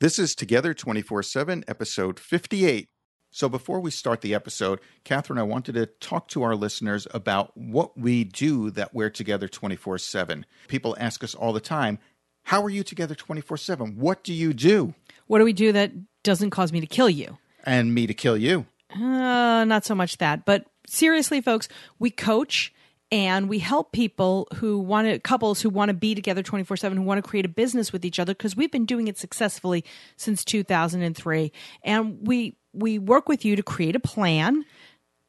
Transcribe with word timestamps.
This 0.00 0.18
is 0.18 0.34
Together 0.34 0.72
24 0.72 1.22
7, 1.22 1.62
episode 1.68 2.18
58. 2.18 2.88
So, 3.30 3.50
before 3.50 3.80
we 3.80 3.90
start 3.90 4.22
the 4.22 4.32
episode, 4.32 4.80
Catherine, 5.04 5.38
I 5.38 5.42
wanted 5.42 5.74
to 5.74 5.84
talk 5.84 6.28
to 6.28 6.42
our 6.42 6.56
listeners 6.56 7.06
about 7.10 7.54
what 7.54 7.98
we 7.98 8.24
do 8.24 8.70
that 8.70 8.94
we're 8.94 9.10
together 9.10 9.46
24 9.46 9.98
7. 9.98 10.46
People 10.68 10.96
ask 10.98 11.22
us 11.22 11.34
all 11.34 11.52
the 11.52 11.60
time, 11.60 11.98
How 12.44 12.62
are 12.62 12.70
you 12.70 12.82
together 12.82 13.14
24 13.14 13.58
7? 13.58 13.98
What 13.98 14.24
do 14.24 14.32
you 14.32 14.54
do? 14.54 14.94
What 15.26 15.38
do 15.38 15.44
we 15.44 15.52
do 15.52 15.70
that 15.72 15.92
doesn't 16.22 16.48
cause 16.48 16.72
me 16.72 16.80
to 16.80 16.86
kill 16.86 17.10
you? 17.10 17.36
And 17.64 17.92
me 17.94 18.06
to 18.06 18.14
kill 18.14 18.38
you. 18.38 18.64
Uh, 18.94 19.66
not 19.66 19.84
so 19.84 19.94
much 19.94 20.16
that. 20.16 20.46
But 20.46 20.64
seriously, 20.86 21.42
folks, 21.42 21.68
we 21.98 22.10
coach 22.10 22.72
and 23.12 23.48
we 23.48 23.58
help 23.58 23.92
people 23.92 24.46
who 24.56 24.78
want 24.78 25.08
to, 25.08 25.18
couples 25.18 25.60
who 25.60 25.68
want 25.68 25.88
to 25.88 25.94
be 25.94 26.14
together 26.14 26.42
24 26.42 26.76
7, 26.76 26.98
who 26.98 27.04
want 27.04 27.22
to 27.22 27.28
create 27.28 27.44
a 27.44 27.48
business 27.48 27.92
with 27.92 28.04
each 28.04 28.18
other 28.18 28.34
because 28.34 28.56
we've 28.56 28.70
been 28.70 28.86
doing 28.86 29.08
it 29.08 29.18
successfully 29.18 29.84
since 30.16 30.44
2003. 30.44 31.52
And 31.82 32.26
we, 32.26 32.56
we 32.72 32.98
work 32.98 33.28
with 33.28 33.44
you 33.44 33.56
to 33.56 33.62
create 33.62 33.96
a 33.96 34.00
plan, 34.00 34.64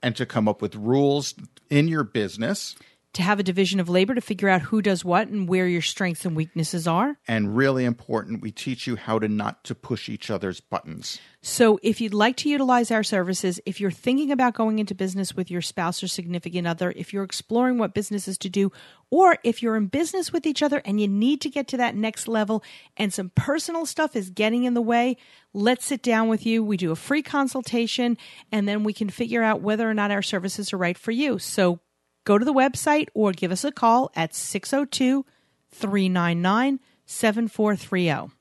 And 0.03 0.15
to 0.15 0.25
come 0.25 0.47
up 0.47 0.61
with 0.61 0.75
rules 0.75 1.33
in 1.69 1.87
your 1.87 2.03
business. 2.03 2.75
To 3.13 3.21
have 3.21 3.39
a 3.39 3.43
division 3.43 3.79
of 3.79 3.89
labor, 3.89 4.15
to 4.15 4.21
figure 4.21 4.47
out 4.47 4.61
who 4.61 4.81
does 4.81 5.03
what 5.03 5.27
and 5.27 5.47
where 5.47 5.67
your 5.67 5.81
strengths 5.81 6.25
and 6.25 6.35
weaknesses 6.35 6.87
are. 6.87 7.17
And 7.27 7.55
really 7.55 7.83
important, 7.83 8.41
we 8.41 8.51
teach 8.51 8.87
you 8.87 8.95
how 8.95 9.19
to 9.19 9.27
not 9.27 9.63
to 9.65 9.75
push 9.75 10.07
each 10.07 10.31
other's 10.31 10.61
buttons. 10.61 11.19
So, 11.41 11.79
if 11.81 11.99
you'd 11.99 12.13
like 12.13 12.37
to 12.37 12.49
utilize 12.49 12.91
our 12.91 13.03
services, 13.03 13.59
if 13.65 13.81
you're 13.81 13.89
thinking 13.91 14.31
about 14.31 14.53
going 14.53 14.79
into 14.79 14.93
business 14.93 15.35
with 15.35 15.49
your 15.49 15.61
spouse 15.61 16.03
or 16.03 16.07
significant 16.07 16.67
other, 16.67 16.93
if 16.95 17.11
you're 17.11 17.23
exploring 17.23 17.79
what 17.79 17.95
businesses 17.95 18.37
to 18.39 18.49
do, 18.49 18.71
or 19.09 19.37
if 19.43 19.61
you're 19.61 19.75
in 19.75 19.87
business 19.87 20.31
with 20.31 20.45
each 20.45 20.61
other 20.63 20.81
and 20.85 21.01
you 21.01 21.07
need 21.07 21.41
to 21.41 21.49
get 21.49 21.67
to 21.69 21.77
that 21.77 21.95
next 21.95 22.27
level 22.27 22.63
and 22.95 23.11
some 23.11 23.31
personal 23.35 23.85
stuff 23.85 24.15
is 24.15 24.29
getting 24.29 24.63
in 24.63 24.73
the 24.73 24.81
way, 24.81 25.17
let's 25.53 25.85
sit 25.85 26.01
down 26.01 26.29
with 26.29 26.45
you. 26.45 26.63
We 26.63 26.77
do 26.77 26.91
a 26.91 26.95
free 26.95 27.23
consultation 27.23 28.17
and 28.51 28.67
then 28.67 28.83
we 28.83 28.93
can 28.93 29.09
figure 29.09 29.43
out 29.43 29.61
whether 29.61 29.89
or 29.89 29.93
not 29.93 30.11
our 30.11 30.21
services 30.21 30.71
are 30.71 30.77
right 30.77 30.97
for 30.97 31.11
you. 31.11 31.39
So, 31.39 31.79
go 32.23 32.37
to 32.37 32.45
the 32.45 32.53
website 32.53 33.07
or 33.13 33.31
give 33.31 33.51
us 33.51 33.63
a 33.63 33.71
call 33.71 34.11
at 34.15 34.35
602 34.35 35.25
399 35.71 36.79
7430. 37.05 38.33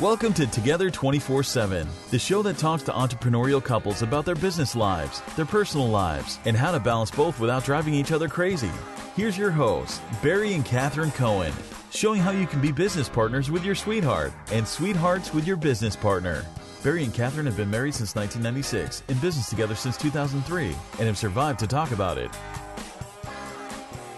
Welcome 0.00 0.32
to 0.34 0.46
Together 0.48 0.90
24 0.90 1.44
7, 1.44 1.86
the 2.10 2.18
show 2.18 2.42
that 2.42 2.58
talks 2.58 2.82
to 2.82 2.92
entrepreneurial 2.92 3.62
couples 3.62 4.02
about 4.02 4.24
their 4.24 4.34
business 4.34 4.74
lives, 4.74 5.22
their 5.36 5.44
personal 5.44 5.88
lives, 5.88 6.40
and 6.44 6.56
how 6.56 6.72
to 6.72 6.80
balance 6.80 7.12
both 7.12 7.38
without 7.38 7.64
driving 7.64 7.94
each 7.94 8.10
other 8.10 8.28
crazy. 8.28 8.72
Here's 9.14 9.38
your 9.38 9.52
hosts, 9.52 10.00
Barry 10.20 10.54
and 10.54 10.64
Catherine 10.64 11.12
Cohen, 11.12 11.52
showing 11.92 12.20
how 12.20 12.32
you 12.32 12.48
can 12.48 12.60
be 12.60 12.72
business 12.72 13.08
partners 13.08 13.52
with 13.52 13.64
your 13.64 13.76
sweetheart 13.76 14.32
and 14.50 14.66
sweethearts 14.66 15.32
with 15.32 15.46
your 15.46 15.56
business 15.56 15.94
partner. 15.94 16.44
Barry 16.84 17.02
and 17.02 17.14
Catherine 17.14 17.46
have 17.46 17.56
been 17.56 17.70
married 17.70 17.94
since 17.94 18.14
1996, 18.14 19.04
in 19.08 19.16
business 19.20 19.48
together 19.48 19.74
since 19.74 19.96
2003, 19.96 20.66
and 20.66 21.06
have 21.06 21.16
survived 21.16 21.58
to 21.60 21.66
talk 21.66 21.92
about 21.92 22.18
it. 22.18 22.30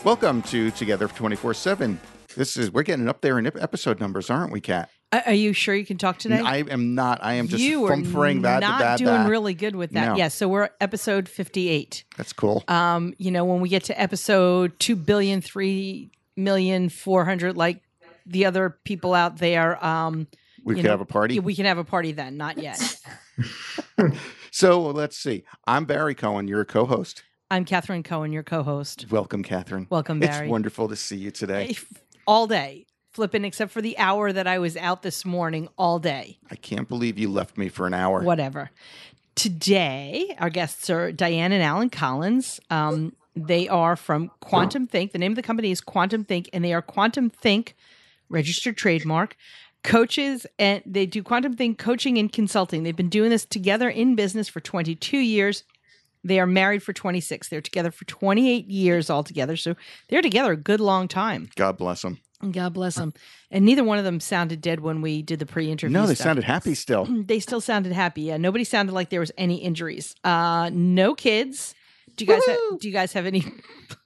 Welcome 0.03 0.42
to 0.42 0.72
Together 0.72 1.06
24 1.06 1.55
7. 1.55 2.00
This 2.37 2.56
is, 2.56 2.72
we're 2.72 2.83
getting 2.83 3.09
up 3.09 3.20
there 3.20 3.39
in 3.39 3.47
episode 3.47 4.00
numbers, 4.00 4.31
aren't 4.31 4.50
we, 4.50 4.61
Kat? 4.61 4.91
Are 5.12 5.22
are 5.27 5.33
you 5.33 5.53
sure 5.53 5.77
you 5.77 5.87
can 5.87 5.97
talk 5.97 6.19
today? 6.19 6.41
I 6.41 6.56
am 6.56 6.97
not. 6.97 7.20
I 7.22 7.34
am 7.34 7.47
just 7.47 7.62
you 7.62 7.84
are 7.84 7.92
fumfering 7.92 8.42
that. 8.42 8.59
not 8.59 8.81
that, 8.81 8.98
doing 8.98 9.14
that. 9.14 9.31
really 9.31 9.55
good 9.55 9.77
with 9.77 9.92
that. 9.92 10.09
No. 10.09 10.17
Yes, 10.17 10.34
so 10.34 10.48
we're 10.48 10.70
episode 10.81 11.28
fifty-eight. 11.28 12.03
That's 12.17 12.33
cool. 12.33 12.64
Um, 12.67 13.14
you 13.17 13.31
know, 13.31 13.44
when 13.44 13.61
we 13.61 13.69
get 13.69 13.84
to 13.84 14.00
episode 14.00 14.77
two 14.81 14.97
billion, 14.97 15.41
three 15.41 16.11
million, 16.37 16.89
four 16.89 17.25
hundred, 17.25 17.56
like 17.56 17.81
the 18.27 18.44
other 18.44 18.77
people 18.83 19.14
out 19.14 19.39
there, 19.39 19.83
um, 19.84 20.27
we 20.67 20.72
you 20.75 20.77
could 20.78 20.86
know, 20.86 20.91
have 20.91 21.00
a 21.00 21.06
party. 21.06 21.39
we 21.39 21.55
can 21.55 21.64
have 21.64 21.78
a 21.78 21.84
party 21.84 22.11
then. 22.11 22.36
Not 22.36 22.59
yet. 22.59 23.00
so 24.50 24.83
let's 24.83 25.17
see. 25.17 25.45
I'm 25.64 25.84
Barry 25.84 26.17
Cohen. 26.17 26.48
You're 26.48 26.62
a 26.62 26.67
co-host. 26.67 27.22
I'm 27.53 27.65
Catherine 27.65 28.03
Cohen, 28.03 28.32
your 28.32 28.43
co-host. 28.43 29.06
Welcome, 29.09 29.44
Catherine. 29.44 29.87
Welcome, 29.88 30.19
Barry. 30.19 30.47
It's 30.47 30.50
wonderful 30.50 30.88
to 30.88 30.97
see 30.97 31.16
you 31.19 31.31
today. 31.31 31.76
All 32.26 32.49
day, 32.49 32.87
flipping, 33.12 33.44
except 33.44 33.71
for 33.71 33.81
the 33.81 33.97
hour 33.97 34.32
that 34.32 34.49
I 34.49 34.59
was 34.59 34.76
out 34.76 35.03
this 35.03 35.25
morning. 35.25 35.69
All 35.78 36.00
day. 36.00 36.38
I 36.50 36.56
can't 36.56 36.88
believe 36.88 37.16
you 37.16 37.31
left 37.31 37.56
me 37.56 37.69
for 37.69 37.87
an 37.87 37.94
hour. 37.94 38.22
whatever. 38.22 38.72
Today, 39.37 40.34
our 40.41 40.50
guests 40.50 40.91
are 40.91 41.12
Diane 41.12 41.53
and 41.53 41.62
Alan 41.62 41.91
Collins. 41.91 42.59
Um, 42.71 43.15
they 43.37 43.69
are 43.69 43.94
from 43.94 44.32
Quantum 44.41 44.88
Think. 44.88 45.12
The 45.12 45.19
name 45.19 45.31
of 45.31 45.37
the 45.37 45.43
company 45.43 45.71
is 45.71 45.81
Quantum 45.81 46.25
Think, 46.25 46.50
and 46.53 46.65
they 46.65 46.72
are 46.72 46.82
Quantum 46.82 47.31
Think 47.31 47.76
registered 48.28 48.76
trademark 48.76 49.37
coaches, 49.86 50.47
and 50.58 50.82
they 50.84 51.06
do 51.06 51.22
Quantum 51.22 51.56
Think 51.56 51.78
coaching 51.78 52.19
and 52.19 52.30
consulting. 52.30 52.82
They've 52.82 52.94
been 52.97 53.08
doing 53.08 53.30
this 53.30 53.44
together 53.44 53.88
in 53.88 54.14
business 54.14 54.48
for 54.48 54.60
22 54.60 55.16
years. 55.16 55.64
They 56.24 56.41
are 56.41 56.47
married 56.47 56.82
for 56.82 56.92
26. 56.92 57.48
They're 57.48 57.60
together 57.60 57.91
for 57.91 58.04
28 58.04 58.66
years 58.66 59.08
altogether. 59.08 59.56
So 59.56 59.76
they're 60.08 60.22
together 60.22 60.52
a 60.52 60.56
good 60.56 60.80
long 60.80 61.06
time. 61.06 61.48
God 61.54 61.78
bless 61.78 62.02
them. 62.02 62.19
God 62.50 62.75
bless 62.75 62.96
them. 62.96 63.14
And 63.50 63.64
neither 63.64 63.84
one 63.84 63.98
of 63.98 64.04
them 64.04 64.20
sounded 64.20 64.60
dead 64.60 64.80
when 64.80 65.00
we 65.00 65.22
did 65.22 65.38
the 65.38 65.46
pre-interview. 65.46 65.94
No, 65.94 66.06
they 66.06 66.14
stuff 66.14 66.25
sounded 66.25 66.44
happy 66.44 66.75
still. 66.75 67.06
they 67.26 67.41
still 67.41 67.60
sounded 67.60 67.92
happy. 67.92 68.22
Yeah, 68.22 68.36
nobody 68.36 68.64
sounded 68.64 68.92
like 68.92 69.10
there 69.10 69.20
was 69.20 69.32
any 69.38 69.56
injuries. 69.56 70.14
Uh, 70.25 70.70
no 70.72 71.14
kids. 71.14 71.75
Do 72.16 72.25
you 72.25 72.30
guys 72.30 72.44
have, 72.46 72.58
do 72.80 72.88
you 72.88 72.92
guys 72.92 73.12
have 73.12 73.26
any? 73.26 73.44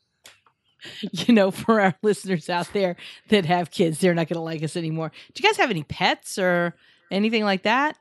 you 1.12 1.34
know, 1.34 1.50
for 1.50 1.80
our 1.80 1.94
listeners 2.02 2.48
out 2.48 2.72
there 2.72 2.96
that 3.28 3.44
have 3.46 3.70
kids, 3.70 3.98
they're 3.98 4.14
not 4.14 4.28
going 4.28 4.36
to 4.36 4.42
like 4.42 4.62
us 4.62 4.76
anymore. 4.76 5.10
Do 5.34 5.42
you 5.42 5.48
guys 5.48 5.56
have 5.58 5.70
any 5.70 5.84
pets 5.84 6.38
or 6.38 6.74
anything 7.10 7.44
like 7.44 7.62
that? 7.62 7.96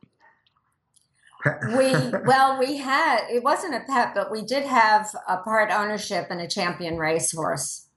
we 1.69 1.93
well 2.25 2.59
we 2.59 2.77
had 2.77 3.21
it 3.29 3.41
wasn't 3.43 3.73
a 3.73 3.79
pet 3.87 4.11
but 4.13 4.29
we 4.29 4.41
did 4.41 4.65
have 4.65 5.09
a 5.27 5.37
part 5.37 5.71
ownership 5.71 6.27
in 6.29 6.39
a 6.39 6.47
champion 6.47 6.97
racehorse 6.97 7.87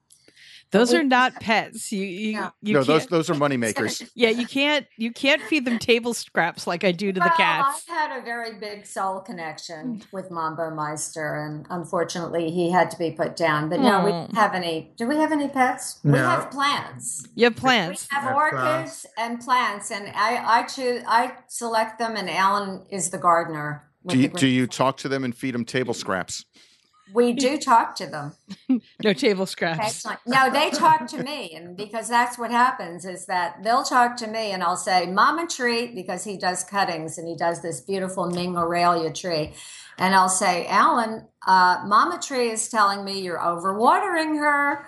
Those 0.73 0.93
are 0.95 1.03
not 1.05 1.35
pets. 1.35 1.93
You 1.93 2.03
you, 2.05 2.33
No. 2.33 2.51
you 2.63 2.73
no, 2.75 2.79
can't. 2.81 2.87
those 2.89 3.07
those 3.07 3.31
are 3.31 3.35
money 3.35 3.57
makers. 3.57 4.03
yeah, 4.15 4.31
you 4.31 4.47
can't 4.47 4.87
you 4.97 5.13
can't 5.13 5.41
feed 5.43 5.65
them 5.67 5.79
table 5.79 6.15
scraps 6.15 6.67
like 6.67 6.83
I 6.83 6.93
do 6.93 7.13
to 7.13 7.21
the 7.21 7.33
cats. 7.37 7.85
I've 7.89 7.95
had 7.95 8.19
a 8.19 8.25
very 8.25 8.55
big 8.59 8.87
soul 8.87 9.21
connection 9.21 10.03
with 10.13 10.31
mambo 10.31 10.71
meister 10.71 11.37
and 11.37 11.67
unfortunately 11.71 12.51
he 12.51 12.71
had 12.71 12.91
to 12.91 12.99
be 12.99 13.11
put 13.11 13.37
down 13.37 13.69
but 13.69 13.81
no 13.81 14.05
we 14.05 14.11
don't 14.11 14.35
have 14.35 14.55
any 14.55 14.93
do 14.97 15.07
we 15.07 15.17
have 15.17 15.31
any 15.33 15.49
pets 15.49 16.01
we 16.03 16.17
have 16.19 16.51
plants 16.51 17.27
You 17.35 17.45
have 17.45 17.55
we 17.55 17.61
plants. 17.61 18.09
have 18.11 18.25
Have 18.25 18.35
orchids 18.35 18.61
plants. 18.63 19.07
and 19.19 19.41
plants 19.41 19.91
and 19.91 20.09
i 20.15 20.61
i 20.61 20.63
choose 20.65 21.03
i 21.07 21.33
select 21.49 21.99
them 21.99 22.17
and 22.17 22.31
alan 22.31 22.85
is 22.91 23.11
the 23.11 23.19
gardener 23.19 23.85
Do 24.07 24.19
you, 24.19 24.29
the 24.29 24.39
do 24.39 24.47
you 24.47 24.67
talk 24.67 24.97
to 24.99 25.09
them 25.09 25.23
and 25.25 25.35
feed 25.37 25.55
them 25.55 25.65
table 25.65 25.95
scraps? 25.95 26.45
We 27.13 27.33
do 27.45 27.59
talk 27.59 27.95
to 27.97 28.07
them 28.07 28.33
No 29.03 29.13
table 29.13 29.47
scraps. 29.47 29.81
Excellent. 29.81 30.21
No, 30.27 30.51
they 30.51 30.71
talk 30.71 31.07
to 31.09 31.23
me, 31.23 31.53
and 31.55 31.77
because 31.77 32.09
that's 32.09 32.39
what 32.39 32.51
happens 32.51 33.05
is 33.05 33.27
that 33.27 33.63
they'll 33.63 33.83
talk 33.83 34.17
to 34.19 34.27
me, 34.27 34.53
and 34.53 34.63
I'll 34.63 34.77
say, 34.77 35.07
"Mama 35.07 35.47
tree," 35.47 35.93
because 35.95 36.25
he 36.25 36.37
does 36.37 36.65
cuttings 36.65 37.19
and 37.19 37.29
he 37.29 37.37
does 37.37 37.63
this 37.63 37.81
beautiful 37.81 38.27
Ming 38.31 38.55
aralia 38.55 39.15
tree, 39.15 39.55
and 39.99 40.15
I'll 40.15 40.29
say, 40.29 40.67
"Alan, 40.67 41.27
uh, 41.47 41.83
Mama 41.87 42.19
tree 42.21 42.51
is 42.51 42.69
telling 42.69 43.05
me 43.05 43.21
you're 43.21 43.39
overwatering 43.39 44.39
her," 44.39 44.87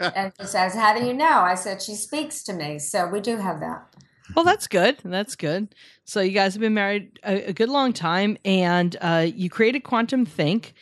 and 0.00 0.32
he 0.38 0.46
says, 0.46 0.74
"How 0.74 0.98
do 0.98 1.04
you 1.04 1.14
know?" 1.14 1.40
I 1.40 1.54
said, 1.54 1.82
"She 1.82 1.94
speaks 1.94 2.42
to 2.44 2.52
me." 2.52 2.78
So 2.78 3.06
we 3.06 3.20
do 3.20 3.36
have 3.36 3.60
that. 3.60 3.86
Well, 4.34 4.44
that's 4.44 4.66
good. 4.66 4.98
That's 5.04 5.36
good. 5.36 5.74
So 6.04 6.20
you 6.20 6.32
guys 6.32 6.54
have 6.54 6.60
been 6.60 6.74
married 6.74 7.18
a, 7.22 7.48
a 7.48 7.52
good 7.52 7.68
long 7.68 7.92
time, 7.92 8.38
and 8.44 8.96
uh, 9.00 9.26
you 9.34 9.50
created 9.50 9.80
Quantum 9.80 10.24
Think, 10.24 10.74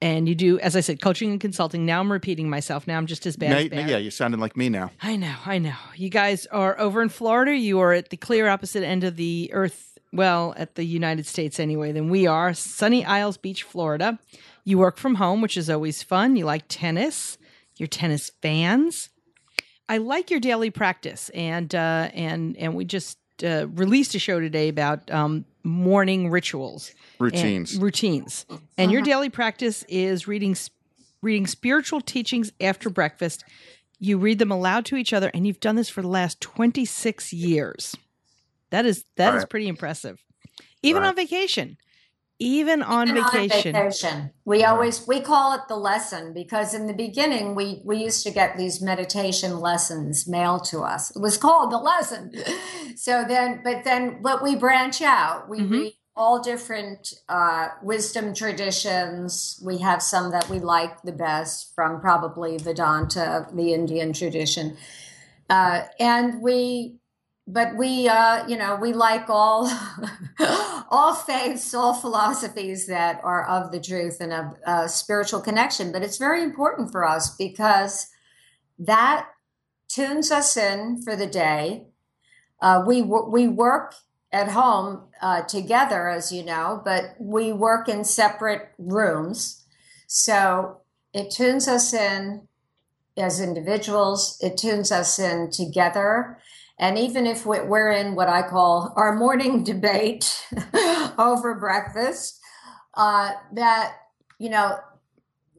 and 0.00 0.28
you 0.28 0.34
do, 0.34 0.58
as 0.60 0.76
I 0.76 0.80
said, 0.80 1.00
coaching 1.02 1.30
and 1.30 1.40
consulting. 1.40 1.84
Now 1.86 2.00
I'm 2.00 2.10
repeating 2.12 2.48
myself. 2.48 2.86
Now 2.86 2.96
I'm 2.98 3.06
just 3.06 3.26
as 3.26 3.36
bad 3.36 3.50
Now- 3.50 3.56
as 3.58 3.68
Barry. 3.68 3.90
yeah, 3.90 3.96
you're 3.98 4.10
sounding 4.10 4.40
like 4.40 4.56
me 4.56 4.68
now. 4.68 4.90
I 5.02 5.16
know. 5.16 5.34
I 5.44 5.58
know. 5.58 5.74
You 5.96 6.08
guys 6.08 6.46
are 6.46 6.78
over 6.78 7.02
in 7.02 7.08
Florida. 7.08 7.54
You 7.56 7.80
are 7.80 7.92
at 7.92 8.10
the 8.10 8.16
clear 8.16 8.48
opposite 8.48 8.84
end 8.84 9.04
of 9.04 9.16
the 9.16 9.50
earth. 9.52 9.98
Well, 10.12 10.54
at 10.56 10.74
the 10.76 10.84
United 10.84 11.26
States 11.26 11.60
anyway, 11.60 11.92
than 11.92 12.08
we 12.08 12.26
are. 12.26 12.54
Sunny 12.54 13.04
Isles 13.04 13.36
Beach, 13.36 13.62
Florida. 13.62 14.18
You 14.64 14.78
work 14.78 14.96
from 14.96 15.16
home, 15.16 15.42
which 15.42 15.56
is 15.56 15.68
always 15.68 16.02
fun. 16.02 16.34
You 16.36 16.46
like 16.46 16.64
tennis. 16.68 17.36
You're 17.76 17.88
tennis 17.88 18.30
fans. 18.40 19.10
I 19.88 19.98
like 19.98 20.30
your 20.30 20.40
daily 20.40 20.70
practice, 20.70 21.28
and 21.30 21.74
uh, 21.74 22.10
and 22.14 22.56
and 22.56 22.74
we 22.74 22.84
just 22.84 23.18
uh, 23.44 23.66
released 23.68 24.14
a 24.14 24.18
show 24.18 24.40
today 24.40 24.68
about 24.68 25.10
um, 25.10 25.44
morning 25.68 26.30
rituals, 26.30 26.90
and- 26.90 27.20
Routines. 27.20 27.76
routines, 27.78 28.46
and 28.76 28.90
your 28.90 29.00
uh-huh. 29.02 29.10
daily 29.10 29.28
practice 29.30 29.84
is 29.88 30.26
reading 30.26 30.56
reading 31.22 31.46
spiritual 31.46 32.00
teachings 32.00 32.52
after 32.60 32.88
breakfast. 32.90 33.44
You 34.00 34.18
read 34.18 34.38
them 34.38 34.52
aloud 34.52 34.84
to 34.86 34.96
each 34.96 35.12
other, 35.12 35.30
and 35.34 35.46
you've 35.46 35.60
done 35.60 35.76
this 35.76 35.88
for 35.88 36.02
the 36.02 36.08
last 36.08 36.40
twenty 36.40 36.84
six 36.84 37.32
years. 37.32 37.96
That 38.70 38.86
is 38.86 39.04
that 39.16 39.34
is 39.34 39.40
Right. 39.42 39.50
pretty 39.50 39.68
impressive. 39.68 40.22
Even 40.82 41.02
Right. 41.02 41.08
on 41.08 41.16
vacation, 41.16 41.76
even 42.38 42.82
on 42.82 43.08
Even 43.08 43.24
vacation. 43.24 43.72
vacation. 43.72 44.30
We 44.44 44.64
always 44.64 45.06
we 45.06 45.20
call 45.20 45.54
it 45.54 45.62
the 45.68 45.76
lesson 45.76 46.32
because 46.32 46.72
in 46.74 46.86
the 46.86 46.94
beginning 46.94 47.54
we 47.54 47.82
we 47.84 47.98
used 47.98 48.24
to 48.24 48.30
get 48.30 48.56
these 48.56 48.80
meditation 48.80 49.60
lessons 49.60 50.28
mailed 50.28 50.64
to 50.66 50.80
us. 50.80 51.10
It 51.14 51.20
was 51.20 51.36
called 51.36 51.72
the 51.72 51.78
lesson. 51.78 52.32
So 52.96 53.22
then, 53.28 53.60
but 53.62 53.84
then, 53.84 54.20
but 54.22 54.42
we 54.42 54.56
branch 54.56 55.00
out. 55.02 55.48
We 55.48 55.60
Mhm. 55.60 55.70
read 55.70 55.94
all 56.16 56.40
different 56.42 57.12
uh, 57.28 57.68
wisdom 57.80 58.34
traditions. 58.34 59.60
We 59.64 59.78
have 59.78 60.02
some 60.02 60.32
that 60.32 60.48
we 60.48 60.58
like 60.58 61.02
the 61.02 61.12
best 61.12 61.72
from 61.76 62.00
probably 62.00 62.58
Vedanta, 62.58 63.46
the 63.54 63.72
Indian 63.72 64.12
tradition, 64.12 64.76
uh, 65.48 65.82
and 66.00 66.42
we 66.42 66.96
but 67.48 67.74
we 67.76 68.06
uh 68.06 68.46
you 68.46 68.56
know 68.56 68.76
we 68.76 68.92
like 68.92 69.28
all 69.30 69.68
all 70.90 71.14
faiths 71.14 71.72
all 71.72 71.94
philosophies 71.94 72.86
that 72.86 73.20
are 73.24 73.48
of 73.48 73.72
the 73.72 73.80
truth 73.80 74.20
and 74.20 74.32
of 74.32 74.54
uh, 74.66 74.86
spiritual 74.86 75.40
connection. 75.40 75.90
But 75.90 76.02
it's 76.02 76.18
very 76.18 76.42
important 76.42 76.92
for 76.92 77.06
us 77.06 77.34
because 77.36 78.08
that 78.78 79.28
tunes 79.88 80.30
us 80.30 80.56
in 80.56 81.02
for 81.02 81.16
the 81.16 81.26
day. 81.26 81.86
Uh, 82.60 82.84
we 82.86 83.00
we 83.02 83.48
work 83.48 83.94
at 84.30 84.50
home 84.50 85.04
uh, 85.22 85.40
together 85.42 86.08
as 86.08 86.30
you 86.30 86.44
know 86.44 86.82
but 86.84 87.16
we 87.18 87.50
work 87.50 87.88
in 87.88 88.04
separate 88.04 88.68
rooms. 88.78 89.64
So 90.06 90.82
it 91.14 91.30
tunes 91.30 91.66
us 91.66 91.94
in 91.94 92.46
as 93.16 93.40
individuals. 93.40 94.38
It 94.42 94.58
tunes 94.58 94.92
us 94.92 95.18
in 95.18 95.50
together 95.50 96.38
and 96.78 96.98
even 96.98 97.26
if 97.26 97.44
we- 97.46 97.60
we're 97.60 97.90
in 97.90 98.14
what 98.14 98.28
I 98.28 98.42
call 98.42 98.92
our 98.96 99.14
morning 99.14 99.64
debate 99.72 100.46
over 101.18 101.54
breakfast, 101.54 102.40
uh, 102.94 103.32
that 103.52 103.94
you 104.38 104.50
know 104.50 104.78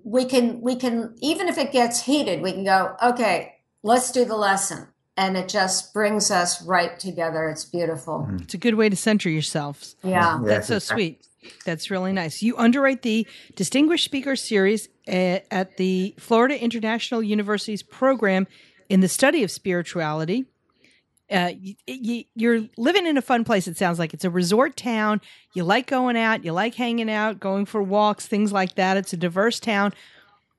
we 0.04 0.26
can 0.26 0.62
we 0.62 0.76
can 0.76 1.16
even 1.22 1.48
if 1.48 1.58
it 1.58 1.72
gets 1.72 2.02
heated, 2.04 2.42
we 2.42 2.52
can 2.54 2.64
go 2.64 2.96
okay. 3.04 3.56
Let's 3.82 4.12
do 4.12 4.26
the 4.26 4.36
lesson, 4.36 4.88
and 5.16 5.38
it 5.38 5.48
just 5.48 5.94
brings 5.94 6.32
us 6.32 6.62
right 6.66 7.00
together. 7.00 7.50
It's 7.50 7.64
beautiful. 7.64 8.28
It's 8.42 8.54
a 8.54 8.58
good 8.58 8.76
way 8.76 8.90
to 8.90 8.96
center 8.96 9.30
yourselves. 9.30 9.96
Yeah. 10.04 10.40
That's 10.44 10.68
so 10.68 10.80
sweet. 10.80 11.26
That's 11.66 11.90
really 11.90 12.12
nice. 12.12 12.42
You 12.42 12.58
underwrite 12.58 13.02
the 13.04 13.26
Distinguished 13.56 14.04
Speaker 14.04 14.36
Series 14.36 14.90
at, 15.08 15.46
at 15.50 15.78
the 15.78 16.14
Florida 16.20 16.62
International 16.62 17.24
University's 17.24 17.82
program 17.82 18.48
in 18.90 19.00
the 19.00 19.08
study 19.08 19.44
of 19.44 19.50
spirituality. 19.52 20.44
Uh, 21.32 21.52
you, 21.60 21.76
you, 21.86 22.24
you're 22.36 22.62
living 22.78 23.06
in 23.06 23.18
a 23.18 23.22
fun 23.22 23.44
place. 23.44 23.68
It 23.68 23.78
sounds 23.78 24.00
like 24.00 24.14
it's 24.14 24.26
a 24.26 24.30
resort 24.30 24.76
town. 24.76 25.22
You 25.54 25.64
like 25.64 25.86
going 25.88 26.18
out. 26.18 26.44
You 26.44 26.54
like 26.54 26.76
hanging 26.76 27.10
out, 27.10 27.40
going 27.40 27.66
for 27.66 27.84
walks, 27.84 28.26
things 28.26 28.52
like 28.52 28.76
that. 28.76 28.98
It's 28.98 29.14
a 29.14 29.18
diverse 29.18 29.60
town. 29.60 29.94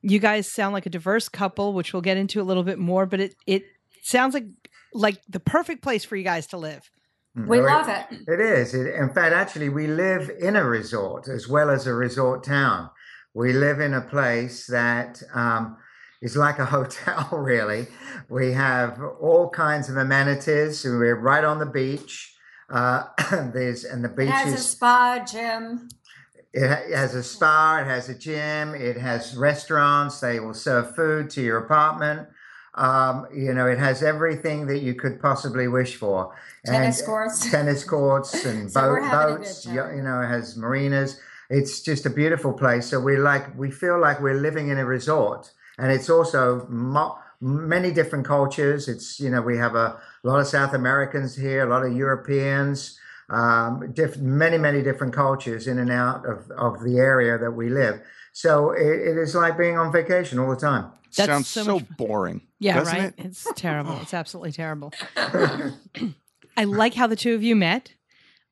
You 0.02 0.18
guys 0.18 0.50
sound 0.50 0.72
like 0.72 0.86
a 0.86 0.90
diverse 0.90 1.28
couple, 1.28 1.72
which 1.74 1.92
we'll 1.92 2.02
get 2.02 2.16
into 2.16 2.40
a 2.40 2.44
little 2.44 2.62
bit 2.62 2.78
more. 2.78 3.04
But 3.06 3.20
it 3.20 3.34
it 3.46 3.64
sounds 4.02 4.32
like 4.34 4.46
like 4.94 5.18
the 5.28 5.40
perfect 5.40 5.82
place 5.82 6.04
for 6.04 6.16
you 6.16 6.24
guys 6.24 6.46
to 6.48 6.56
live. 6.56 6.88
We 7.34 7.60
Oh, 7.60 7.62
love 7.62 7.88
it. 7.88 8.06
It 8.26 8.40
is. 8.40 8.74
It, 8.74 8.92
in 8.94 9.10
fact, 9.10 9.32
actually, 9.34 9.68
we 9.68 9.86
live 9.86 10.30
in 10.40 10.56
a 10.56 10.64
resort 10.64 11.28
as 11.28 11.48
well 11.48 11.70
as 11.70 11.86
a 11.86 11.94
resort 11.94 12.42
town. 12.44 12.90
We 13.34 13.52
live 13.52 13.78
in 13.80 13.94
a 13.94 14.00
place 14.00 14.66
that 14.66 15.22
um, 15.32 15.76
is 16.22 16.36
like 16.36 16.58
a 16.58 16.64
hotel, 16.76 17.28
really. 17.32 17.86
We 18.28 18.52
have 18.52 19.00
all 19.20 19.48
kinds 19.50 19.88
of 19.88 19.96
amenities. 19.96 20.84
We're 20.84 21.16
right 21.18 21.44
on 21.44 21.58
the 21.58 21.66
beach. 21.66 22.34
Uh, 22.68 23.04
there's 23.52 23.84
and 23.84 24.04
the 24.04 24.08
It 24.10 24.16
beach 24.16 24.30
has 24.30 24.52
a 24.52 24.58
spa, 24.58 25.24
gym. 25.30 25.88
it 26.52 26.94
has 26.94 27.14
a 27.14 27.22
spa, 27.22 27.78
it 27.82 27.86
has 27.86 28.08
a 28.08 28.14
gym, 28.14 28.74
it 28.74 28.96
has 28.96 29.36
restaurants. 29.36 30.20
They 30.20 30.38
will 30.40 30.54
serve 30.54 30.94
food 30.94 31.30
to 31.30 31.42
your 31.42 31.58
apartment. 31.58 32.28
Um, 32.76 33.26
you 33.34 33.52
know, 33.52 33.66
it 33.66 33.78
has 33.78 34.02
everything 34.04 34.66
that 34.68 34.78
you 34.78 34.94
could 34.94 35.20
possibly 35.20 35.66
wish 35.66 35.96
for. 35.96 36.32
Tennis 36.64 36.98
And- 37.00 37.06
courts. 37.08 37.50
tennis 37.50 37.82
courts 37.82 38.44
and 38.44 38.70
So 38.72 38.80
boat, 38.80 39.02
having 39.02 39.08
a 39.08 39.38
good 39.38 39.38
boats. 39.38 39.66
You, 39.66 39.84
you 39.96 40.02
know, 40.02 40.20
it 40.20 40.28
has 40.28 40.56
marinas. 40.56 41.18
It's 41.48 41.80
just 41.80 42.06
a 42.06 42.10
beautiful 42.10 42.52
place. 42.52 42.86
So 42.86 43.00
we 43.00 43.16
like 43.16 43.58
we 43.58 43.72
feel 43.72 43.98
like 44.00 44.20
we're 44.20 44.38
living 44.40 44.68
in 44.68 44.78
a 44.78 44.84
resort, 44.84 45.50
and 45.80 45.90
it's 45.90 46.10
also 46.10 46.66
mo- 46.68 47.18
many 47.40 47.90
different 47.90 48.26
cultures. 48.26 48.88
It's 48.88 49.18
you 49.18 49.30
know 49.30 49.40
we 49.40 49.56
have 49.56 49.74
a 49.74 49.98
lot 50.22 50.40
of 50.40 50.46
South 50.46 50.74
Americans 50.74 51.34
here, 51.36 51.66
a 51.66 51.70
lot 51.70 51.84
of 51.84 51.92
Europeans, 51.92 52.98
um, 53.30 53.90
diff- 53.92 54.18
many 54.18 54.58
many 54.58 54.82
different 54.82 55.12
cultures 55.12 55.66
in 55.66 55.78
and 55.78 55.90
out 55.90 56.26
of 56.26 56.50
of 56.52 56.84
the 56.84 56.98
area 56.98 57.38
that 57.38 57.52
we 57.52 57.68
live. 57.68 58.00
So 58.32 58.70
it, 58.72 58.86
it 58.86 59.18
is 59.18 59.34
like 59.34 59.58
being 59.58 59.78
on 59.78 59.90
vacation 59.92 60.38
all 60.38 60.50
the 60.50 60.60
time. 60.60 60.92
That's 61.16 61.28
Sounds 61.28 61.48
so 61.48 61.64
so, 61.64 61.74
much 61.74 61.96
boring. 61.96 62.42
Yeah, 62.60 62.82
right. 62.82 63.04
It? 63.04 63.14
It's 63.18 63.46
terrible. 63.56 63.98
It's 64.02 64.14
absolutely 64.14 64.52
terrible. 64.52 64.92
I 66.56 66.64
like 66.64 66.94
how 66.94 67.06
the 67.06 67.16
two 67.16 67.34
of 67.34 67.42
you 67.42 67.56
met. 67.56 67.94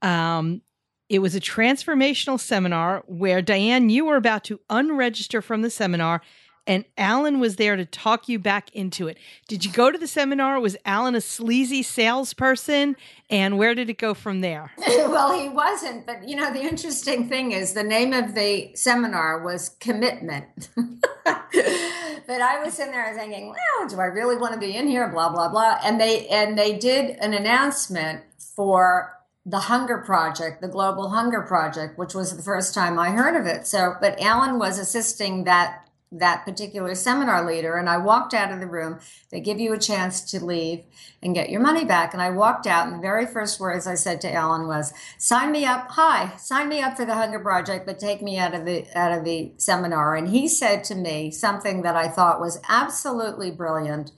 Um, 0.03 0.63
it 1.09 1.21
was 1.21 1.35
a 1.35 1.41
transformational 1.41 2.39
seminar 2.39 3.03
where 3.07 3.41
Diane, 3.41 3.91
you 3.91 4.05
were 4.05 4.17
about 4.17 4.45
to 4.45 4.61
unregister 4.71 5.43
from 5.43 5.63
the 5.63 5.71
seminar, 5.71 6.21
and 6.69 6.85
Alan 6.99 7.41
was 7.41 7.57
there 7.57 7.77
to 7.77 7.87
talk 7.87 8.29
you 8.29 8.39
back 8.39 8.71
into 8.75 9.09
it. 9.09 9.17
Did 9.49 9.65
you 9.65 9.73
go 9.73 9.91
to 9.91 9.97
the 9.97 10.07
seminar? 10.07 10.61
Was 10.61 10.77
Alan 10.85 11.15
a 11.15 11.21
sleazy 11.23 11.83
salesperson? 11.83 12.95
And 13.31 13.57
where 13.57 13.75
did 13.75 13.89
it 13.89 13.97
go 13.97 14.13
from 14.13 14.43
there? 14.43 14.71
well, 14.87 15.33
he 15.33 15.49
wasn't. 15.49 16.07
But 16.07 16.29
you 16.29 16.37
know, 16.37 16.53
the 16.53 16.61
interesting 16.61 17.27
thing 17.27 17.53
is 17.53 17.73
the 17.73 17.83
name 17.83 18.13
of 18.13 18.35
the 18.35 18.71
seminar 18.75 19.43
was 19.43 19.71
commitment. 19.81 20.69
but 20.75 22.43
I 22.43 22.63
was 22.63 22.79
in 22.79 22.91
there 22.91 23.17
thinking, 23.17 23.49
well, 23.49 23.89
do 23.89 23.99
I 23.99 24.05
really 24.05 24.37
want 24.37 24.53
to 24.53 24.61
be 24.61 24.77
in 24.77 24.87
here? 24.87 25.09
Blah 25.09 25.31
blah 25.31 25.49
blah. 25.49 25.79
And 25.83 25.99
they 25.99 26.29
and 26.29 26.59
they 26.59 26.77
did 26.77 27.17
an 27.17 27.33
announcement 27.33 28.25
for 28.37 29.15
the 29.47 29.61
Hunger 29.61 29.97
Project, 29.97 30.61
the 30.61 30.69
Global 30.69 31.09
Hunger 31.09 31.41
Project, 31.41 31.99
which 31.99 32.15
was 32.15 32.37
the 32.37 32.43
first 32.43 32.75
time 32.75 32.99
I 32.99 33.13
heard 33.13 33.41
of 33.41 33.47
it. 33.47 33.67
So, 33.67 33.95
but 33.99 34.21
Alan 34.21 34.59
was 34.59 34.79
assisting 34.79 35.45
that 35.45 35.88
that 36.11 36.45
particular 36.45 36.95
seminar 36.95 37.47
leader 37.47 37.77
and 37.77 37.89
I 37.89 37.99
walked 37.99 38.33
out 38.33 38.53
of 38.53 38.61
the 38.61 38.67
room. 38.67 38.99
They 39.31 39.41
give 39.41 39.61
you 39.61 39.73
a 39.73 39.79
chance 39.79 40.23
to 40.31 40.45
leave 40.45 40.85
and 41.23 41.35
get 41.35 41.51
your 41.51 41.61
money 41.61 41.85
back. 41.85 42.13
And 42.13 42.23
I 42.23 42.31
walked 42.31 42.67
out 42.67 42.87
and 42.87 42.97
the 42.97 43.03
very 43.03 43.27
first 43.27 43.61
words 43.61 43.87
I 43.87 43.95
said 43.95 44.21
to 44.23 44.33
Alan 44.33 44.67
was, 44.67 44.93
sign 45.19 45.53
me 45.53 45.65
up. 45.65 45.89
Hi, 45.91 46.37
sign 46.37 46.69
me 46.69 46.81
up 46.81 46.97
for 46.97 47.05
the 47.05 47.15
Hunger 47.15 47.41
Project, 47.41 47.87
but 47.87 47.99
take 47.99 48.23
me 48.23 48.39
out 48.39 48.55
of 48.55 48.65
the, 48.65 48.87
out 48.95 49.17
of 49.17 49.25
the 49.25 49.53
seminar. 49.59 50.15
And 50.15 50.29
he 50.29 50.49
said 50.49 50.85
to 50.85 50.95
me 50.95 51.31
something 51.31 51.83
that 51.83 51.97
I 51.97 52.09
thought 52.09 52.41
was 52.41 52.61
absolutely 52.69 53.51
brilliant. 53.51 54.13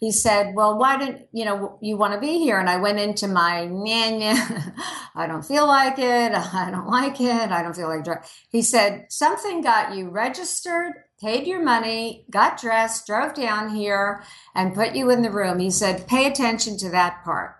He 0.00 0.12
said, 0.12 0.54
well, 0.54 0.78
why 0.78 0.96
didn't, 0.96 1.28
you 1.30 1.44
know, 1.44 1.76
you 1.82 1.98
want 1.98 2.14
to 2.14 2.20
be 2.20 2.38
here? 2.38 2.58
And 2.58 2.70
I 2.70 2.78
went 2.78 2.98
into 2.98 3.28
my, 3.28 3.66
nah, 3.66 4.10
nah, 4.10 4.72
I 5.14 5.26
don't 5.26 5.44
feel 5.44 5.66
like 5.66 5.98
it. 5.98 6.32
I 6.54 6.70
don't 6.70 6.88
like 6.88 7.20
it. 7.20 7.50
I 7.50 7.62
don't 7.62 7.76
feel 7.76 7.88
like, 7.88 8.04
dri-" 8.04 8.16
he 8.48 8.62
said, 8.62 9.06
something 9.10 9.60
got 9.60 9.94
you 9.94 10.08
registered, 10.08 10.94
paid 11.20 11.46
your 11.46 11.62
money, 11.62 12.24
got 12.30 12.60
dressed, 12.60 13.06
drove 13.06 13.34
down 13.34 13.74
here 13.74 14.22
and 14.54 14.74
put 14.74 14.94
you 14.94 15.10
in 15.10 15.22
the 15.22 15.30
room. 15.30 15.58
He 15.58 15.70
said, 15.70 16.06
pay 16.06 16.26
attention 16.26 16.76
to 16.78 16.90
that 16.90 17.22
part. 17.24 17.56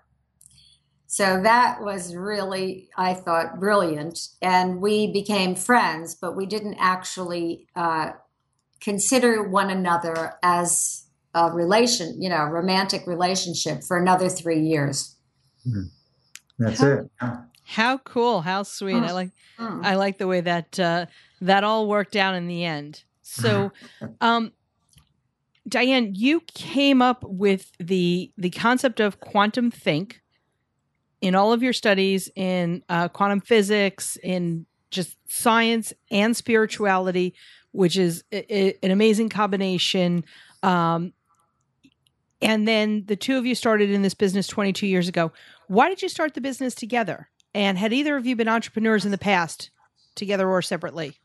So 1.07 1.43
that 1.43 1.83
was 1.83 2.15
really, 2.15 2.89
I 2.97 3.15
thought, 3.15 3.59
brilliant. 3.59 4.29
And 4.41 4.81
we 4.81 5.13
became 5.13 5.55
friends, 5.57 6.15
but 6.15 6.37
we 6.37 6.47
didn't 6.47 6.77
actually 6.79 7.67
uh, 7.75 8.13
consider 8.81 9.43
one 9.43 9.71
another 9.71 10.35
as 10.43 11.07
a 11.35 11.51
relation, 11.51 12.23
you 12.23 12.29
know, 12.29 12.45
romantic 12.45 13.07
relationship 13.07 13.83
for 13.83 13.99
another 13.99 14.29
three 14.29 14.61
years. 14.61 15.17
That's 16.59 16.83
it. 16.83 17.11
How 17.65 17.99
cool! 17.99 18.41
How 18.41 18.63
sweet! 18.65 18.97
I 18.97 19.13
like 19.13 19.31
Mm. 19.61 19.85
I 19.85 19.95
like 19.97 20.19
the 20.19 20.27
way 20.27 20.41
that 20.41 20.81
uh, 20.81 21.07
that 21.43 21.65
all 21.65 21.87
worked 21.87 22.17
out 22.17 22.35
in 22.35 22.47
the 22.47 22.65
end. 22.65 23.05
So, 23.33 23.73
um, 24.21 24.53
Diane, 25.69 26.15
you 26.15 26.41
came 26.53 27.01
up 27.01 27.23
with 27.25 27.71
the 27.79 28.33
the 28.37 28.51
concept 28.51 28.99
of 28.99 29.21
quantum 29.21 29.71
think 29.71 30.21
in 31.21 31.35
all 31.35 31.53
of 31.53 31.63
your 31.63 31.73
studies 31.73 32.31
in 32.35 32.83
uh, 32.89 33.09
quantum 33.09 33.41
physics, 33.41 34.17
in 34.23 34.67
just 34.91 35.17
science 35.29 35.93
and 36.11 36.37
spirituality, 36.37 37.35
which 37.73 37.97
is 37.97 38.25
a, 38.33 38.53
a- 38.53 38.79
an 38.83 38.91
amazing 38.91 39.29
combination. 39.29 40.25
Um, 40.63 41.13
and 42.43 42.67
then 42.67 43.05
the 43.07 43.17
two 43.17 43.37
of 43.37 43.45
you 43.47 43.55
started 43.55 43.91
in 43.91 44.03
this 44.03 44.15
business 44.15 44.47
22 44.47 44.87
years 44.87 45.09
ago. 45.09 45.31
Why 45.69 45.89
did 45.89 46.03
you 46.03 46.09
start 46.09 46.35
the 46.35 46.41
business 46.41 46.75
together? 46.75 47.29
And 47.55 47.77
had 47.77 47.93
either 47.93 48.17
of 48.17 48.27
you 48.27 48.35
been 48.35 48.49
entrepreneurs 48.49 49.05
in 49.05 49.11
the 49.11 49.19
past, 49.19 49.71
together 50.17 50.49
or 50.49 50.63
separately? 50.63 51.20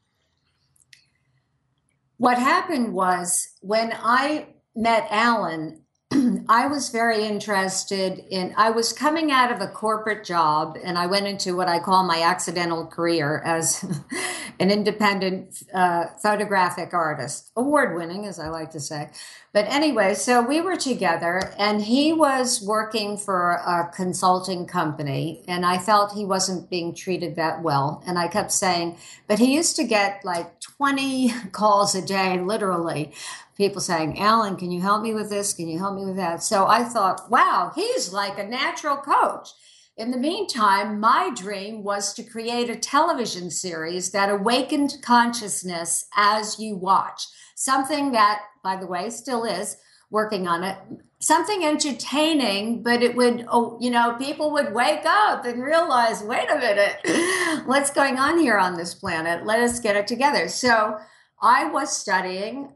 What 2.18 2.38
happened 2.38 2.94
was 2.94 3.50
when 3.62 3.94
I 3.94 4.48
met 4.76 5.08
Alan, 5.10 5.82
I 6.50 6.68
was 6.68 6.90
very 6.90 7.26
interested 7.26 8.20
in, 8.30 8.54
I 8.58 8.70
was 8.70 8.94
coming 8.94 9.32
out 9.32 9.52
of 9.52 9.60
a 9.60 9.68
corporate 9.68 10.24
job 10.24 10.78
and 10.82 10.98
I 10.98 11.08
went 11.08 11.28
into 11.28 11.56
what 11.58 11.68
I 11.68 11.80
call 11.80 12.06
my 12.06 12.22
accidental 12.22 12.86
career 12.88 13.42
as 13.44 13.84
an 14.60 14.72
independent 14.72 15.64
uh, 15.74 16.06
photographic 16.22 16.94
artist, 16.94 17.52
award 17.58 17.96
winning, 17.96 18.26
as 18.26 18.40
I 18.40 18.48
like 18.48 18.72
to 18.72 18.80
say. 18.80 19.10
But 19.56 19.68
anyway, 19.70 20.16
so 20.16 20.42
we 20.42 20.60
were 20.60 20.76
together 20.76 21.54
and 21.58 21.82
he 21.82 22.12
was 22.12 22.62
working 22.62 23.16
for 23.16 23.52
a 23.52 23.90
consulting 23.96 24.66
company 24.66 25.46
and 25.48 25.66
I 25.66 25.78
felt 25.78 26.12
he 26.12 26.26
wasn't 26.26 26.70
being 26.70 26.94
treated 26.94 27.38
that 27.38 27.62
well. 27.62 28.04
And 28.06 28.20
I 28.20 28.28
kept 28.28 28.52
saying, 28.52 28.98
but 29.30 29.40
he 29.40 29.56
used 29.56 29.78
to 29.78 29.86
get 29.86 30.26
like 30.26 30.60
20 30.60 31.32
calls 31.54 31.96
a 31.96 32.06
day, 32.06 32.38
literally. 32.38 33.14
People 33.56 33.80
saying, 33.80 34.20
Alan, 34.20 34.58
can 34.58 34.72
you 34.72 34.82
help 34.82 35.02
me 35.02 35.14
with 35.14 35.30
this? 35.30 35.54
Can 35.54 35.70
you 35.70 35.80
help 35.80 35.96
me 35.96 36.04
with 36.04 36.18
that? 36.18 36.44
So 36.44 36.68
I 36.68 36.84
thought, 36.84 37.32
wow, 37.32 37.72
he's 37.76 38.12
like 38.12 38.38
a 38.38 38.44
natural 38.46 38.98
coach. 38.98 39.52
In 39.96 40.12
the 40.12 40.18
meantime, 40.18 41.00
my 41.00 41.32
dream 41.34 41.82
was 41.82 42.14
to 42.16 42.24
create 42.24 42.70
a 42.70 42.76
television 42.76 43.50
series 43.50 44.12
that 44.12 44.30
awakened 44.30 44.98
consciousness 45.02 46.08
as 46.14 46.60
you 46.60 46.76
watch. 46.76 47.28
Something 47.56 48.12
that, 48.12 48.42
by 48.64 48.76
the 48.76 48.86
way, 48.86 49.10
still 49.10 49.46
is 49.46 49.78
working 50.12 50.48
on 50.48 50.64
it. 50.64 50.78
Something 51.20 51.64
entertaining, 51.64 52.84
but 52.84 53.02
it 53.02 53.16
would, 53.16 53.46
oh, 53.50 53.78
you 53.82 53.90
know, 53.90 54.16
people 54.18 54.52
would 54.52 54.74
wake 54.74 55.06
up 55.06 55.46
and 55.46 55.64
realize, 55.64 56.22
wait 56.22 56.50
a 56.52 56.60
minute, 56.60 57.64
what's 57.66 57.90
going 57.90 58.20
on 58.20 58.38
here 58.38 58.58
on 58.58 58.76
this 58.76 58.94
planet? 58.94 59.46
Let 59.46 59.60
us 59.60 59.80
get 59.80 59.96
it 59.96 60.06
together. 60.06 60.48
So 60.50 61.00
I 61.42 61.66
was 61.66 61.96
studying 61.96 62.74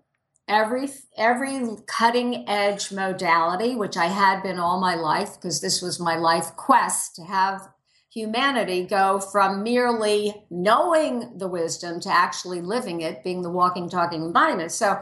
every 0.48 0.89
every 1.15 1.62
cutting 1.86 2.50
edge 2.50 2.91
modality 2.91 3.75
which 3.75 3.95
i 3.95 4.07
had 4.07 4.41
been 4.41 4.57
all 4.57 4.81
my 4.81 4.95
life 4.95 5.36
because 5.36 5.62
this 5.62 5.79
was 5.79 6.00
my 6.00 6.15
life 6.15 6.55
quest 6.55 7.15
to 7.15 7.24
have 7.24 7.69
humanity 8.19 8.83
go 8.83 9.19
from 9.19 9.63
merely 9.63 10.43
knowing 10.49 11.38
the 11.38 11.47
wisdom 11.47 11.99
to 11.99 12.09
actually 12.09 12.61
living 12.61 13.01
it 13.01 13.23
being 13.23 13.41
the 13.41 13.49
walking 13.49 13.89
talking 13.89 14.23
embodiment 14.23 14.71
so 14.71 14.99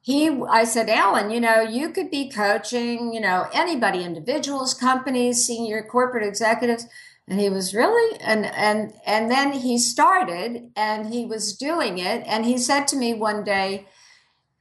he 0.00 0.28
i 0.48 0.64
said 0.64 0.88
alan 0.88 1.30
you 1.30 1.40
know 1.40 1.60
you 1.60 1.90
could 1.90 2.10
be 2.10 2.30
coaching 2.30 3.12
you 3.12 3.20
know 3.20 3.46
anybody 3.52 4.02
individuals 4.02 4.74
companies 4.74 5.44
senior 5.44 5.82
corporate 5.82 6.26
executives. 6.26 6.86
And 7.28 7.38
he 7.38 7.48
was 7.48 7.72
really? 7.74 8.18
And 8.20 8.44
and 8.46 8.92
and 9.06 9.30
then 9.30 9.52
he 9.52 9.78
started 9.78 10.72
and 10.74 11.14
he 11.14 11.24
was 11.24 11.56
doing 11.56 11.98
it. 11.98 12.24
And 12.26 12.44
he 12.44 12.58
said 12.58 12.88
to 12.88 12.96
me 12.96 13.14
one 13.14 13.44
day 13.44 13.86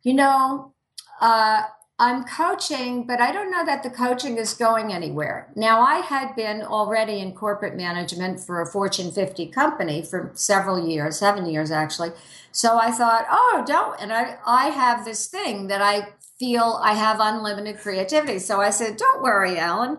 you 0.03 0.13
know, 0.13 0.73
uh, 1.19 1.63
I'm 2.01 2.23
coaching, 2.23 3.03
but 3.03 3.19
I 3.19 3.33
don't 3.33 3.51
know 3.51 3.65
that 3.65 3.83
the 3.83 3.89
coaching 3.89 4.37
is 4.37 4.53
going 4.53 4.93
anywhere. 4.93 5.51
Now, 5.53 5.81
I 5.81 5.95
had 5.95 6.33
been 6.33 6.61
already 6.61 7.19
in 7.19 7.33
corporate 7.33 7.75
management 7.75 8.39
for 8.39 8.61
a 8.61 8.65
Fortune 8.65 9.11
50 9.11 9.47
company 9.47 10.01
for 10.01 10.31
several 10.33 10.87
years, 10.87 11.19
seven 11.19 11.45
years 11.45 11.71
actually. 11.71 12.11
So 12.53 12.77
I 12.77 12.91
thought, 12.91 13.25
oh, 13.29 13.65
don't. 13.67 14.01
And 14.01 14.13
I, 14.13 14.37
I 14.45 14.67
have 14.67 15.03
this 15.03 15.27
thing 15.27 15.67
that 15.67 15.81
I 15.81 16.13
feel 16.39 16.79
I 16.81 16.93
have 16.93 17.19
unlimited 17.19 17.79
creativity. 17.79 18.39
So 18.39 18.61
I 18.61 18.69
said, 18.69 18.95
don't 18.95 19.21
worry, 19.21 19.57
Alan. 19.57 19.97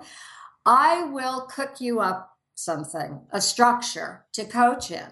I 0.64 1.04
will 1.04 1.42
cook 1.42 1.82
you 1.82 2.00
up 2.00 2.38
something, 2.54 3.20
a 3.30 3.42
structure 3.42 4.24
to 4.32 4.46
coach 4.46 4.90
in. 4.90 5.06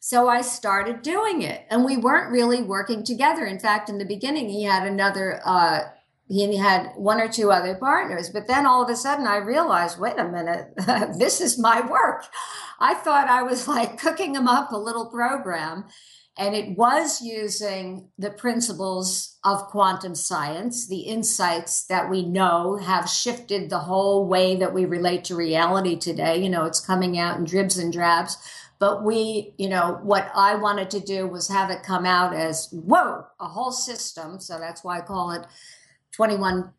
So 0.00 0.28
I 0.28 0.42
started 0.42 1.00
doing 1.00 1.42
it, 1.42 1.64
and 1.70 1.84
we 1.84 1.96
weren't 1.96 2.30
really 2.30 2.62
working 2.62 3.04
together. 3.04 3.46
In 3.46 3.58
fact, 3.58 3.88
in 3.88 3.98
the 3.98 4.04
beginning, 4.04 4.48
he 4.48 4.64
had 4.64 4.86
another. 4.86 5.40
Uh, 5.44 5.84
he 6.28 6.56
had 6.56 6.92
one 6.96 7.20
or 7.20 7.28
two 7.28 7.50
other 7.50 7.74
partners, 7.74 8.30
but 8.30 8.46
then 8.46 8.66
all 8.66 8.82
of 8.82 8.90
a 8.90 8.96
sudden 8.96 9.26
I 9.26 9.36
realized, 9.36 9.98
wait 9.98 10.18
a 10.18 10.28
minute, 10.28 10.72
this 11.18 11.40
is 11.40 11.58
my 11.58 11.86
work. 11.86 12.24
I 12.80 12.94
thought 12.94 13.28
I 13.28 13.42
was 13.42 13.68
like 13.68 13.98
cooking 13.98 14.34
him 14.34 14.48
up 14.48 14.72
a 14.72 14.78
little 14.78 15.06
program, 15.06 15.84
and 16.36 16.54
it 16.54 16.76
was 16.76 17.20
using 17.20 18.08
the 18.18 18.30
principles 18.30 19.38
of 19.44 19.66
quantum 19.66 20.14
science, 20.14 20.88
the 20.88 21.00
insights 21.00 21.84
that 21.86 22.10
we 22.10 22.24
know 22.24 22.76
have 22.76 23.08
shifted 23.08 23.70
the 23.70 23.78
whole 23.80 24.26
way 24.26 24.56
that 24.56 24.74
we 24.74 24.84
relate 24.84 25.24
to 25.24 25.36
reality 25.36 25.94
today. 25.94 26.42
You 26.42 26.48
know, 26.48 26.64
it's 26.64 26.84
coming 26.84 27.18
out 27.18 27.38
in 27.38 27.44
dribs 27.44 27.78
and 27.78 27.92
drabs 27.92 28.36
but 28.78 29.04
we, 29.04 29.54
you 29.56 29.68
know, 29.68 29.98
what 30.02 30.30
I 30.34 30.56
wanted 30.56 30.90
to 30.90 31.00
do 31.00 31.26
was 31.26 31.48
have 31.48 31.70
it 31.70 31.82
come 31.82 32.04
out 32.04 32.34
as, 32.34 32.68
whoa, 32.70 33.24
a 33.40 33.46
whole 33.46 33.72
system. 33.72 34.40
So 34.40 34.58
that's 34.58 34.84
why 34.84 34.98
I 34.98 35.00
call 35.00 35.30
it 35.30 35.46
21 36.16 36.72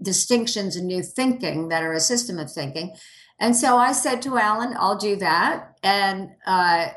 distinctions 0.00 0.76
and 0.76 0.86
new 0.86 1.02
thinking 1.02 1.68
that 1.68 1.82
are 1.82 1.92
a 1.92 2.00
system 2.00 2.38
of 2.38 2.50
thinking. 2.50 2.94
And 3.38 3.56
so 3.56 3.76
I 3.76 3.92
said 3.92 4.22
to 4.22 4.38
Alan, 4.38 4.74
I'll 4.78 4.98
do 4.98 5.16
that. 5.16 5.76
And, 5.82 6.30
uh, 6.46 6.88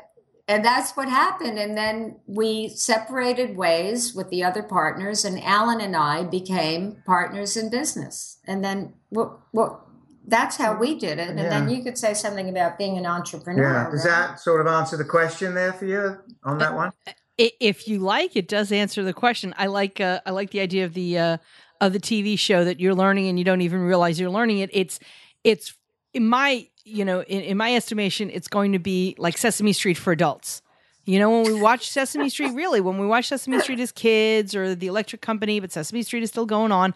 and 0.46 0.64
that's 0.64 0.92
what 0.92 1.08
happened. 1.08 1.58
And 1.58 1.76
then 1.76 2.20
we 2.26 2.68
separated 2.68 3.56
ways 3.56 4.14
with 4.14 4.30
the 4.30 4.44
other 4.44 4.62
partners, 4.62 5.24
and 5.24 5.42
Alan 5.42 5.80
and 5.80 5.96
I 5.96 6.22
became 6.22 7.02
partners 7.04 7.56
in 7.56 7.68
business. 7.68 8.38
And 8.46 8.64
then 8.64 8.94
what, 9.08 9.38
what 9.50 9.80
that's 10.26 10.56
how 10.56 10.76
we 10.76 10.98
did 10.98 11.18
it. 11.18 11.28
And 11.28 11.38
yeah. 11.38 11.48
then 11.48 11.68
you 11.68 11.82
could 11.82 11.96
say 11.96 12.14
something 12.14 12.48
about 12.48 12.78
being 12.78 12.98
an 12.98 13.06
entrepreneur. 13.06 13.72
Yeah. 13.72 13.90
Does 13.90 14.04
right? 14.04 14.28
that 14.28 14.40
sort 14.40 14.60
of 14.60 14.66
answer 14.66 14.96
the 14.96 15.04
question 15.04 15.54
there 15.54 15.72
for 15.72 15.86
you 15.86 16.18
on 16.44 16.58
that 16.58 16.74
one? 16.74 16.92
If 17.38 17.86
you 17.86 17.98
like, 17.98 18.34
it 18.34 18.48
does 18.48 18.72
answer 18.72 19.02
the 19.02 19.12
question. 19.12 19.54
I 19.58 19.66
like 19.66 20.00
uh, 20.00 20.20
I 20.24 20.30
like 20.30 20.50
the 20.50 20.60
idea 20.60 20.86
of 20.86 20.94
the 20.94 21.18
uh, 21.18 21.36
of 21.80 21.92
the 21.92 22.00
TV 22.00 22.38
show 22.38 22.64
that 22.64 22.80
you're 22.80 22.94
learning 22.94 23.28
and 23.28 23.38
you 23.38 23.44
don't 23.44 23.60
even 23.60 23.80
realize 23.80 24.18
you're 24.18 24.30
learning 24.30 24.58
it. 24.58 24.70
It's 24.72 24.98
it's 25.44 25.74
in 26.14 26.26
my 26.26 26.68
you 26.84 27.04
know 27.04 27.22
in, 27.22 27.42
in 27.42 27.56
my 27.56 27.74
estimation, 27.74 28.30
it's 28.30 28.48
going 28.48 28.72
to 28.72 28.78
be 28.78 29.14
like 29.18 29.36
Sesame 29.38 29.72
Street 29.72 29.96
for 29.96 30.12
adults. 30.12 30.62
You 31.04 31.20
know, 31.20 31.30
when 31.30 31.52
we 31.52 31.60
watch 31.60 31.88
Sesame 31.88 32.28
Street, 32.28 32.52
really, 32.52 32.80
when 32.80 32.98
we 32.98 33.06
watch 33.06 33.28
Sesame 33.28 33.60
Street 33.60 33.78
as 33.78 33.92
kids 33.92 34.56
or 34.56 34.74
the 34.74 34.88
Electric 34.88 35.22
Company, 35.22 35.60
but 35.60 35.70
Sesame 35.70 36.02
Street 36.02 36.24
is 36.24 36.30
still 36.30 36.46
going 36.46 36.72
on 36.72 36.94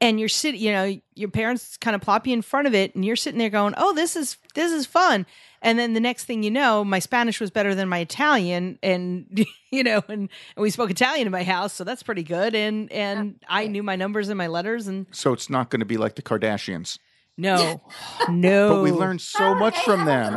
and 0.00 0.20
you're 0.20 0.28
sitting 0.28 0.60
you 0.60 0.72
know 0.72 0.98
your 1.14 1.28
parents 1.28 1.76
kind 1.76 1.94
of 1.94 2.00
plop 2.00 2.26
you 2.26 2.32
in 2.32 2.42
front 2.42 2.66
of 2.66 2.74
it 2.74 2.94
and 2.94 3.04
you're 3.04 3.16
sitting 3.16 3.38
there 3.38 3.50
going 3.50 3.74
oh 3.76 3.92
this 3.94 4.16
is 4.16 4.36
this 4.54 4.72
is 4.72 4.86
fun 4.86 5.26
and 5.62 5.78
then 5.78 5.94
the 5.94 6.00
next 6.00 6.24
thing 6.24 6.42
you 6.42 6.50
know 6.50 6.84
my 6.84 6.98
spanish 6.98 7.40
was 7.40 7.50
better 7.50 7.74
than 7.74 7.88
my 7.88 7.98
italian 7.98 8.78
and 8.82 9.26
you 9.70 9.82
know 9.82 10.02
and, 10.08 10.28
and 10.56 10.62
we 10.62 10.70
spoke 10.70 10.90
italian 10.90 11.26
in 11.26 11.32
my 11.32 11.44
house 11.44 11.72
so 11.72 11.84
that's 11.84 12.02
pretty 12.02 12.22
good 12.22 12.54
and 12.54 12.90
and 12.92 13.36
i 13.48 13.66
knew 13.66 13.82
my 13.82 13.96
numbers 13.96 14.28
and 14.28 14.38
my 14.38 14.46
letters 14.46 14.86
and 14.86 15.06
so 15.10 15.32
it's 15.32 15.50
not 15.50 15.70
going 15.70 15.80
to 15.80 15.86
be 15.86 15.96
like 15.96 16.14
the 16.14 16.22
kardashians 16.22 16.98
no, 17.40 17.80
no. 18.28 18.74
But 18.74 18.82
we 18.82 18.90
learned 18.90 19.20
so 19.20 19.54
much 19.54 19.78
from 19.84 20.06
them. 20.06 20.32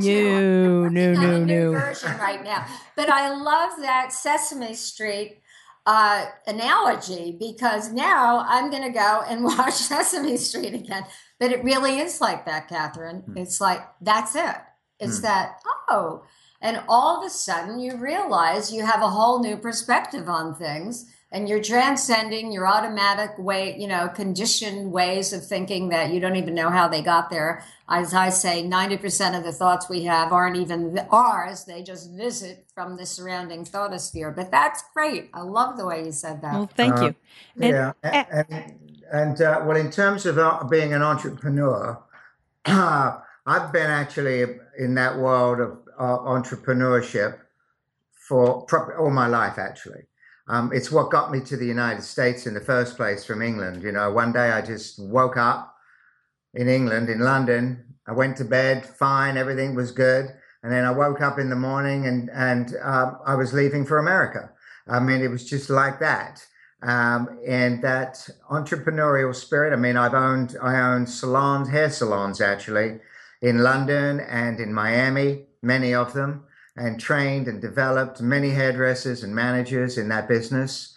No, 0.00 0.88
no, 0.88 1.12
no, 1.12 1.44
no. 1.44 1.72
Version 1.72 2.16
right 2.16 2.42
now, 2.42 2.66
but 2.96 3.10
I 3.10 3.28
love 3.28 3.72
that 3.82 4.14
Sesame 4.14 4.72
Street 4.72 5.42
uh, 5.88 6.26
analogy 6.46 7.34
because 7.40 7.90
now 7.90 8.44
I'm 8.46 8.70
going 8.70 8.82
to 8.82 8.90
go 8.90 9.22
and 9.26 9.42
watch 9.44 9.72
Sesame 9.72 10.36
Street 10.36 10.74
again. 10.74 11.04
But 11.40 11.50
it 11.50 11.64
really 11.64 11.98
is 11.98 12.20
like 12.20 12.44
that, 12.44 12.68
Catherine. 12.68 13.22
Mm. 13.26 13.38
It's 13.38 13.58
like, 13.58 13.80
that's 14.02 14.36
it. 14.36 14.56
It's 15.00 15.20
mm. 15.20 15.22
that, 15.22 15.60
oh. 15.88 16.24
And 16.60 16.82
all 16.88 17.18
of 17.18 17.26
a 17.26 17.30
sudden 17.30 17.80
you 17.80 17.96
realize 17.96 18.70
you 18.70 18.84
have 18.84 19.00
a 19.00 19.08
whole 19.08 19.42
new 19.42 19.56
perspective 19.56 20.28
on 20.28 20.54
things 20.54 21.06
and 21.30 21.46
you're 21.46 21.62
transcending 21.62 22.52
your 22.52 22.66
automatic 22.66 23.38
way, 23.38 23.76
you 23.78 23.86
know, 23.86 24.08
conditioned 24.08 24.90
ways 24.90 25.34
of 25.34 25.44
thinking 25.44 25.90
that 25.90 26.10
you 26.10 26.20
don't 26.20 26.36
even 26.36 26.54
know 26.54 26.70
how 26.70 26.88
they 26.88 27.02
got 27.02 27.28
there. 27.28 27.62
As 27.86 28.14
I 28.14 28.30
say, 28.30 28.62
90% 28.62 29.36
of 29.36 29.44
the 29.44 29.52
thoughts 29.52 29.90
we 29.90 30.04
have 30.04 30.32
aren't 30.32 30.56
even 30.56 30.98
ours. 31.10 31.64
They 31.64 31.82
just 31.82 32.12
visit 32.12 32.64
from 32.74 32.96
the 32.96 33.04
surrounding 33.04 33.64
thoughtosphere. 33.64 34.34
But 34.34 34.50
that's 34.50 34.82
great. 34.94 35.28
I 35.34 35.42
love 35.42 35.76
the 35.76 35.84
way 35.84 36.06
you 36.06 36.12
said 36.12 36.40
that. 36.40 36.54
Well, 36.54 36.70
thank 36.74 36.96
uh, 36.96 37.02
you. 37.02 37.14
And, 37.60 37.72
yeah. 37.72 37.92
And, 38.02 38.46
and, 38.50 38.78
and 39.12 39.42
uh, 39.42 39.62
well, 39.66 39.76
in 39.76 39.90
terms 39.90 40.24
of 40.24 40.38
uh, 40.38 40.64
being 40.64 40.94
an 40.94 41.02
entrepreneur, 41.02 42.02
I've 42.64 43.72
been 43.72 43.90
actually 43.90 44.46
in 44.78 44.94
that 44.94 45.18
world 45.18 45.60
of 45.60 45.78
uh, 45.98 46.18
entrepreneurship 46.20 47.38
for 48.12 48.66
all 48.98 49.10
my 49.10 49.26
life, 49.26 49.58
actually. 49.58 50.07
Um, 50.48 50.72
it's 50.72 50.90
what 50.90 51.10
got 51.10 51.30
me 51.30 51.40
to 51.40 51.56
the 51.56 51.66
United 51.66 52.02
States 52.02 52.46
in 52.46 52.54
the 52.54 52.60
first 52.60 52.96
place 52.96 53.24
from 53.24 53.42
England. 53.42 53.82
You 53.82 53.92
know, 53.92 54.10
one 54.10 54.32
day 54.32 54.50
I 54.50 54.62
just 54.62 54.98
woke 54.98 55.36
up 55.36 55.74
in 56.54 56.68
England, 56.68 57.10
in 57.10 57.20
London. 57.20 57.84
I 58.06 58.12
went 58.12 58.38
to 58.38 58.44
bed, 58.44 58.86
fine, 58.86 59.36
everything 59.36 59.74
was 59.74 59.92
good. 59.92 60.32
And 60.62 60.72
then 60.72 60.84
I 60.84 60.90
woke 60.90 61.20
up 61.20 61.38
in 61.38 61.50
the 61.50 61.56
morning 61.56 62.06
and, 62.06 62.30
and 62.30 62.74
um, 62.82 63.18
I 63.26 63.34
was 63.34 63.52
leaving 63.52 63.84
for 63.84 63.98
America. 63.98 64.50
I 64.88 65.00
mean, 65.00 65.20
it 65.20 65.28
was 65.28 65.48
just 65.48 65.68
like 65.68 66.00
that. 66.00 66.44
Um, 66.82 67.40
and 67.46 67.82
that 67.82 68.28
entrepreneurial 68.50 69.34
spirit. 69.34 69.72
I 69.72 69.76
mean, 69.76 69.96
I've 69.96 70.14
owned, 70.14 70.56
I 70.62 70.80
own 70.80 71.06
salons, 71.06 71.68
hair 71.68 71.90
salons 71.90 72.40
actually 72.40 73.00
in 73.42 73.58
London 73.58 74.20
and 74.20 74.60
in 74.60 74.72
Miami, 74.72 75.46
many 75.62 75.92
of 75.92 76.12
them 76.12 76.44
and 76.78 77.00
trained 77.00 77.48
and 77.48 77.60
developed 77.60 78.20
many 78.20 78.50
hairdressers 78.50 79.22
and 79.22 79.34
managers 79.34 79.98
in 79.98 80.08
that 80.08 80.28
business. 80.28 80.96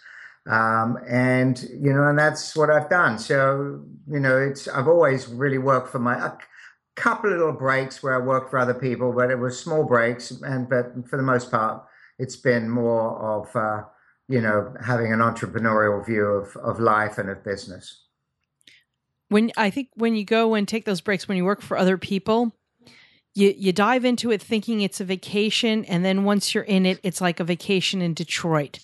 Um, 0.50 0.98
and 1.08 1.60
you 1.62 1.92
know, 1.92 2.08
and 2.08 2.18
that's 2.18 2.56
what 2.56 2.70
I've 2.70 2.90
done. 2.90 3.18
So 3.18 3.84
you 4.10 4.20
know, 4.20 4.38
it's 4.38 4.66
I've 4.68 4.88
always 4.88 5.28
really 5.28 5.58
worked 5.58 5.88
for 5.88 5.98
my 5.98 6.16
a 6.16 6.32
couple 6.96 7.32
of 7.32 7.38
little 7.38 7.52
breaks 7.52 8.02
where 8.02 8.14
I 8.14 8.24
worked 8.24 8.50
for 8.50 8.58
other 8.58 8.74
people, 8.74 9.12
but 9.12 9.30
it 9.30 9.38
was 9.38 9.58
small 9.58 9.84
breaks. 9.84 10.30
And 10.30 10.68
but 10.68 11.08
for 11.08 11.16
the 11.16 11.22
most 11.22 11.50
part, 11.50 11.84
it's 12.18 12.36
been 12.36 12.68
more 12.68 13.18
of 13.18 13.54
uh, 13.54 13.84
you 14.28 14.40
know 14.40 14.74
having 14.84 15.12
an 15.12 15.20
entrepreneurial 15.20 16.04
view 16.04 16.24
of 16.24 16.56
of 16.56 16.80
life 16.80 17.18
and 17.18 17.30
of 17.30 17.44
business. 17.44 18.00
When 19.28 19.52
I 19.56 19.70
think 19.70 19.88
when 19.94 20.14
you 20.16 20.24
go 20.24 20.54
and 20.54 20.66
take 20.66 20.84
those 20.84 21.00
breaks 21.00 21.28
when 21.28 21.36
you 21.36 21.44
work 21.44 21.62
for 21.62 21.76
other 21.76 21.96
people, 21.96 22.52
you 23.34 23.54
you 23.56 23.72
dive 23.72 24.04
into 24.04 24.30
it 24.30 24.42
thinking 24.42 24.80
it's 24.80 25.00
a 25.00 25.04
vacation, 25.04 25.84
and 25.86 26.04
then 26.04 26.24
once 26.24 26.54
you're 26.54 26.64
in 26.64 26.86
it, 26.86 27.00
it's 27.02 27.20
like 27.20 27.40
a 27.40 27.44
vacation 27.44 28.02
in 28.02 28.14
Detroit 28.14 28.80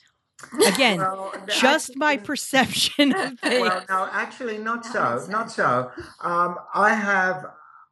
Again, 0.67 0.99
well, 0.99 1.33
just 1.49 1.97
my 1.97 2.17
perception 2.17 3.13
of 3.13 3.39
things. 3.41 3.61
Well, 3.69 3.85
no, 3.89 4.09
actually, 4.13 4.59
not 4.59 4.87
so. 4.87 5.27
Not 5.29 5.51
so. 5.51 5.91
Um, 6.23 6.57
I 6.75 6.95
have. 6.95 7.47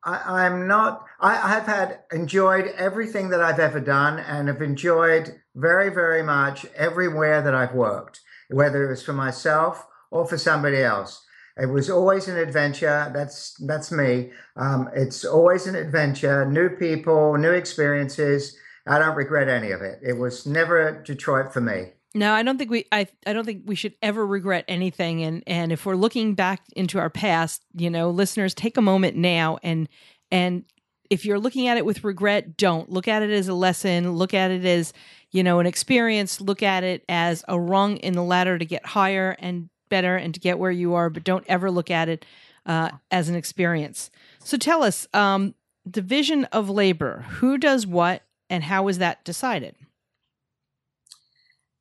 I, 0.04 0.46
am 0.46 0.68
not. 0.68 1.04
I, 1.20 1.32
I 1.32 1.48
have 1.48 1.66
had 1.66 2.00
enjoyed 2.12 2.66
everything 2.76 3.30
that 3.30 3.42
I've 3.42 3.58
ever 3.58 3.80
done, 3.80 4.20
and 4.20 4.46
have 4.46 4.62
enjoyed 4.62 5.40
very, 5.56 5.90
very 5.90 6.22
much 6.22 6.64
everywhere 6.76 7.42
that 7.42 7.54
I've 7.54 7.74
worked, 7.74 8.20
whether 8.48 8.84
it 8.84 8.90
was 8.90 9.02
for 9.02 9.12
myself 9.12 9.84
or 10.12 10.26
for 10.26 10.38
somebody 10.38 10.82
else. 10.82 11.25
It 11.58 11.66
was 11.66 11.88
always 11.88 12.28
an 12.28 12.36
adventure. 12.36 13.10
That's 13.14 13.54
that's 13.66 13.90
me. 13.90 14.30
Um, 14.56 14.90
it's 14.94 15.24
always 15.24 15.66
an 15.66 15.74
adventure. 15.74 16.44
New 16.44 16.70
people, 16.70 17.36
new 17.38 17.52
experiences. 17.52 18.56
I 18.86 18.98
don't 18.98 19.16
regret 19.16 19.48
any 19.48 19.70
of 19.70 19.80
it. 19.82 19.98
It 20.02 20.14
was 20.14 20.46
never 20.46 21.02
Detroit 21.02 21.52
for 21.52 21.60
me. 21.60 21.92
No, 22.14 22.32
I 22.32 22.42
don't 22.42 22.58
think 22.58 22.70
we 22.70 22.86
I 22.92 23.06
I 23.26 23.32
don't 23.32 23.44
think 23.44 23.62
we 23.66 23.74
should 23.74 23.94
ever 24.02 24.26
regret 24.26 24.64
anything 24.68 25.22
and 25.22 25.42
and 25.46 25.72
if 25.72 25.86
we're 25.86 25.96
looking 25.96 26.34
back 26.34 26.62
into 26.74 26.98
our 26.98 27.10
past, 27.10 27.64
you 27.74 27.90
know, 27.90 28.10
listeners 28.10 28.54
take 28.54 28.76
a 28.76 28.82
moment 28.82 29.16
now 29.16 29.58
and 29.62 29.88
and 30.30 30.64
if 31.10 31.24
you're 31.24 31.38
looking 31.38 31.68
at 31.68 31.76
it 31.76 31.86
with 31.86 32.04
regret, 32.04 32.56
don't 32.56 32.90
look 32.90 33.08
at 33.08 33.22
it 33.22 33.30
as 33.30 33.48
a 33.48 33.54
lesson, 33.54 34.12
look 34.12 34.34
at 34.34 34.50
it 34.50 34.64
as, 34.64 34.92
you 35.30 35.42
know, 35.42 35.60
an 35.60 35.66
experience, 35.66 36.40
look 36.40 36.62
at 36.62 36.82
it 36.84 37.04
as 37.08 37.44
a 37.48 37.58
rung 37.58 37.96
in 37.98 38.14
the 38.14 38.22
ladder 38.22 38.58
to 38.58 38.64
get 38.64 38.84
higher 38.84 39.36
and 39.38 39.68
better 39.88 40.16
and 40.16 40.34
to 40.34 40.40
get 40.40 40.58
where 40.58 40.70
you 40.70 40.94
are, 40.94 41.10
but 41.10 41.24
don't 41.24 41.44
ever 41.48 41.70
look 41.70 41.90
at 41.90 42.08
it 42.08 42.24
uh, 42.66 42.90
as 43.10 43.28
an 43.28 43.34
experience. 43.34 44.10
So 44.40 44.56
tell 44.56 44.82
us, 44.82 45.06
um, 45.14 45.54
division 45.88 46.44
of 46.46 46.68
labor, 46.68 47.24
who 47.28 47.58
does 47.58 47.86
what 47.86 48.22
and 48.50 48.64
how 48.64 48.88
is 48.88 48.98
that 48.98 49.24
decided? 49.24 49.76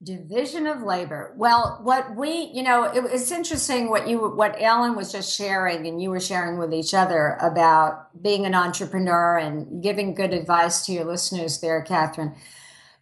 Division 0.03 0.67
of 0.67 0.83
labor. 0.83 1.33
Well, 1.35 1.79
what 1.81 2.15
we, 2.15 2.51
you 2.53 2.61
know, 2.61 2.83
it, 2.83 3.03
it's 3.11 3.31
interesting 3.31 3.89
what 3.89 4.07
you, 4.07 4.19
what 4.29 4.61
Alan 4.61 4.95
was 4.95 5.11
just 5.11 5.35
sharing 5.35 5.87
and 5.87 6.01
you 6.01 6.11
were 6.11 6.19
sharing 6.19 6.59
with 6.59 6.73
each 6.73 6.93
other 6.93 7.37
about 7.41 8.21
being 8.21 8.45
an 8.45 8.53
entrepreneur 8.53 9.37
and 9.37 9.81
giving 9.81 10.13
good 10.13 10.33
advice 10.33 10.85
to 10.85 10.91
your 10.91 11.05
listeners 11.05 11.59
there, 11.59 11.81
Catherine. 11.81 12.35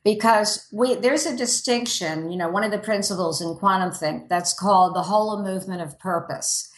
Because 0.03 0.67
we, 0.71 0.95
there's 0.95 1.25
a 1.25 1.37
distinction, 1.37 2.29
you 2.29 2.37
know, 2.37 2.49
one 2.49 2.65
of 2.65 2.71
the 2.71 2.77
principles 2.77 3.41
in 3.41 3.55
quantum 3.55 3.91
think 3.91 4.27
that's 4.27 4.53
called 4.53 4.95
the 4.95 5.03
whole 5.03 5.41
movement 5.41 5.81
of 5.81 5.97
purpose. 5.97 6.69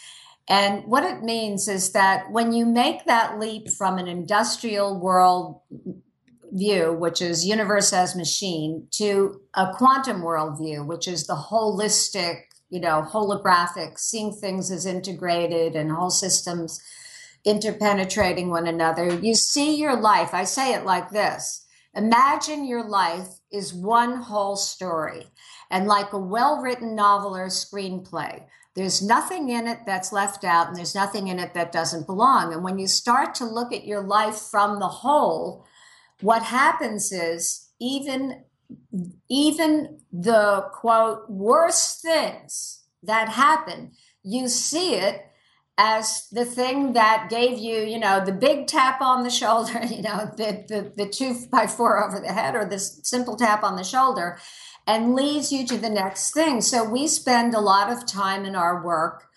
And 0.48 0.86
what 0.86 1.04
it 1.04 1.24
means 1.24 1.68
is 1.68 1.92
that 1.94 2.32
when 2.32 2.54
you 2.54 2.68
make 2.68 3.06
that 3.06 3.40
leap 3.40 3.70
from 3.70 3.98
an 3.98 4.08
industrial 4.08 5.00
world 5.00 5.62
view, 6.52 6.94
which 6.94 7.22
is 7.22 7.46
universe 7.46 7.92
as 7.92 8.16
machine, 8.16 8.88
to 8.92 9.42
a 9.56 9.74
quantum 9.74 10.22
world 10.22 10.60
view, 10.60 10.84
which 10.84 11.08
is 11.08 11.26
the 11.26 11.34
holistic, 11.34 12.42
you 12.70 12.80
know, 12.80 13.08
holographic, 13.12 13.98
seeing 13.98 14.32
things 14.32 14.70
as 14.70 14.86
integrated 14.86 15.76
and 15.76 15.92
whole 15.92 16.12
systems 16.12 16.80
interpenetrating 17.46 18.50
one 18.50 18.68
another. 18.68 19.16
You 19.16 19.34
see 19.36 19.76
your 19.76 20.00
life. 20.00 20.34
I 20.34 20.44
say 20.44 20.74
it 20.74 20.86
like 20.86 21.10
this. 21.10 21.65
Imagine 21.96 22.66
your 22.66 22.84
life 22.84 23.28
is 23.52 23.74
one 23.74 24.18
whole 24.18 24.56
story 24.56 25.28
and 25.72 25.88
like 25.88 26.14
a 26.14 26.18
well 26.18 26.62
written 26.62 26.96
novel 26.96 27.36
or 27.36 27.48
screenplay. 27.48 28.44
There's 28.76 29.02
nothing 29.02 29.50
in 29.50 29.68
it 29.68 29.80
that's 29.86 30.12
left 30.12 30.44
out 30.44 30.68
and 30.68 30.76
there's 30.76 30.96
nothing 30.96 31.30
in 31.30 31.40
it 31.40 31.54
that 31.54 31.72
doesn't 31.72 32.08
belong. 32.08 32.52
And 32.52 32.64
when 32.64 32.78
you 32.78 32.88
start 32.88 33.34
to 33.36 33.46
look 33.46 33.72
at 33.72 33.86
your 33.86 34.02
life 34.02 34.38
from 34.38 34.80
the 34.80 34.88
whole, 34.88 35.66
what 36.22 36.44
happens 36.44 37.12
is 37.12 37.70
even 37.80 38.44
even 39.30 40.00
the 40.12 40.66
quote 40.74 41.30
worst 41.30 42.02
things 42.02 42.84
that 43.04 43.30
happen 43.30 43.92
you 44.24 44.48
see 44.48 44.96
it 44.96 45.28
as 45.78 46.28
the 46.32 46.46
thing 46.46 46.94
that 46.94 47.28
gave 47.30 47.58
you 47.58 47.82
you 47.82 48.00
know 48.00 48.24
the 48.24 48.32
big 48.32 48.66
tap 48.66 49.02
on 49.02 49.24
the 49.24 49.30
shoulder 49.30 49.86
you 49.90 50.02
know 50.02 50.32
the 50.38 50.64
the, 50.68 50.92
the 50.96 51.10
two 51.10 51.36
by 51.52 51.68
four 51.68 52.04
over 52.04 52.20
the 52.20 52.32
head 52.32 52.56
or 52.56 52.64
this 52.64 53.00
simple 53.04 53.36
tap 53.36 53.64
on 53.64 53.76
the 53.76 53.84
shoulder 53.84 54.38
and 54.88 55.16
leads 55.16 55.52
you 55.52 55.66
to 55.66 55.78
the 55.78 55.90
next 55.90 56.32
thing. 56.32 56.62
So 56.62 56.88
we 56.88 57.08
spend 57.08 57.54
a 57.54 57.60
lot 57.60 57.92
of 57.92 58.06
time 58.06 58.46
in 58.46 58.56
our 58.56 58.84
work 58.84 59.28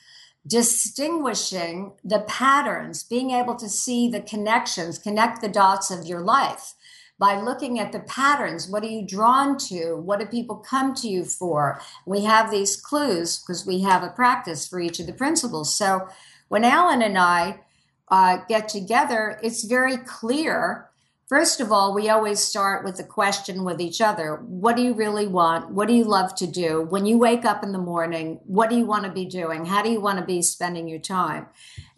distinguishing 0.47 1.93
the 2.05 2.21
patterns, 2.21 3.03
being 3.03 3.31
able 3.31 3.55
to 3.57 3.69
see 3.69 4.09
the 4.09 4.21
connections, 4.21 4.99
connect 4.99 5.41
the 5.41 5.49
dots 5.49 5.91
of 5.91 6.07
your 6.07 6.21
life 6.21 6.75
by 7.19 7.41
looking 7.41 7.79
at 7.81 7.93
the 7.93 8.01
patterns. 8.01 8.69
What 8.69 8.83
are 8.83 8.89
you 8.89 9.05
drawn 9.05 9.59
to? 9.69 9.97
What 9.97 10.21
do 10.21 10.27
people 10.27 10.57
come 10.57 10.95
to 10.95 11.09
you 11.09 11.25
for? 11.25 11.81
We 12.07 12.25
have 12.25 12.51
these 12.51 12.77
clues 12.77 13.39
because 13.39 13.67
we 13.67 13.81
have 13.81 14.03
a 14.03 14.11
practice 14.11 14.67
for 14.69 14.81
each 14.81 15.01
of 15.01 15.07
the 15.07 15.13
principles. 15.13 15.75
So 15.75 16.09
when 16.49 16.65
Alan 16.65 17.03
and 17.03 17.19
I 17.19 17.61
uh, 18.09 18.39
get 18.49 18.69
together, 18.69 19.39
it's 19.43 19.65
very 19.65 19.97
clear 19.97 20.88
First 21.29 21.61
of 21.61 21.71
all, 21.71 21.93
we 21.93 22.09
always 22.09 22.41
start 22.41 22.87
with 22.87 22.99
a 23.01 23.05
question 23.05 23.63
with 23.63 23.83
each 23.83 24.01
other. 24.01 24.37
What 24.47 24.77
do 24.77 24.83
you 24.83 24.95
really 24.95 25.27
want? 25.27 25.71
What 25.71 25.87
do 25.87 25.93
you 25.93 26.05
love 26.05 26.35
to 26.37 26.47
do? 26.47 26.87
When 26.89 27.05
you 27.05 27.19
wake 27.19 27.45
up 27.45 27.63
in 27.63 27.73
the 27.73 27.79
morning, 27.79 28.41
what 28.47 28.71
do 28.71 28.77
you 28.77 28.87
want 28.87 29.05
to 29.05 29.11
be 29.11 29.27
doing? 29.27 29.67
How 29.67 29.83
do 29.83 29.91
you 29.91 30.01
want 30.01 30.19
to 30.19 30.25
be 30.25 30.41
spending 30.41 30.89
your 30.89 31.01
time? 31.01 31.49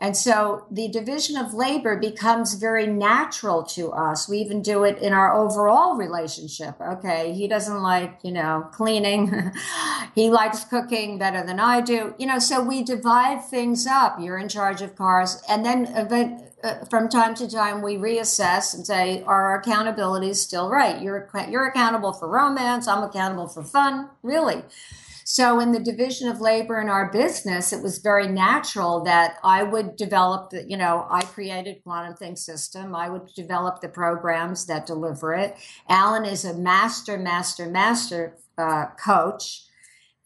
And 0.01 0.17
so 0.17 0.67
the 0.69 0.89
division 0.89 1.37
of 1.37 1.55
labor 1.55 1.97
becomes 1.97 2.55
very 2.55 2.89
natural 2.89 3.63
to 3.67 3.93
us. 3.93 4.29
We 4.29 4.39
even 4.39 4.63
do 4.63 4.83
it 4.83 4.99
in 4.99 5.13
our 5.13 5.33
overall 5.33 5.97
relationship. 5.97 6.81
Okay, 6.81 7.33
he 7.33 7.47
doesn't 7.47 7.83
like, 7.83 8.19
you 8.25 8.33
know, 8.33 8.69
cleaning. 8.73 9.53
he 10.17 10.29
likes 10.29 10.65
cooking 10.65 11.19
better 11.19 11.47
than 11.47 11.61
I 11.61 11.83
do. 11.83 12.17
You 12.19 12.27
know, 12.27 12.41
so 12.41 12.61
we 12.61 12.83
divide 12.83 13.45
things 13.45 13.87
up. 13.87 14.19
You're 14.19 14.39
in 14.39 14.49
charge 14.49 14.83
of 14.83 14.97
cars. 14.97 15.41
And 15.49 15.65
then 15.65 15.87
event, 15.95 16.50
uh, 16.63 16.85
from 16.91 17.09
time 17.09 17.35
to 17.35 17.49
time 17.49 17.83
we 17.83 17.97
reassess 17.97 18.75
and 18.75 18.87
say 18.87 19.23
are 19.23 19.51
our 19.51 19.63
accountabilities 19.63 20.37
still 20.37 20.69
right? 20.69 21.01
You're 21.01 21.29
you're 21.49 21.67
accountable 21.67 22.13
for 22.13 22.29
romance 22.29 22.87
i'm 22.89 23.03
accountable 23.03 23.49
for 23.49 23.63
fun. 23.63 24.11
Really. 24.23 24.63
So 25.25 25.61
in 25.61 25.71
the 25.71 25.79
division 25.79 26.29
of 26.29 26.41
labor 26.41 26.81
in 26.81 26.89
our 26.89 27.11
business 27.11 27.73
it 27.73 27.83
was 27.83 27.99
very 27.99 28.29
natural 28.29 29.05
that 29.05 29.37
i 29.45 29.63
would 29.63 29.97
develop 29.97 30.51
the 30.51 30.65
you 30.69 30.77
know 30.77 31.07
i 31.11 31.23
created 31.23 31.83
quantum 31.85 32.15
think 32.15 32.39
system. 32.39 32.95
I 32.95 33.09
would 33.09 33.29
develop 33.35 33.81
the 33.81 33.89
programs 33.89 34.67
that 34.67 34.87
deliver 34.87 35.35
it. 35.35 35.57
Alan 35.89 36.25
is 36.25 36.45
a 36.45 36.55
master 36.55 37.17
master 37.19 37.67
master 37.67 38.37
uh, 38.59 38.87
coach 39.03 39.65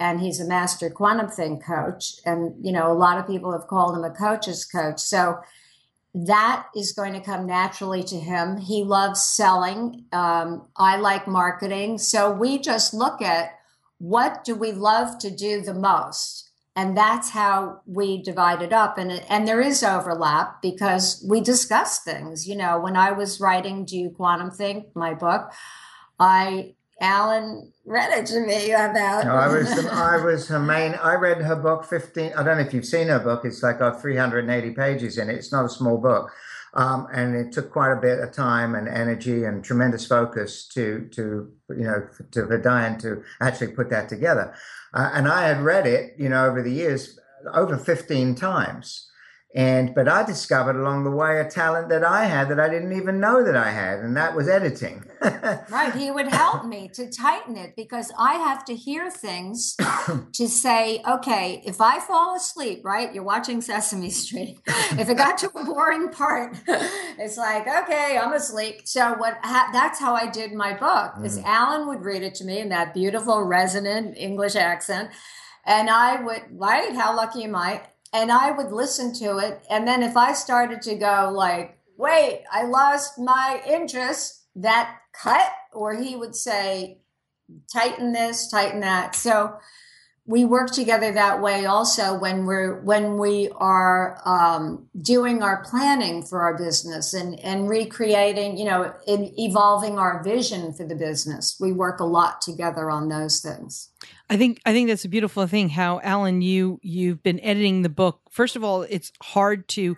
and 0.00 0.20
he's 0.20 0.40
a 0.40 0.46
master 0.46 0.90
quantum 0.90 1.28
think 1.28 1.64
coach. 1.64 2.14
And 2.24 2.54
you 2.64 2.72
know 2.72 2.90
a 2.90 2.94
lot 2.94 3.18
of 3.18 3.26
people 3.26 3.52
have 3.52 3.68
called 3.68 3.96
him 3.96 4.04
a 4.04 4.10
coach's 4.10 4.64
coach. 4.64 5.00
So 5.00 5.38
that 6.14 6.66
is 6.76 6.92
going 6.92 7.12
to 7.14 7.20
come 7.20 7.46
naturally 7.46 8.04
to 8.04 8.16
him. 8.16 8.56
He 8.56 8.84
loves 8.84 9.24
selling. 9.24 10.04
Um, 10.12 10.68
I 10.76 10.96
like 10.96 11.26
marketing. 11.26 11.98
So 11.98 12.30
we 12.30 12.58
just 12.58 12.94
look 12.94 13.20
at 13.20 13.58
what 13.98 14.44
do 14.44 14.54
we 14.54 14.70
love 14.70 15.18
to 15.18 15.30
do 15.30 15.60
the 15.60 15.74
most? 15.74 16.50
And 16.76 16.96
that's 16.96 17.30
how 17.30 17.80
we 17.86 18.22
divide 18.22 18.62
it 18.62 18.72
up. 18.72 18.98
And, 18.98 19.10
and 19.28 19.46
there 19.46 19.60
is 19.60 19.82
overlap 19.82 20.60
because 20.60 21.24
we 21.28 21.40
discuss 21.40 22.02
things. 22.02 22.48
You 22.48 22.56
know, 22.56 22.80
when 22.80 22.96
I 22.96 23.12
was 23.12 23.40
writing 23.40 23.84
Do 23.84 23.96
You 23.96 24.10
Quantum 24.10 24.50
Think, 24.50 24.94
my 24.94 25.14
book, 25.14 25.52
I 26.18 26.74
Alan 27.00 27.72
read 27.84 28.10
it 28.18 28.26
to 28.26 28.40
me 28.40 28.72
about. 28.72 29.24
No, 29.24 29.34
I 29.34 29.48
was 29.48 29.86
I 29.86 30.16
was 30.24 30.48
her 30.48 30.58
main. 30.58 30.94
I 30.94 31.14
read 31.14 31.38
her 31.38 31.56
book 31.56 31.84
fifteen. 31.84 32.32
I 32.36 32.42
don't 32.42 32.58
know 32.58 32.64
if 32.64 32.72
you've 32.72 32.86
seen 32.86 33.08
her 33.08 33.18
book. 33.18 33.44
It's 33.44 33.62
like 33.62 33.78
got 33.78 34.00
three 34.00 34.16
hundred 34.16 34.44
and 34.44 34.50
eighty 34.50 34.70
pages 34.70 35.18
in 35.18 35.28
it. 35.28 35.34
It's 35.34 35.52
not 35.52 35.64
a 35.64 35.68
small 35.68 35.98
book, 35.98 36.30
um, 36.74 37.08
and 37.12 37.34
it 37.34 37.52
took 37.52 37.70
quite 37.70 37.92
a 37.92 38.00
bit 38.00 38.20
of 38.20 38.32
time 38.32 38.74
and 38.74 38.88
energy 38.88 39.44
and 39.44 39.64
tremendous 39.64 40.06
focus 40.06 40.66
to 40.68 41.08
to 41.12 41.52
you 41.70 41.84
know 41.84 42.06
to 42.32 42.46
for 42.46 42.58
Diane 42.58 42.98
to 42.98 43.22
actually 43.40 43.72
put 43.72 43.90
that 43.90 44.08
together. 44.08 44.54
Uh, 44.92 45.10
and 45.12 45.26
I 45.26 45.48
had 45.48 45.60
read 45.60 45.88
it, 45.88 46.14
you 46.16 46.28
know, 46.28 46.46
over 46.46 46.62
the 46.62 46.72
years, 46.72 47.18
over 47.52 47.76
fifteen 47.76 48.34
times 48.34 49.10
And 49.54 49.94
but 49.94 50.08
I 50.08 50.24
discovered 50.24 50.74
along 50.74 51.04
the 51.04 51.12
way 51.12 51.38
a 51.38 51.48
talent 51.48 51.88
that 51.90 52.02
I 52.02 52.24
had 52.24 52.48
that 52.48 52.58
I 52.58 52.68
didn't 52.68 52.92
even 52.92 53.20
know 53.20 53.44
that 53.44 53.56
I 53.56 53.70
had, 53.70 54.00
and 54.00 54.16
that 54.16 54.34
was 54.34 54.48
editing. 54.48 55.04
right. 55.70 55.94
He 55.94 56.10
would 56.10 56.26
help 56.26 56.64
me 56.64 56.88
to 56.94 57.08
tighten 57.08 57.56
it 57.56 57.76
because 57.76 58.10
I 58.18 58.34
have 58.34 58.64
to 58.64 58.74
hear 58.74 59.12
things 59.12 59.76
to 60.32 60.48
say, 60.48 61.02
okay, 61.08 61.62
if 61.64 61.80
I 61.80 62.00
fall 62.00 62.34
asleep, 62.34 62.80
right? 62.84 63.14
You're 63.14 63.22
watching 63.22 63.60
Sesame 63.60 64.10
Street. 64.10 64.58
if 64.66 65.08
it 65.08 65.16
got 65.16 65.38
to 65.38 65.50
a 65.56 65.64
boring 65.64 66.08
part, 66.08 66.56
it's 66.66 67.36
like, 67.36 67.68
okay, 67.68 68.18
I'm 68.20 68.32
asleep. 68.32 68.82
So 68.86 69.14
what? 69.14 69.38
Ha- 69.44 69.70
that's 69.72 70.00
how 70.00 70.14
I 70.14 70.28
did 70.28 70.52
my 70.52 70.74
book. 70.74 71.24
Is 71.24 71.38
mm. 71.38 71.44
Alan 71.44 71.86
would 71.86 72.02
read 72.02 72.24
it 72.24 72.34
to 72.36 72.44
me 72.44 72.58
in 72.58 72.70
that 72.70 72.92
beautiful 72.92 73.44
resonant 73.44 74.16
English 74.18 74.56
accent. 74.56 75.10
And 75.64 75.88
I 75.88 76.20
would, 76.20 76.42
right? 76.50 76.92
How 76.94 77.16
lucky 77.16 77.44
am 77.44 77.54
I? 77.54 77.82
And 78.14 78.30
I 78.30 78.52
would 78.52 78.70
listen 78.70 79.12
to 79.14 79.38
it. 79.38 79.66
And 79.68 79.86
then 79.86 80.02
if 80.02 80.16
I 80.16 80.32
started 80.32 80.80
to 80.82 80.94
go 80.94 81.32
like, 81.34 81.76
wait, 81.98 82.44
I 82.50 82.62
lost 82.62 83.18
my 83.18 83.60
interest, 83.66 84.46
that 84.54 84.98
cut, 85.12 85.50
or 85.72 85.94
he 85.94 86.14
would 86.14 86.36
say, 86.36 87.00
tighten 87.72 88.12
this, 88.12 88.48
tighten 88.48 88.80
that. 88.80 89.16
So 89.16 89.56
we 90.26 90.44
work 90.44 90.70
together 90.70 91.12
that 91.12 91.42
way 91.42 91.66
also 91.66 92.18
when 92.18 92.46
we're 92.46 92.80
when 92.82 93.18
we 93.18 93.50
are 93.56 94.20
um, 94.24 94.86
doing 95.00 95.42
our 95.42 95.62
planning 95.64 96.22
for 96.22 96.42
our 96.42 96.56
business 96.56 97.12
and 97.12 97.38
and 97.40 97.68
recreating 97.68 98.56
you 98.56 98.64
know 98.64 98.94
in 99.06 99.32
evolving 99.38 99.98
our 99.98 100.22
vision 100.22 100.72
for 100.72 100.86
the 100.86 100.94
business 100.94 101.56
we 101.60 101.72
work 101.72 102.00
a 102.00 102.04
lot 102.04 102.40
together 102.40 102.90
on 102.90 103.08
those 103.08 103.40
things 103.40 103.90
I 104.30 104.36
think 104.36 104.60
I 104.64 104.72
think 104.72 104.88
that's 104.88 105.04
a 105.04 105.08
beautiful 105.08 105.46
thing. 105.46 105.68
How 105.68 106.00
Alan, 106.02 106.40
you 106.40 106.80
you've 106.82 107.22
been 107.22 107.40
editing 107.40 107.82
the 107.82 107.90
book. 107.90 108.20
First 108.30 108.56
of 108.56 108.64
all, 108.64 108.82
it's 108.82 109.12
hard 109.22 109.68
to 109.68 109.96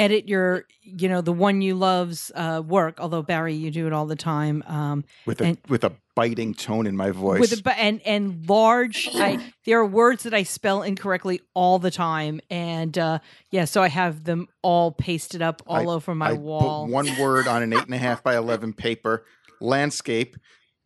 edit 0.00 0.28
your 0.28 0.64
you 0.82 1.08
know 1.08 1.20
the 1.20 1.32
one 1.32 1.62
you 1.62 1.74
love's 1.74 2.32
uh, 2.34 2.62
work. 2.66 3.00
Although 3.00 3.22
Barry, 3.22 3.54
you 3.54 3.70
do 3.70 3.86
it 3.86 3.92
all 3.92 4.06
the 4.06 4.16
time 4.16 4.62
um, 4.66 5.04
with 5.26 5.40
a 5.40 5.44
and, 5.44 5.58
with 5.68 5.84
a 5.84 5.92
biting 6.14 6.54
tone 6.54 6.86
in 6.86 6.96
my 6.96 7.10
voice. 7.10 7.40
With 7.40 7.66
a, 7.66 7.78
and 7.78 8.00
and 8.04 8.48
large. 8.48 9.08
I 9.14 9.52
there 9.64 9.78
are 9.78 9.86
words 9.86 10.24
that 10.24 10.34
I 10.34 10.42
spell 10.42 10.82
incorrectly 10.82 11.40
all 11.54 11.78
the 11.78 11.90
time, 11.90 12.40
and 12.50 12.96
uh, 12.96 13.18
yeah, 13.50 13.66
so 13.66 13.82
I 13.82 13.88
have 13.88 14.24
them 14.24 14.48
all 14.62 14.92
pasted 14.92 15.42
up 15.42 15.62
all 15.66 15.90
I, 15.90 15.94
over 15.94 16.14
my 16.14 16.30
I 16.30 16.32
wall. 16.34 16.86
Put 16.86 16.92
one 16.92 17.18
word 17.18 17.46
on 17.46 17.62
an 17.62 17.72
eight 17.72 17.84
and 17.84 17.94
a 17.94 17.98
half 17.98 18.22
by 18.22 18.36
eleven 18.36 18.72
paper. 18.72 19.24
Landscape, 19.60 20.38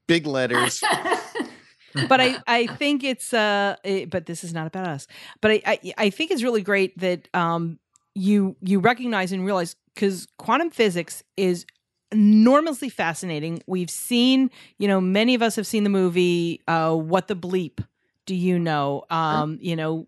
big 0.09 0.27
letters. 0.27 0.83
but 2.09 2.20
I, 2.20 2.42
I 2.46 2.66
think 2.66 3.05
it's 3.05 3.33
uh 3.33 3.77
it, 3.85 4.11
but 4.11 4.27
this 4.27 4.42
is 4.42 4.53
not 4.53 4.66
about 4.66 4.88
us. 4.88 5.07
But 5.40 5.53
I, 5.53 5.62
I, 5.64 5.92
I 5.96 6.11
think 6.11 6.33
it's 6.33 6.42
really 6.42 6.62
great 6.62 6.98
that 6.98 7.29
um 7.35 7.79
you 8.14 8.57
you 8.61 8.79
recognize 8.79 9.33
and 9.33 9.44
realize 9.44 9.77
because 9.94 10.27
quantum 10.38 10.70
physics 10.70 11.22
is 11.37 11.66
enormously 12.12 12.88
fascinating. 12.88 13.62
We've 13.66 13.90
seen, 13.90 14.50
you 14.79 14.87
know, 14.88 15.00
many 15.00 15.35
of 15.35 15.42
us 15.42 15.57
have 15.57 15.66
seen 15.66 15.85
the 15.85 15.90
movie 15.90 16.61
uh 16.68 16.94
What 16.94 17.29
the 17.29 17.37
Bleep 17.37 17.85
Do 18.27 18.35
You 18.35 18.59
Know? 18.59 19.05
Um, 19.11 19.59
you 19.61 19.77
know, 19.77 20.07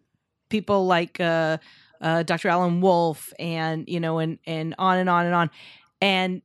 people 0.48 0.86
like 0.86 1.20
uh 1.20 1.58
uh 2.00 2.22
Dr. 2.22 2.48
Alan 2.48 2.80
Wolf 2.80 3.32
and 3.38 3.88
you 3.88 4.00
know 4.00 4.18
and 4.18 4.38
and 4.46 4.74
on 4.78 4.98
and 4.98 5.10
on 5.10 5.26
and 5.26 5.34
on. 5.34 5.50
And 6.00 6.42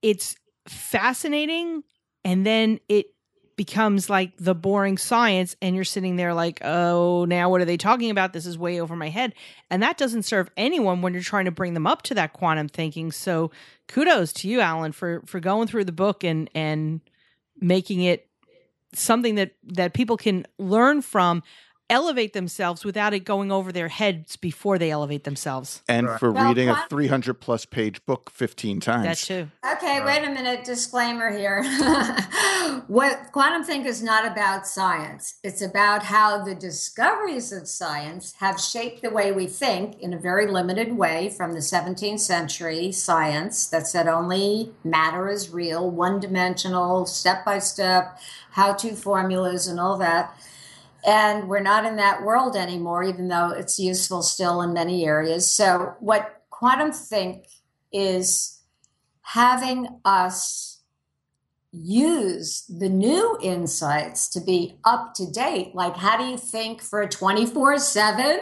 it's 0.00 0.36
fascinating 0.68 1.82
and 2.24 2.46
then 2.46 2.80
it 2.88 3.06
becomes 3.56 4.08
like 4.08 4.36
the 4.38 4.54
boring 4.54 4.96
science 4.98 5.56
and 5.60 5.74
you're 5.74 5.84
sitting 5.84 6.16
there 6.16 6.34
like 6.34 6.58
oh 6.64 7.24
now 7.24 7.50
what 7.50 7.60
are 7.60 7.66
they 7.66 7.76
talking 7.76 8.10
about? 8.10 8.32
This 8.32 8.46
is 8.46 8.58
way 8.58 8.80
over 8.80 8.96
my 8.96 9.08
head. 9.08 9.34
And 9.70 9.82
that 9.82 9.98
doesn't 9.98 10.22
serve 10.22 10.50
anyone 10.56 11.02
when 11.02 11.12
you're 11.12 11.22
trying 11.22 11.44
to 11.44 11.50
bring 11.50 11.74
them 11.74 11.86
up 11.86 12.02
to 12.02 12.14
that 12.14 12.32
quantum 12.32 12.68
thinking. 12.68 13.12
So 13.12 13.50
kudos 13.88 14.32
to 14.34 14.48
you 14.48 14.60
alan 14.60 14.92
for 14.92 15.22
for 15.26 15.40
going 15.40 15.68
through 15.68 15.84
the 15.84 15.92
book 15.92 16.24
and 16.24 16.48
and 16.54 17.00
making 17.60 18.02
it 18.02 18.28
something 18.94 19.36
that 19.36 19.52
that 19.64 19.94
people 19.94 20.16
can 20.16 20.46
learn 20.58 21.02
from 21.02 21.42
elevate 21.90 22.32
themselves 22.32 22.84
without 22.84 23.12
it 23.12 23.20
going 23.20 23.52
over 23.52 23.70
their 23.70 23.88
heads 23.88 24.36
before 24.36 24.78
they 24.78 24.90
elevate 24.90 25.24
themselves. 25.24 25.82
And 25.88 26.06
right. 26.06 26.18
for 26.18 26.32
well, 26.32 26.48
reading 26.48 26.68
a 26.68 26.84
300 26.88 27.34
plus 27.34 27.64
page 27.64 28.04
book 28.06 28.30
15 28.30 28.80
times. 28.80 29.04
That 29.04 29.16
too. 29.18 29.50
Okay, 29.76 30.00
right. 30.00 30.22
wait 30.22 30.28
a 30.28 30.30
minute. 30.30 30.64
Disclaimer 30.64 31.30
here. 31.30 31.62
what 32.86 33.30
quantum 33.32 33.64
think 33.64 33.86
is 33.86 34.02
not 34.02 34.26
about 34.26 34.66
science. 34.66 35.38
It's 35.42 35.60
about 35.60 36.04
how 36.04 36.42
the 36.42 36.54
discoveries 36.54 37.52
of 37.52 37.68
science 37.68 38.34
have 38.38 38.60
shaped 38.60 39.02
the 39.02 39.10
way 39.10 39.32
we 39.32 39.46
think 39.46 40.00
in 40.00 40.14
a 40.14 40.18
very 40.18 40.46
limited 40.46 40.96
way 40.96 41.28
from 41.28 41.52
the 41.52 41.60
17th 41.60 42.20
century 42.20 42.92
science 42.92 43.66
that 43.66 43.86
said 43.86 44.08
only 44.08 44.72
matter 44.84 45.28
is 45.28 45.50
real, 45.50 45.90
one 45.90 46.20
dimensional, 46.20 47.06
step 47.06 47.44
by 47.44 47.58
step, 47.58 48.18
how 48.52 48.72
to 48.74 48.94
formulas 48.94 49.66
and 49.66 49.78
all 49.78 49.98
that 49.98 50.34
and 51.04 51.48
we're 51.48 51.60
not 51.60 51.84
in 51.84 51.96
that 51.96 52.22
world 52.22 52.56
anymore, 52.56 53.02
even 53.04 53.28
though 53.28 53.50
it's 53.50 53.78
useful 53.78 54.22
still 54.22 54.62
in 54.62 54.72
many 54.72 55.04
areas. 55.04 55.52
So, 55.52 55.94
what 56.00 56.42
quantum 56.50 56.92
think 56.92 57.46
is 57.92 58.60
having 59.22 59.88
us 60.04 60.72
use 61.72 62.64
the 62.68 62.88
new 62.88 63.38
insights 63.40 64.28
to 64.28 64.40
be 64.40 64.76
up 64.84 65.14
to 65.14 65.30
date. 65.30 65.74
Like, 65.74 65.96
how 65.96 66.18
do 66.18 66.24
you 66.24 66.36
think 66.36 66.82
for 66.82 67.00
a 67.00 67.08
24 67.08 67.78
7? 67.78 68.40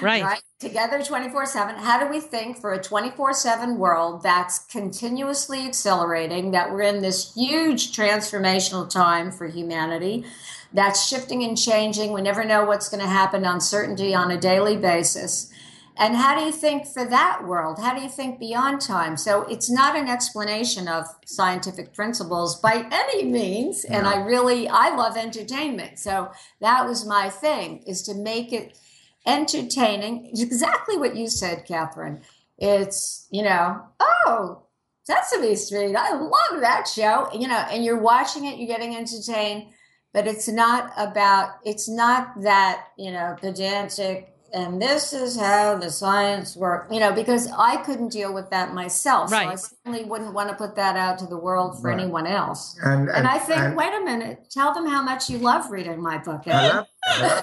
Right. 0.00 0.22
right? 0.22 0.42
Together 0.60 1.02
24 1.02 1.46
7. 1.46 1.74
How 1.76 1.98
do 1.98 2.08
we 2.08 2.20
think 2.20 2.56
for 2.58 2.72
a 2.72 2.80
24 2.82 3.32
7 3.32 3.78
world 3.78 4.22
that's 4.22 4.60
continuously 4.60 5.66
accelerating, 5.66 6.52
that 6.52 6.70
we're 6.70 6.82
in 6.82 7.02
this 7.02 7.34
huge 7.34 7.96
transformational 7.96 8.88
time 8.88 9.32
for 9.32 9.46
humanity? 9.46 10.24
That's 10.72 11.06
shifting 11.06 11.42
and 11.42 11.56
changing. 11.56 12.12
We 12.12 12.22
never 12.22 12.44
know 12.44 12.64
what's 12.64 12.88
going 12.88 13.02
to 13.02 13.08
happen, 13.08 13.44
uncertainty 13.44 14.14
on 14.14 14.30
a 14.30 14.38
daily 14.38 14.76
basis. 14.76 15.50
And 15.96 16.14
how 16.14 16.38
do 16.38 16.44
you 16.44 16.52
think 16.52 16.86
for 16.86 17.04
that 17.04 17.44
world? 17.44 17.80
How 17.80 17.92
do 17.92 18.00
you 18.00 18.08
think 18.08 18.38
beyond 18.38 18.80
time? 18.80 19.16
So 19.16 19.42
it's 19.42 19.68
not 19.68 19.96
an 19.96 20.06
explanation 20.06 20.86
of 20.86 21.06
scientific 21.26 21.92
principles 21.92 22.60
by 22.60 22.86
any 22.92 23.24
means. 23.24 23.84
And 23.84 24.06
I 24.06 24.24
really, 24.24 24.68
I 24.68 24.94
love 24.94 25.16
entertainment. 25.16 25.98
So 25.98 26.30
that 26.60 26.86
was 26.86 27.04
my 27.04 27.28
thing 27.28 27.82
is 27.84 28.02
to 28.02 28.14
make 28.14 28.52
it 28.52 28.78
entertaining. 29.26 30.30
exactly 30.32 30.96
what 30.96 31.16
you 31.16 31.26
said, 31.26 31.64
Catherine. 31.66 32.20
It's, 32.58 33.26
you 33.30 33.42
know, 33.42 33.82
oh, 33.98 34.62
Sesame 35.02 35.56
Street. 35.56 35.96
I 35.96 36.12
love 36.12 36.60
that 36.60 36.86
show. 36.86 37.28
You 37.34 37.48
know, 37.48 37.56
and 37.56 37.84
you're 37.84 38.00
watching 38.00 38.44
it, 38.44 38.58
you're 38.58 38.68
getting 38.68 38.94
entertained 38.94 39.66
but 40.12 40.26
it's 40.26 40.48
not 40.48 40.92
about 40.96 41.56
it's 41.64 41.88
not 41.88 42.40
that 42.42 42.88
you 42.96 43.10
know 43.10 43.36
pedantic 43.40 44.34
and 44.54 44.80
this 44.80 45.12
is 45.12 45.38
how 45.38 45.76
the 45.76 45.90
science 45.90 46.56
works 46.56 46.92
you 46.92 47.00
know 47.00 47.12
because 47.12 47.48
i 47.58 47.76
couldn't 47.76 48.08
deal 48.08 48.32
with 48.32 48.48
that 48.50 48.72
myself. 48.72 49.30
Right. 49.30 49.44
so 49.44 49.50
i 49.50 49.54
certainly 49.54 50.04
wouldn't 50.08 50.32
want 50.32 50.48
to 50.48 50.54
put 50.54 50.74
that 50.76 50.96
out 50.96 51.18
to 51.18 51.26
the 51.26 51.36
world 51.36 51.80
for 51.80 51.88
right. 51.88 52.00
anyone 52.00 52.26
else. 52.26 52.78
And, 52.82 53.08
and, 53.08 53.10
and 53.10 53.28
i 53.28 53.38
think 53.38 53.58
and, 53.58 53.76
wait 53.76 53.92
a 53.92 54.04
minute 54.04 54.46
tell 54.50 54.72
them 54.72 54.86
how 54.86 55.02
much 55.02 55.28
you 55.28 55.38
love 55.38 55.70
reading 55.70 56.00
my 56.00 56.18
book 56.18 56.42
I, 56.46 56.68
love, 56.68 56.86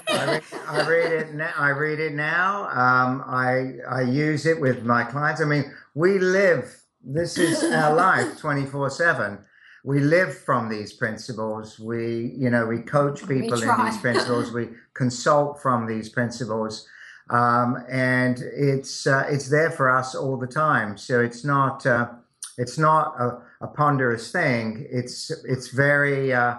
I, 0.08 0.24
read, 0.26 0.42
I, 0.68 0.88
read, 0.88 1.12
it 1.12 1.34
now 1.34 1.52
i 1.56 1.68
read 1.70 2.00
it 2.00 2.12
now. 2.12 2.68
Um, 2.68 3.22
i 3.26 3.74
i 3.88 4.02
use 4.02 4.46
it 4.46 4.60
with 4.60 4.84
my 4.84 5.04
clients. 5.04 5.40
I 5.40 5.44
mean 5.44 5.72
we 5.94 6.18
live 6.18 6.82
this 7.04 7.38
is 7.38 7.62
our 7.62 7.94
life 7.94 8.38
24 8.38 8.90
7 8.90 9.38
we 9.86 10.00
live 10.00 10.36
from 10.36 10.68
these 10.68 10.92
principles. 10.92 11.78
We, 11.78 12.34
you 12.36 12.50
know, 12.50 12.66
we 12.66 12.80
coach 12.80 13.20
people 13.20 13.60
we 13.60 13.68
in 13.68 13.84
these 13.84 13.98
principles. 13.98 14.52
we 14.52 14.70
consult 14.94 15.62
from 15.62 15.86
these 15.86 16.08
principles, 16.08 16.88
um, 17.30 17.84
and 17.88 18.40
it's 18.40 19.06
uh, 19.06 19.26
it's 19.30 19.48
there 19.48 19.70
for 19.70 19.88
us 19.88 20.16
all 20.16 20.36
the 20.36 20.48
time. 20.48 20.98
So 20.98 21.20
it's 21.20 21.44
not 21.44 21.86
uh, 21.86 22.08
it's 22.58 22.78
not 22.78 23.14
a, 23.20 23.38
a, 23.64 23.68
ponderous 23.68 24.32
thing. 24.32 24.88
It's 24.90 25.30
it's 25.44 25.68
very 25.68 26.34
uh, 26.34 26.56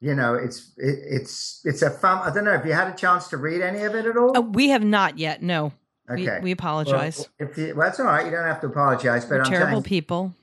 you 0.00 0.14
know 0.14 0.32
it's 0.32 0.72
it, 0.78 0.98
it's 1.04 1.60
it's 1.66 1.82
a 1.82 1.90
fun. 1.90 2.22
I 2.26 2.32
don't 2.32 2.44
know 2.44 2.54
if 2.54 2.64
you 2.64 2.72
had 2.72 2.88
a 2.88 2.96
chance 2.96 3.28
to 3.28 3.36
read 3.36 3.60
any 3.60 3.82
of 3.82 3.94
it 3.94 4.06
at 4.06 4.16
all. 4.16 4.38
Uh, 4.38 4.40
we 4.40 4.70
have 4.70 4.82
not 4.82 5.18
yet. 5.18 5.42
No. 5.42 5.74
Okay. 6.08 6.38
We, 6.38 6.44
we 6.44 6.50
apologize. 6.52 7.28
Well, 7.38 7.50
if 7.50 7.58
you, 7.58 7.74
well, 7.74 7.86
that's 7.86 8.00
all 8.00 8.06
right. 8.06 8.24
You 8.24 8.30
don't 8.30 8.46
have 8.46 8.62
to 8.62 8.68
apologize. 8.68 9.26
But 9.26 9.34
We're 9.34 9.42
I'm 9.42 9.50
terrible 9.50 9.72
saying, 9.72 9.82
people 9.82 10.34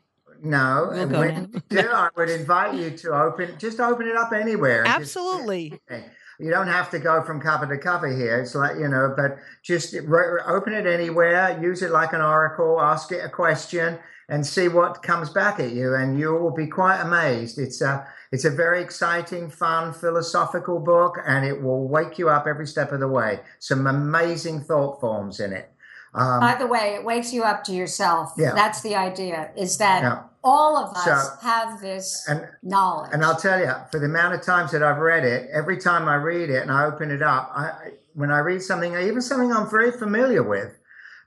no, 0.44 0.90
we'll 0.92 1.08
when 1.08 1.52
you 1.54 1.82
do, 1.82 1.90
I 1.92 2.10
would 2.16 2.30
invite 2.30 2.76
you 2.76 2.92
to 2.92 3.12
open, 3.12 3.56
just 3.60 3.80
open 3.80 4.08
it 4.08 4.16
up 4.16 4.34
anywhere. 4.34 4.84
Absolutely. 4.86 5.80
Just, 5.90 6.04
you 6.40 6.50
don't 6.50 6.68
have 6.68 6.90
to 6.90 7.00
go 7.00 7.22
from 7.22 7.40
cover 7.40 7.68
to 7.68 7.78
cover 7.78 8.08
here. 8.08 8.42
It's 8.42 8.56
like, 8.56 8.78
you 8.78 8.88
know, 8.88 9.14
but 9.16 9.38
just 9.62 9.94
re- 10.04 10.42
open 10.48 10.74
it 10.74 10.88
anywhere, 10.88 11.60
use 11.62 11.84
it 11.84 11.92
like 11.92 12.14
an 12.14 12.22
oracle, 12.22 12.82
ask 12.82 13.12
it 13.12 13.24
a 13.24 13.30
question 13.30 14.00
and 14.28 14.46
see 14.46 14.68
what 14.68 15.04
comes 15.04 15.30
back 15.30 15.60
at 15.60 15.72
you. 15.72 15.94
And 15.94 16.18
you 16.18 16.34
will 16.34 16.54
be 16.54 16.66
quite 16.66 17.00
amazed. 17.00 17.60
It's 17.60 17.82
a, 17.82 18.08
it's 18.32 18.46
a 18.46 18.50
very 18.50 18.82
exciting, 18.82 19.52
fun, 19.52 19.94
philosophical 19.94 20.80
book 20.80 21.18
and 21.28 21.46
it 21.46 21.62
will 21.62 21.88
wake 21.88 22.18
you 22.18 22.30
up 22.30 22.48
every 22.48 22.66
step 22.66 22.92
of 22.92 23.02
the 23.02 23.08
way. 23.08 23.42
Some 23.60 23.86
amazing 23.86 24.62
thought 24.62 25.00
forms 25.00 25.40
in 25.40 25.54
it. 25.54 25.72
Um, 26.14 26.40
By 26.40 26.56
the 26.56 26.68
way, 26.68 26.96
it 26.96 27.06
wakes 27.06 27.32
you 27.32 27.44
up 27.44 27.64
to 27.66 27.72
yourself. 27.74 28.34
Yeah. 28.36 28.54
That's 28.56 28.82
the 28.82 28.96
idea. 28.96 29.52
Is 29.56 29.78
that 29.78 30.02
Yeah. 30.02 30.24
All 30.44 30.78
of 30.78 30.96
us 30.96 31.06
So- 31.06 31.36
have 31.42 31.82
this 31.82 32.28
and 32.28 32.48
knowledge. 32.64 33.12
And 33.14 33.24
I'll 33.24 33.36
tell 33.36 33.60
you, 33.60 33.74
for 33.92 34.00
the 34.00 34.06
amount 34.06 34.34
of 34.34 34.42
times 34.42 34.72
that 34.72 34.84
I've 34.84 34.98
read 34.98 35.24
it, 35.24 35.50
every 35.52 35.78
time 35.78 36.08
I 36.08 36.16
read 36.16 36.50
it 36.50 36.62
and 36.62 36.72
I 36.72 36.86
open 36.86 37.12
it 37.12 37.22
up, 37.22 37.52
I, 37.56 37.92
when 38.14 38.32
I 38.32 38.40
read 38.40 38.62
something, 38.62 38.96
even 38.96 39.22
something 39.22 39.52
I'm 39.52 39.70
very 39.70 39.92
familiar 39.92 40.44
with, 40.44 40.78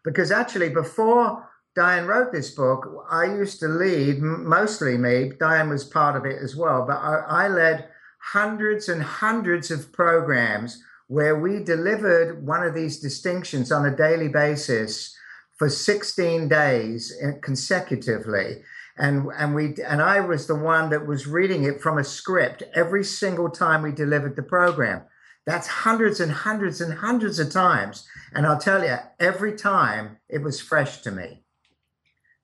because 0.04 0.30
actually 0.30 0.68
before 0.68 1.48
Diane 1.74 2.06
wrote 2.06 2.32
this 2.32 2.50
book, 2.50 2.86
I 3.10 3.24
used 3.24 3.58
to 3.60 3.68
lead, 3.68 4.20
mostly 4.20 4.96
me, 4.96 5.32
Diane 5.38 5.68
was 5.68 5.84
part 5.84 6.16
of 6.16 6.24
it 6.24 6.40
as 6.40 6.54
well, 6.54 6.84
but 6.86 6.96
I, 6.96 7.44
I 7.44 7.48
led 7.48 7.88
hundreds 8.18 8.88
and 8.88 9.02
hundreds 9.02 9.70
of 9.70 9.92
programs 9.92 10.82
where 11.08 11.38
we 11.38 11.62
delivered 11.62 12.46
one 12.46 12.62
of 12.62 12.74
these 12.74 13.00
distinctions 13.00 13.70
on 13.70 13.84
a 13.84 13.94
daily 13.94 14.28
basis 14.28 15.16
for 15.58 15.68
16 15.68 16.48
days 16.48 17.12
uh, 17.22 17.32
consecutively 17.42 18.62
and 18.96 19.26
and 19.36 19.54
we 19.54 19.74
and 19.86 20.00
I 20.02 20.20
was 20.20 20.46
the 20.46 20.54
one 20.54 20.90
that 20.90 21.06
was 21.06 21.26
reading 21.26 21.64
it 21.64 21.80
from 21.80 21.98
a 21.98 22.04
script 22.04 22.62
every 22.74 23.04
single 23.04 23.50
time 23.50 23.82
we 23.82 23.92
delivered 23.92 24.36
the 24.36 24.42
program. 24.42 25.02
That's 25.46 25.66
hundreds 25.66 26.20
and 26.20 26.32
hundreds 26.32 26.80
and 26.80 26.94
hundreds 26.94 27.38
of 27.38 27.50
times, 27.52 28.06
and 28.32 28.46
I'll 28.46 28.58
tell 28.58 28.82
you, 28.82 28.96
every 29.20 29.56
time 29.56 30.18
it 30.28 30.42
was 30.42 30.60
fresh 30.60 31.02
to 31.02 31.10
me, 31.10 31.44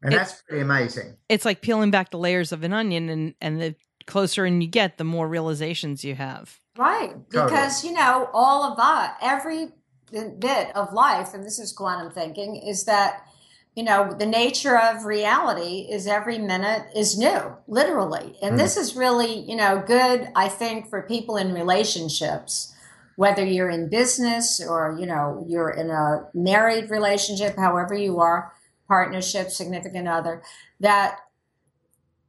and 0.03 0.13
It- 0.13 0.17
that's 0.17 0.43
pretty 0.43 0.63
amazing. 0.63 1.17
It's 1.29 1.45
like 1.45 1.63
peeling 1.63 1.91
back 1.91 2.11
the 2.11 2.19
layers 2.19 2.53
of 2.53 2.63
an 2.63 2.73
onion, 2.73 3.09
and 3.09 3.35
and 3.41 3.61
the 3.61 3.75
closer 4.07 4.45
in 4.45 4.61
you 4.61 4.69
get, 4.69 4.99
the 4.99 5.05
more 5.05 5.29
realizations 5.29 6.05
you 6.05 6.15
have. 6.17 6.59
Right. 6.77 7.11
Totally. 7.31 7.45
Because, 7.51 7.85
you 7.85 7.93
know, 7.93 8.29
all 8.33 8.65
of 8.65 8.79
us, 8.79 9.11
every 9.23 9.69
bit 10.11 10.75
of 10.75 10.93
life, 10.93 11.33
and 11.35 11.45
this 11.45 11.59
is 11.61 11.73
quantum 11.73 12.11
thinking, 12.11 12.57
is 12.57 12.85
that, 12.87 13.25
you 13.75 13.85
know, 13.85 14.13
the 14.13 14.27
nature 14.27 14.77
of 14.77 15.05
reality 15.05 15.87
is 15.91 16.07
every 16.07 16.39
minute 16.39 16.87
is 16.95 17.17
new, 17.17 17.57
literally. 17.69 18.37
And 18.43 18.59
this 18.59 18.77
is 18.77 18.97
really, 18.97 19.39
you 19.39 19.55
know, 19.55 19.83
good, 19.87 20.29
I 20.35 20.49
think, 20.49 20.89
for 20.91 21.03
people 21.03 21.37
in 21.37 21.55
relationships, 21.55 22.75
whether 23.15 23.45
you're 23.45 23.71
in 23.71 23.89
business 23.89 24.61
or, 24.61 24.97
you 24.99 25.07
know, 25.07 25.45
you're 25.49 25.71
in 25.71 25.91
a 25.91 26.29
married 26.35 26.91
relationship, 26.91 27.57
however 27.57 27.95
you 27.95 28.19
are, 28.19 28.53
partnership, 28.89 29.51
significant 29.51 30.09
other, 30.09 30.43
that 30.81 31.19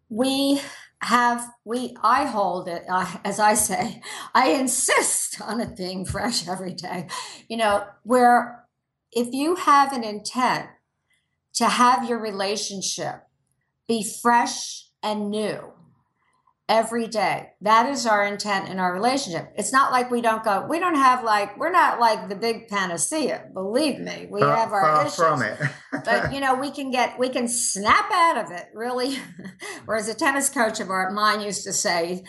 we 0.10 0.62
have 1.04 1.50
we 1.66 1.96
i 2.04 2.26
hold 2.26 2.68
it 2.68 2.84
uh, 2.88 3.18
as 3.26 3.40
i 3.40 3.56
say 3.56 4.02
i 4.36 4.50
insist 4.50 5.42
on 5.42 5.60
it 5.60 5.76
being 5.76 6.06
fresh 6.06 6.48
every 6.48 6.74
day 6.74 7.08
you 7.50 7.58
know 7.58 7.84
where 8.04 8.64
if 9.12 9.34
you 9.34 9.56
have 9.56 9.94
an 9.94 10.04
intent 10.04 10.68
to 11.56 11.68
have 11.68 12.08
your 12.08 12.20
relationship 12.20 13.24
be 13.88 14.04
fresh 14.04 14.88
and 15.04 15.30
new 15.30 15.74
every 16.72 17.06
day. 17.06 17.50
That 17.60 17.90
is 17.90 18.06
our 18.06 18.26
intent 18.26 18.70
in 18.70 18.80
our 18.80 18.94
relationship. 18.94 19.52
It's 19.58 19.74
not 19.74 19.92
like 19.92 20.10
we 20.10 20.22
don't 20.22 20.42
go 20.42 20.66
we 20.70 20.80
don't 20.80 20.96
have 20.96 21.22
like 21.22 21.58
we're 21.60 21.72
not 21.72 22.00
like 22.00 22.30
the 22.30 22.36
big 22.36 22.70
panacea 22.70 23.50
believe 23.54 24.00
me. 24.00 24.28
We 24.32 24.40
Far- 24.40 24.56
have 24.56 24.72
our 24.72 24.82
far 24.82 25.02
issues. 25.02 25.16
from 25.16 25.42
it. 25.42 25.60
but 26.06 26.34
you 26.34 26.40
know 26.40 26.56
we 26.56 26.72
can 26.72 26.90
get 26.90 27.20
we 27.20 27.28
can 27.28 27.50
snap 27.50 28.10
out 28.10 28.38
of 28.38 28.52
it 28.52 28.68
really. 28.74 29.18
Whereas 29.86 30.08
a 30.08 30.14
tennis 30.14 30.50
coach 30.50 30.80
of 30.80 30.90
our 30.90 31.12
mine 31.12 31.42
used 31.42 31.66
to 31.66 31.74
say 31.74 32.24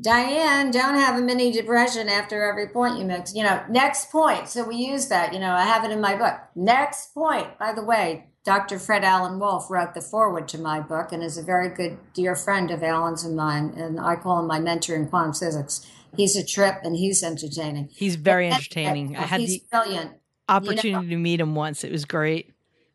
diane 0.00 0.70
don't 0.70 0.94
have 0.94 1.18
a 1.18 1.22
mini 1.22 1.50
depression 1.50 2.08
after 2.08 2.48
every 2.48 2.68
point 2.68 2.98
you 2.98 3.04
make 3.04 3.24
you 3.34 3.42
know 3.42 3.60
next 3.68 4.12
point. 4.12 4.48
So 4.48 4.62
we 4.62 4.76
use 4.76 5.08
that 5.08 5.34
you 5.34 5.40
know 5.40 5.52
i 5.52 5.64
have 5.64 5.84
it 5.84 5.90
in 5.90 6.00
my 6.00 6.14
book. 6.14 6.38
Next 6.54 7.12
point 7.12 7.58
by 7.58 7.72
the 7.72 7.82
way 7.82 8.29
dr 8.50 8.78
Fred 8.80 9.04
Alan 9.04 9.38
Wolf 9.38 9.70
wrote 9.70 9.94
the 9.94 10.00
foreword 10.00 10.48
to 10.48 10.58
my 10.58 10.80
book 10.80 11.12
and 11.12 11.22
is 11.22 11.38
a 11.38 11.42
very 11.42 11.68
good 11.68 11.98
dear 12.14 12.34
friend 12.34 12.70
of 12.72 12.82
alan's 12.82 13.22
and 13.24 13.36
mine 13.36 13.72
and 13.76 14.00
i 14.00 14.16
call 14.16 14.40
him 14.40 14.46
my 14.46 14.58
mentor 14.58 14.96
in 14.96 15.06
quantum 15.06 15.32
physics 15.32 15.86
he's 16.16 16.34
a 16.34 16.44
trip 16.44 16.76
and 16.82 16.96
he's 16.96 17.22
entertaining 17.22 17.88
He's 17.92 18.16
very 18.16 18.46
And- 18.46 18.54
entertaining. 18.56 19.16
I 19.16 19.22
had 19.22 19.40
he's 19.40 19.60
the 19.60 19.66
brilliant 19.70 20.10
opportunity 20.48 21.08
to 21.10 21.16
meet 21.16 21.40
him 21.40 21.54
once. 21.54 21.84
It 21.84 21.92
was 21.92 22.04
great. 22.04 22.52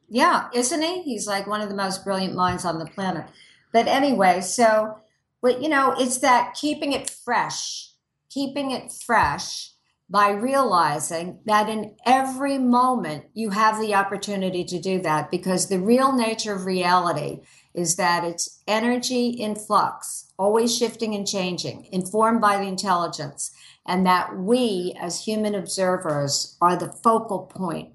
Yeah, 0.09 0.49
isn't 0.53 0.81
he? 0.81 1.01
He's 1.03 1.25
like 1.25 1.47
one 1.47 1.61
of 1.61 1.69
the 1.69 1.75
most 1.75 2.03
brilliant 2.03 2.35
minds 2.35 2.65
on 2.65 2.77
the 2.79 2.85
planet. 2.85 3.25
But 3.71 3.87
anyway, 3.87 4.41
so, 4.41 4.99
but 5.41 5.61
you 5.61 5.69
know, 5.69 5.95
it's 5.97 6.17
that 6.17 6.53
keeping 6.55 6.91
it 6.91 7.09
fresh, 7.09 7.91
keeping 8.29 8.71
it 8.71 8.91
fresh 8.91 9.71
by 10.09 10.29
realizing 10.29 11.39
that 11.45 11.67
in 11.67 11.95
every 12.05 12.57
moment 12.57 13.25
you 13.33 13.49
have 13.49 13.79
the 13.79 13.95
opportunity 13.95 14.63
to 14.63 14.79
do 14.79 15.01
that 15.01 15.31
because 15.31 15.67
the 15.67 15.79
real 15.79 16.15
nature 16.15 16.53
of 16.53 16.65
reality 16.65 17.41
is 17.73 17.95
that 17.95 18.23
it's 18.23 18.61
energy 18.67 19.29
in 19.29 19.55
flux, 19.55 20.31
always 20.37 20.75
shifting 20.75 21.15
and 21.15 21.27
changing, 21.27 21.87
informed 21.91 22.39
by 22.39 22.57
the 22.57 22.67
intelligence, 22.67 23.51
and 23.85 24.05
that 24.05 24.37
we 24.37 24.95
as 24.99 25.25
human 25.25 25.55
observers 25.55 26.55
are 26.61 26.75
the 26.75 26.91
focal 27.03 27.39
point 27.39 27.89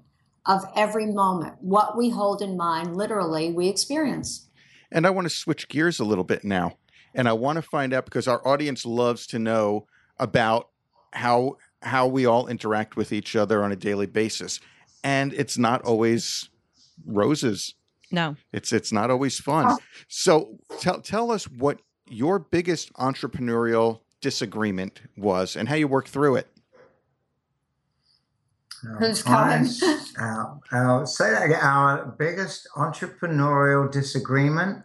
of 0.45 0.65
every 0.75 1.05
moment. 1.05 1.55
What 1.61 1.97
we 1.97 2.09
hold 2.09 2.41
in 2.41 2.57
mind, 2.57 2.95
literally, 2.95 3.51
we 3.51 3.69
experience. 3.69 4.47
And 4.91 5.07
I 5.07 5.09
want 5.11 5.25
to 5.25 5.33
switch 5.33 5.67
gears 5.69 5.99
a 5.99 6.05
little 6.05 6.23
bit 6.23 6.43
now. 6.43 6.77
And 7.13 7.27
I 7.27 7.33
want 7.33 7.57
to 7.57 7.61
find 7.61 7.93
out 7.93 8.05
because 8.05 8.27
our 8.27 8.45
audience 8.47 8.85
loves 8.85 9.27
to 9.27 9.39
know 9.39 9.87
about 10.17 10.69
how 11.13 11.57
how 11.81 12.07
we 12.07 12.25
all 12.25 12.47
interact 12.47 12.95
with 12.95 13.11
each 13.11 13.35
other 13.35 13.63
on 13.63 13.71
a 13.71 13.75
daily 13.75 14.05
basis. 14.05 14.59
And 15.03 15.33
it's 15.33 15.57
not 15.57 15.81
always 15.83 16.49
roses. 17.05 17.73
No, 18.13 18.35
It's 18.51 18.73
it's 18.73 18.91
not 18.91 19.09
always 19.09 19.39
fun. 19.39 19.77
So 20.09 20.59
tell 20.79 20.99
tell 20.99 21.31
us 21.31 21.45
what 21.45 21.79
your 22.09 22.39
biggest 22.39 22.91
entrepreneurial 22.95 24.01
disagreement 24.19 25.01
was 25.15 25.55
and 25.55 25.69
how 25.69 25.75
you 25.75 25.87
worked 25.87 26.09
through 26.09 26.35
it. 26.35 26.47
Who's 28.99 29.25
I- 29.25 29.29
coming? 29.29 29.69
uh, 30.19 30.45
uh, 30.71 31.05
say 31.05 31.29
that 31.31 31.43
again. 31.45 31.59
Our 31.61 32.15
biggest 32.19 32.67
entrepreneurial 32.75 33.91
disagreement. 33.91 34.83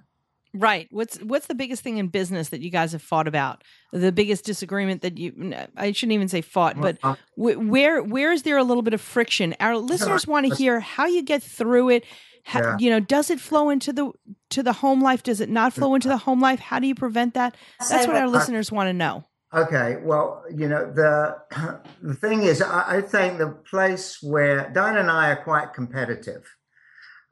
Right. 0.57 0.89
What's 0.91 1.19
what's 1.19 1.47
the 1.47 1.55
biggest 1.55 1.83
thing 1.83 1.99
in 1.99 2.09
business 2.09 2.51
that 2.51 2.61
you 2.61 2.71
guys 2.71 2.93
have 2.93 3.03
fought 3.03 3.29
about? 3.29 3.63
The 3.93 4.13
biggest 4.13 4.45
disagreement 4.45 5.03
that 5.03 5.19
you 5.19 5.55
I 5.77 5.93
shouldn't 5.93 6.13
even 6.13 6.29
say 6.29 6.41
fought, 6.41 6.81
but 6.81 6.99
Uh, 7.03 7.15
where 7.37 8.03
where 8.03 8.33
is 8.33 8.43
there 8.43 8.57
a 8.59 8.65
little 8.65 8.83
bit 8.83 8.95
of 8.95 9.01
friction? 9.01 9.55
Our 9.61 9.77
listeners 9.77 10.27
want 10.33 10.47
to 10.47 10.55
hear 10.55 10.81
how 10.81 11.07
you 11.07 11.23
get 11.23 11.43
through 11.43 11.91
it. 11.91 12.05
How, 12.45 12.61
Yeah. 12.61 12.77
You 12.79 12.91
know, 12.91 13.01
does 13.01 13.31
it 13.31 13.41
flow 13.41 13.71
into 13.71 13.93
the 13.93 14.13
to 14.51 14.63
the 14.63 14.73
home 14.73 15.03
life? 15.03 15.23
Does 15.23 15.41
it 15.41 15.49
not 15.51 15.73
flow 15.73 15.95
into 15.95 16.09
the 16.09 16.17
home 16.19 16.41
life? 16.41 16.61
How 16.61 16.79
do 16.79 16.87
you 16.87 16.95
prevent 16.95 17.35
that? 17.35 17.57
That's 17.89 18.07
what 18.07 18.17
our 18.17 18.29
listeners 18.29 18.71
want 18.71 18.89
to 18.89 18.93
know. 18.93 19.25
Okay, 19.55 19.97
well, 20.03 20.45
you 20.55 20.69
know 20.69 20.93
the 20.93 21.37
the 22.03 22.15
thing 22.15 22.43
is, 22.43 22.61
I, 22.61 22.97
I 22.97 23.01
think 23.01 23.39
the 23.39 23.51
place 23.71 24.19
where 24.21 24.71
Diane 24.71 24.97
and 24.97 25.11
I 25.11 25.31
are 25.31 25.43
quite 25.43 25.73
competitive. 25.73 26.43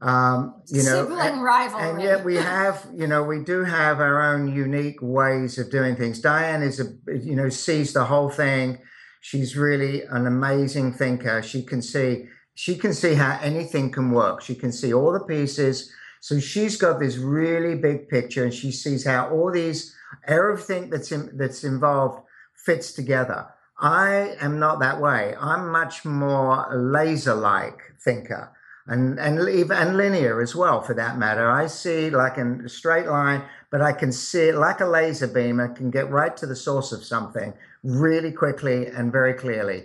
Um, 0.05 0.61
you 0.67 0.83
know, 0.83 1.07
and, 1.19 1.41
and 1.81 2.03
yet 2.03 2.25
we 2.27 2.37
have, 2.37 2.87
you 2.95 3.07
know, 3.07 3.23
we 3.23 3.39
do 3.43 3.65
have 3.65 4.01
our 4.01 4.21
own 4.21 4.55
unique 4.55 4.99
ways 5.01 5.59
of 5.59 5.71
doing 5.71 5.97
things. 5.97 6.21
Diane 6.21 6.63
is 6.63 6.79
a, 6.79 6.87
you 7.31 7.35
know, 7.35 7.49
sees 7.49 7.95
the 7.95 8.05
whole 8.05 8.29
thing. 8.29 8.79
She's 9.23 9.57
really 9.57 10.03
an 10.03 10.27
amazing 10.27 10.93
thinker. 10.93 11.43
She 11.43 11.63
can 11.63 11.81
see, 11.81 12.27
she 12.55 12.77
can 12.77 12.93
see 12.93 13.15
how 13.15 13.39
anything 13.43 13.91
can 13.91 14.11
work. 14.11 14.43
She 14.43 14.55
can 14.55 14.73
see 14.73 14.93
all 14.93 15.13
the 15.13 15.25
pieces. 15.25 15.91
So 16.21 16.39
she's 16.39 16.77
got 16.77 17.01
this 17.01 17.17
really 17.17 17.75
big 17.75 18.09
picture, 18.09 18.45
and 18.45 18.53
she 18.53 18.73
sees 18.73 19.07
how 19.07 19.31
all 19.31 19.51
these 19.51 19.95
everything 20.27 20.91
that's 20.91 21.13
in, 21.13 21.31
that's 21.37 21.65
involved 21.65 22.23
fits 22.55 22.93
together. 22.93 23.47
I 23.79 24.37
am 24.41 24.59
not 24.59 24.81
that 24.81 25.01
way. 25.01 25.35
I'm 25.41 25.71
much 25.71 26.05
more 26.05 26.67
laser-like 26.75 27.81
thinker, 28.05 28.53
and 28.87 29.19
and 29.19 29.39
and 29.39 29.97
linear 29.97 30.43
as 30.43 30.55
well, 30.55 30.83
for 30.83 30.95
that 30.95 31.19
matter. 31.19 31.51
I 31.51 31.67
see 31.67 32.11
like 32.11 32.37
a 32.39 32.69
straight 32.69 33.07
line, 33.07 33.43
but 33.71 33.81
I 33.81 33.93
can 33.93 34.13
see 34.13 34.49
it 34.49 34.57
like 34.57 34.81
a 34.81 34.87
laser 34.87 35.27
beam. 35.27 35.61
I 35.61 35.69
can 35.69 35.91
get 35.91 36.11
right 36.11 36.37
to 36.37 36.47
the 36.47 36.57
source 36.57 36.93
of 36.93 37.05
something 37.05 37.55
really 37.83 38.33
quickly 38.33 38.87
and 38.87 39.13
very 39.13 39.35
clearly. 39.35 39.85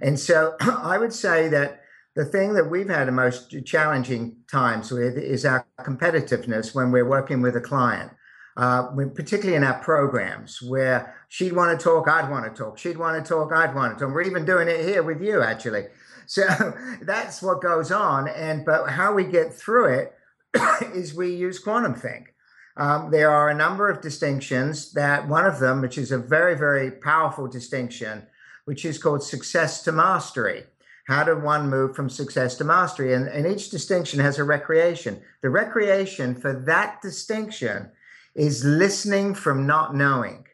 And 0.00 0.18
so 0.18 0.56
I 0.60 0.98
would 0.98 1.12
say 1.12 1.48
that 1.48 1.82
the 2.14 2.24
thing 2.24 2.54
that 2.54 2.70
we've 2.70 2.88
had 2.88 3.08
the 3.08 3.12
most 3.12 3.54
challenging 3.64 4.38
times 4.50 4.90
with 4.90 5.16
is 5.16 5.44
our 5.44 5.66
competitiveness 5.80 6.74
when 6.74 6.90
we're 6.90 7.08
working 7.08 7.42
with 7.42 7.54
a 7.56 7.60
client 7.60 8.12
uh, 8.58 8.88
particularly 9.14 9.54
in 9.54 9.62
our 9.62 9.78
programs 9.78 10.60
where 10.60 11.14
she'd 11.28 11.52
want 11.52 11.78
to 11.78 11.82
talk, 11.82 12.08
I'd 12.08 12.28
want 12.28 12.44
to 12.44 12.50
talk. 12.62 12.76
She'd 12.76 12.98
want 12.98 13.24
to 13.24 13.26
talk, 13.26 13.52
I'd 13.52 13.72
want 13.72 13.96
to 13.96 14.04
talk. 14.04 14.12
We're 14.12 14.22
even 14.22 14.44
doing 14.44 14.66
it 14.66 14.80
here 14.80 15.04
with 15.04 15.22
you, 15.22 15.42
actually. 15.42 15.84
So 16.30 16.74
that's 17.00 17.40
what 17.40 17.62
goes 17.62 17.90
on. 17.90 18.28
And 18.28 18.64
but 18.64 18.90
how 18.90 19.14
we 19.14 19.24
get 19.24 19.54
through 19.54 19.94
it 19.94 20.14
is 20.94 21.14
we 21.14 21.34
use 21.34 21.58
quantum 21.58 21.94
think. 21.94 22.34
Um, 22.76 23.10
there 23.10 23.30
are 23.30 23.48
a 23.48 23.54
number 23.54 23.88
of 23.88 24.02
distinctions 24.02 24.92
that 24.92 25.26
one 25.26 25.46
of 25.46 25.58
them, 25.58 25.80
which 25.80 25.96
is 25.96 26.12
a 26.12 26.18
very, 26.18 26.54
very 26.54 26.90
powerful 26.90 27.48
distinction, 27.48 28.26
which 28.66 28.84
is 28.84 29.02
called 29.02 29.22
success 29.22 29.82
to 29.84 29.92
mastery. 29.92 30.64
how 31.06 31.24
did 31.24 31.42
one 31.42 31.70
move 31.70 31.96
from 31.96 32.10
success 32.10 32.54
to 32.56 32.64
mastery? 32.64 33.14
And, 33.14 33.26
and 33.28 33.46
each 33.46 33.70
distinction 33.70 34.20
has 34.20 34.38
a 34.38 34.44
recreation. 34.44 35.22
The 35.40 35.48
recreation 35.48 36.34
for 36.34 36.52
that 36.66 37.00
distinction 37.00 37.90
is 38.34 38.66
listening 38.66 39.34
from 39.34 39.66
not 39.66 39.94
knowing. 39.94 40.47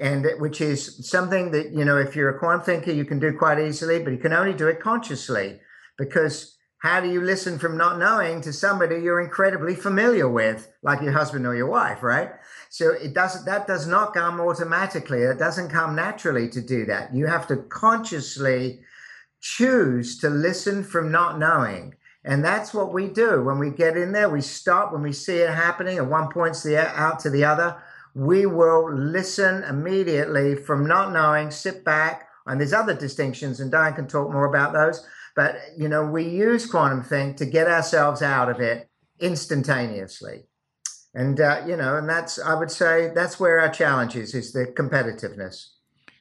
And 0.00 0.26
which 0.38 0.60
is 0.60 1.08
something 1.08 1.50
that, 1.50 1.72
you 1.72 1.84
know, 1.84 1.96
if 1.96 2.14
you're 2.14 2.30
a 2.30 2.38
quantum 2.38 2.62
thinker, 2.62 2.92
you 2.92 3.04
can 3.04 3.18
do 3.18 3.36
quite 3.36 3.58
easily, 3.58 4.02
but 4.02 4.10
you 4.10 4.18
can 4.18 4.32
only 4.32 4.54
do 4.54 4.68
it 4.68 4.80
consciously 4.80 5.60
because 5.96 6.56
how 6.78 7.00
do 7.00 7.10
you 7.10 7.20
listen 7.20 7.58
from 7.58 7.76
not 7.76 7.98
knowing 7.98 8.40
to 8.42 8.52
somebody 8.52 8.96
you're 8.96 9.20
incredibly 9.20 9.74
familiar 9.74 10.28
with, 10.28 10.72
like 10.82 11.02
your 11.02 11.12
husband 11.12 11.44
or 11.44 11.56
your 11.56 11.66
wife, 11.66 12.04
right? 12.04 12.30
So 12.70 12.92
it 12.92 13.14
doesn't 13.14 13.46
that 13.46 13.66
does 13.66 13.88
not 13.88 14.14
come 14.14 14.40
automatically. 14.40 15.22
It 15.22 15.38
doesn't 15.38 15.70
come 15.70 15.96
naturally 15.96 16.48
to 16.50 16.60
do 16.60 16.84
that. 16.86 17.12
You 17.12 17.26
have 17.26 17.48
to 17.48 17.56
consciously 17.56 18.80
choose 19.40 20.18
to 20.18 20.30
listen 20.30 20.84
from 20.84 21.10
not 21.10 21.38
knowing. 21.38 21.94
And 22.24 22.44
that's 22.44 22.74
what 22.74 22.92
we 22.92 23.08
do. 23.08 23.42
When 23.42 23.58
we 23.58 23.70
get 23.70 23.96
in 23.96 24.12
there, 24.12 24.28
we 24.28 24.42
stop 24.42 24.92
when 24.92 25.02
we 25.02 25.12
see 25.12 25.38
it 25.38 25.50
happening 25.50 25.98
and 25.98 26.10
one 26.10 26.28
points 26.28 26.62
the 26.62 26.76
out 26.76 27.20
to 27.20 27.30
the 27.30 27.44
other. 27.44 27.76
We 28.18 28.46
will 28.46 28.92
listen 28.92 29.62
immediately 29.62 30.56
from 30.56 30.86
not 30.86 31.12
knowing, 31.12 31.50
sit 31.50 31.84
back, 31.84 32.28
and 32.46 32.60
there's 32.60 32.72
other 32.72 32.94
distinctions, 32.94 33.60
and 33.60 33.70
Diane 33.70 33.94
can 33.94 34.08
talk 34.08 34.32
more 34.32 34.46
about 34.46 34.72
those 34.72 35.06
but, 35.38 35.54
you 35.76 35.88
know, 35.88 36.04
we 36.04 36.24
use 36.24 36.66
quantum 36.66 37.04
think 37.04 37.36
to 37.36 37.46
get 37.46 37.68
ourselves 37.68 38.22
out 38.22 38.50
of 38.50 38.58
it 38.58 38.90
instantaneously. 39.20 40.46
And, 41.14 41.40
uh, 41.40 41.62
you 41.64 41.76
know, 41.76 41.96
and 41.96 42.08
that's, 42.08 42.40
I 42.40 42.54
would 42.54 42.72
say, 42.72 43.12
that's 43.14 43.38
where 43.38 43.60
our 43.60 43.68
challenge 43.68 44.16
is, 44.16 44.34
is 44.34 44.52
the 44.52 44.66
competitiveness. 44.76 45.68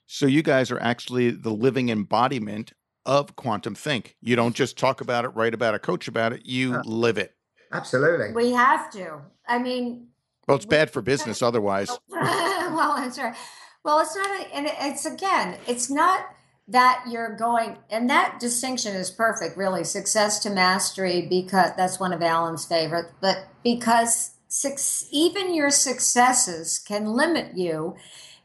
So 0.05 0.27
you 0.27 0.43
guys 0.43 0.69
are 0.69 0.79
actually 0.79 1.31
the 1.31 1.49
living 1.49 1.89
embodiment 1.89 2.73
of 3.07 3.35
quantum 3.35 3.73
think. 3.73 4.15
You 4.21 4.35
don't 4.35 4.55
just 4.55 4.77
talk 4.77 5.01
about 5.01 5.25
it, 5.25 5.29
write 5.29 5.55
about 5.55 5.73
it, 5.73 5.81
coach 5.81 6.07
about 6.07 6.31
it, 6.31 6.45
you 6.45 6.75
uh, 6.75 6.83
live 6.85 7.17
it. 7.17 7.33
Absolutely. 7.71 8.33
We 8.33 8.51
have 8.51 8.91
to. 8.91 9.21
I 9.47 9.57
mean, 9.57 10.09
well, 10.47 10.57
it's 10.57 10.65
bad 10.65 10.89
for 10.89 11.01
business 11.01 11.41
otherwise. 11.41 11.89
well, 12.09 12.95
that's 12.97 13.19
right. 13.19 13.35
Well, 13.83 13.99
it's 13.99 14.15
not, 14.15 14.41
a, 14.41 14.55
and 14.55 14.67
it's 14.81 15.05
again, 15.05 15.57
it's 15.67 15.89
not 15.89 16.25
that 16.67 17.05
you're 17.09 17.35
going 17.35 17.77
and 17.89 18.09
that 18.09 18.39
distinction 18.39 18.93
is 18.95 19.09
perfect 19.09 19.55
really 19.55 19.83
success 19.83 20.39
to 20.39 20.49
mastery 20.49 21.25
because 21.29 21.71
that's 21.77 21.99
one 21.99 22.11
of 22.11 22.21
alan's 22.21 22.65
favorite 22.65 23.05
but 23.21 23.47
because 23.63 24.31
six, 24.49 25.07
even 25.11 25.53
your 25.53 25.69
successes 25.69 26.77
can 26.77 27.05
limit 27.05 27.55
you 27.55 27.95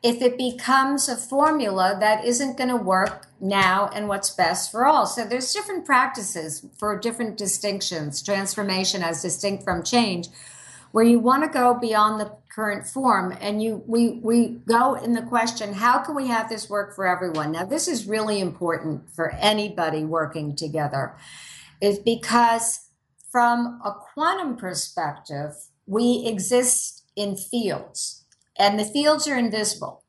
if 0.04 0.20
it 0.20 0.36
becomes 0.36 1.08
a 1.08 1.16
formula 1.16 1.96
that 1.98 2.24
isn't 2.24 2.56
going 2.56 2.68
to 2.68 2.76
work 2.76 3.26
now 3.40 3.88
and 3.92 4.06
what's 4.06 4.30
best 4.30 4.70
for 4.70 4.86
all 4.86 5.04
so 5.04 5.24
there's 5.24 5.52
different 5.52 5.84
practices 5.84 6.64
for 6.78 6.96
different 6.98 7.36
distinctions 7.36 8.22
transformation 8.22 9.02
as 9.02 9.22
distinct 9.22 9.64
from 9.64 9.82
change 9.82 10.28
where 10.92 11.04
you 11.04 11.18
want 11.18 11.42
to 11.42 11.48
go 11.48 11.74
beyond 11.74 12.20
the 12.20 12.32
current 12.54 12.86
form 12.86 13.36
and 13.40 13.62
you 13.62 13.82
we 13.86 14.20
we 14.22 14.60
go 14.68 14.94
in 14.94 15.14
the 15.14 15.22
question 15.22 15.72
how 15.72 15.98
can 15.98 16.14
we 16.14 16.28
have 16.28 16.48
this 16.48 16.70
work 16.70 16.94
for 16.94 17.06
everyone? 17.06 17.52
Now 17.52 17.64
this 17.64 17.88
is 17.88 18.06
really 18.06 18.40
important 18.40 19.10
for 19.10 19.32
anybody 19.32 20.04
working 20.04 20.54
together 20.54 21.16
is 21.80 21.98
because 21.98 22.88
from 23.30 23.80
a 23.84 23.92
quantum 23.92 24.56
perspective 24.56 25.52
we 25.86 26.24
exist 26.26 27.04
in 27.16 27.36
fields 27.36 28.24
and 28.58 28.78
the 28.78 28.84
fields 28.84 29.26
are 29.26 29.36
invisible 29.36 30.01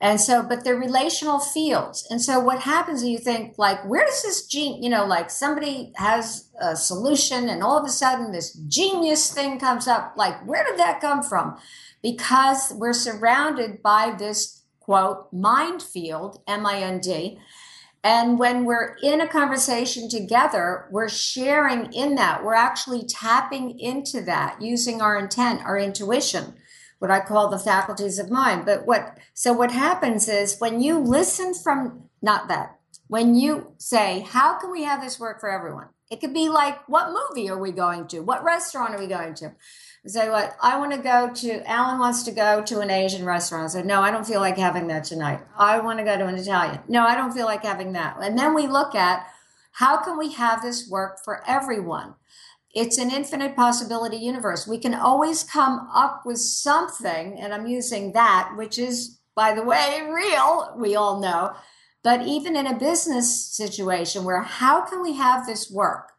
and 0.00 0.20
so, 0.20 0.42
but 0.42 0.62
they're 0.62 0.76
relational 0.76 1.38
fields. 1.38 2.06
And 2.10 2.20
so 2.20 2.38
what 2.38 2.60
happens 2.60 3.02
is 3.02 3.08
you 3.08 3.18
think 3.18 3.54
like, 3.56 3.82
where 3.88 4.04
does 4.04 4.22
this 4.22 4.46
gene, 4.46 4.82
you 4.82 4.90
know, 4.90 5.06
like 5.06 5.30
somebody 5.30 5.92
has 5.96 6.50
a 6.60 6.76
solution 6.76 7.48
and 7.48 7.62
all 7.62 7.78
of 7.78 7.86
a 7.86 7.90
sudden 7.90 8.30
this 8.30 8.52
genius 8.68 9.32
thing 9.32 9.58
comes 9.58 9.88
up. 9.88 10.12
Like, 10.16 10.46
where 10.46 10.64
did 10.64 10.78
that 10.78 11.00
come 11.00 11.22
from? 11.22 11.56
Because 12.02 12.74
we're 12.76 12.92
surrounded 12.92 13.82
by 13.82 14.14
this 14.18 14.62
quote, 14.80 15.32
mind 15.32 15.82
field, 15.82 16.40
M-I-N-D. 16.46 17.38
And 18.04 18.38
when 18.38 18.64
we're 18.66 18.96
in 19.02 19.20
a 19.20 19.26
conversation 19.26 20.08
together, 20.08 20.86
we're 20.92 21.08
sharing 21.08 21.92
in 21.92 22.14
that. 22.16 22.44
We're 22.44 22.54
actually 22.54 23.04
tapping 23.04 23.80
into 23.80 24.20
that 24.26 24.60
using 24.60 25.00
our 25.00 25.18
intent, 25.18 25.62
our 25.62 25.78
intuition 25.78 26.54
what 26.98 27.10
I 27.10 27.20
call 27.20 27.48
the 27.48 27.58
faculties 27.58 28.18
of 28.18 28.30
mind. 28.30 28.64
But 28.64 28.86
what, 28.86 29.18
so 29.34 29.52
what 29.52 29.72
happens 29.72 30.28
is 30.28 30.58
when 30.58 30.80
you 30.80 30.98
listen 30.98 31.54
from, 31.54 32.04
not 32.22 32.48
that, 32.48 32.78
when 33.08 33.34
you 33.34 33.74
say, 33.78 34.20
how 34.20 34.58
can 34.58 34.70
we 34.70 34.82
have 34.84 35.00
this 35.00 35.20
work 35.20 35.40
for 35.40 35.50
everyone? 35.50 35.88
It 36.10 36.20
could 36.20 36.34
be 36.34 36.48
like, 36.48 36.88
what 36.88 37.12
movie 37.12 37.48
are 37.50 37.58
we 37.58 37.72
going 37.72 38.06
to? 38.08 38.20
What 38.20 38.44
restaurant 38.44 38.94
are 38.94 39.00
we 39.00 39.08
going 39.08 39.34
to? 39.34 39.52
Say, 40.06 40.30
what, 40.30 40.50
uh, 40.50 40.52
I 40.62 40.78
want 40.78 40.92
to 40.92 40.98
go 40.98 41.30
to, 41.34 41.68
Alan 41.68 41.98
wants 41.98 42.22
to 42.24 42.30
go 42.30 42.62
to 42.62 42.78
an 42.78 42.90
Asian 42.90 43.24
restaurant. 43.24 43.64
I 43.64 43.68
said, 43.68 43.86
no, 43.86 44.02
I 44.02 44.12
don't 44.12 44.26
feel 44.26 44.40
like 44.40 44.56
having 44.56 44.86
that 44.86 45.02
tonight. 45.02 45.40
I 45.58 45.80
want 45.80 45.98
to 45.98 46.04
go 46.04 46.16
to 46.16 46.26
an 46.26 46.36
Italian. 46.36 46.78
No, 46.86 47.04
I 47.04 47.16
don't 47.16 47.32
feel 47.32 47.46
like 47.46 47.64
having 47.64 47.92
that. 47.94 48.16
And 48.22 48.38
then 48.38 48.54
we 48.54 48.68
look 48.68 48.94
at, 48.94 49.26
how 49.72 49.96
can 49.96 50.16
we 50.16 50.32
have 50.34 50.62
this 50.62 50.88
work 50.88 51.18
for 51.24 51.42
everyone? 51.46 52.14
It's 52.76 52.98
an 52.98 53.10
infinite 53.10 53.56
possibility 53.56 54.18
universe. 54.18 54.66
We 54.66 54.76
can 54.76 54.92
always 54.92 55.42
come 55.42 55.88
up 55.94 56.26
with 56.26 56.36
something, 56.36 57.40
and 57.40 57.54
I'm 57.54 57.66
using 57.66 58.12
that, 58.12 58.52
which 58.54 58.78
is, 58.78 59.18
by 59.34 59.54
the 59.54 59.62
way, 59.62 60.02
real, 60.06 60.74
we 60.76 60.94
all 60.94 61.18
know. 61.18 61.54
But 62.04 62.26
even 62.26 62.54
in 62.54 62.66
a 62.66 62.78
business 62.78 63.46
situation 63.46 64.24
where 64.24 64.42
how 64.42 64.82
can 64.84 65.00
we 65.00 65.14
have 65.14 65.46
this 65.46 65.70
work? 65.70 66.12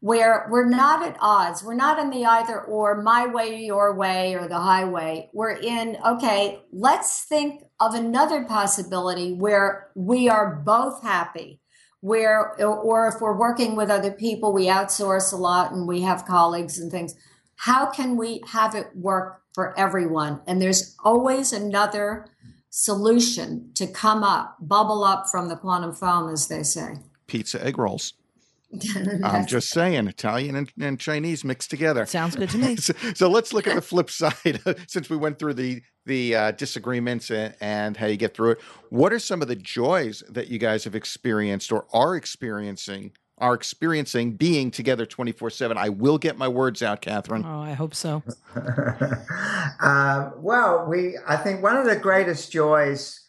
Where 0.00 0.46
we're 0.50 0.68
not 0.68 1.02
at 1.02 1.16
odds, 1.22 1.64
we're 1.64 1.72
not 1.72 1.98
in 1.98 2.10
the 2.10 2.26
either 2.26 2.60
or, 2.60 3.00
my 3.00 3.26
way, 3.26 3.64
your 3.64 3.94
way, 3.94 4.34
or 4.34 4.46
the 4.46 4.60
highway. 4.60 5.30
We're 5.32 5.56
in, 5.56 5.96
okay, 6.06 6.60
let's 6.70 7.24
think 7.24 7.62
of 7.80 7.94
another 7.94 8.44
possibility 8.44 9.32
where 9.32 9.88
we 9.94 10.28
are 10.28 10.54
both 10.54 11.02
happy 11.02 11.62
where 12.04 12.54
or 12.62 13.08
if 13.08 13.18
we're 13.18 13.34
working 13.34 13.74
with 13.76 13.88
other 13.88 14.10
people 14.10 14.52
we 14.52 14.66
outsource 14.66 15.32
a 15.32 15.36
lot 15.36 15.72
and 15.72 15.88
we 15.88 16.02
have 16.02 16.26
colleagues 16.26 16.78
and 16.78 16.90
things. 16.90 17.14
How 17.56 17.86
can 17.86 18.18
we 18.18 18.42
have 18.48 18.74
it 18.74 18.88
work 18.94 19.40
for 19.54 19.78
everyone? 19.78 20.42
And 20.46 20.60
there's 20.60 20.94
always 21.02 21.50
another 21.50 22.26
solution 22.68 23.70
to 23.76 23.86
come 23.86 24.22
up 24.22 24.58
bubble 24.60 25.02
up 25.02 25.30
from 25.30 25.48
the 25.48 25.56
quantum 25.56 25.94
foam 25.94 26.30
as 26.30 26.48
they 26.48 26.62
say. 26.62 26.96
Pizza 27.26 27.64
egg 27.64 27.78
rolls 27.78 28.12
I'm 29.24 29.46
just 29.46 29.70
saying, 29.70 30.06
Italian 30.06 30.56
and, 30.56 30.72
and, 30.80 30.98
Chinese 30.98 31.44
mixed 31.44 31.70
together. 31.70 32.06
Sounds 32.06 32.36
good 32.36 32.50
to 32.50 32.58
me. 32.58 32.76
so, 32.76 32.92
so, 33.14 33.28
let's 33.28 33.52
look 33.52 33.66
at 33.66 33.74
the 33.74 33.82
flip 33.82 34.10
side. 34.10 34.60
Since 34.88 35.10
we 35.10 35.16
went 35.16 35.38
through 35.38 35.54
the 35.54 35.82
the 36.06 36.36
uh, 36.36 36.50
disagreements 36.52 37.30
and, 37.30 37.54
and, 37.60 37.96
how 37.96 38.06
you 38.06 38.16
get 38.16 38.34
through 38.34 38.52
it, 38.52 38.60
what 38.90 39.12
are 39.12 39.18
some 39.18 39.40
of 39.40 39.48
the 39.48 39.56
joys 39.56 40.22
that 40.28 40.48
you 40.48 40.58
guys 40.58 40.84
have 40.84 40.94
experienced 40.94 41.72
or 41.72 41.86
are 41.92 42.16
experiencing? 42.16 43.12
Are 43.38 43.54
experiencing 43.54 44.36
being 44.36 44.70
together 44.70 45.04
24 45.04 45.50
7. 45.50 45.76
I 45.76 45.88
will 45.88 46.18
get 46.18 46.38
my 46.38 46.46
words 46.46 46.84
out, 46.84 47.00
Catherine. 47.00 47.44
Oh, 47.44 47.60
I 47.60 47.72
hope 47.72 47.92
so. 47.92 48.22
uh, 48.54 50.30
well, 50.36 50.86
we, 50.88 51.18
I 51.26 51.36
think 51.36 51.60
one 51.60 51.76
of 51.76 51.84
the 51.84 51.96
greatest 51.96 52.52
joys 52.52 53.23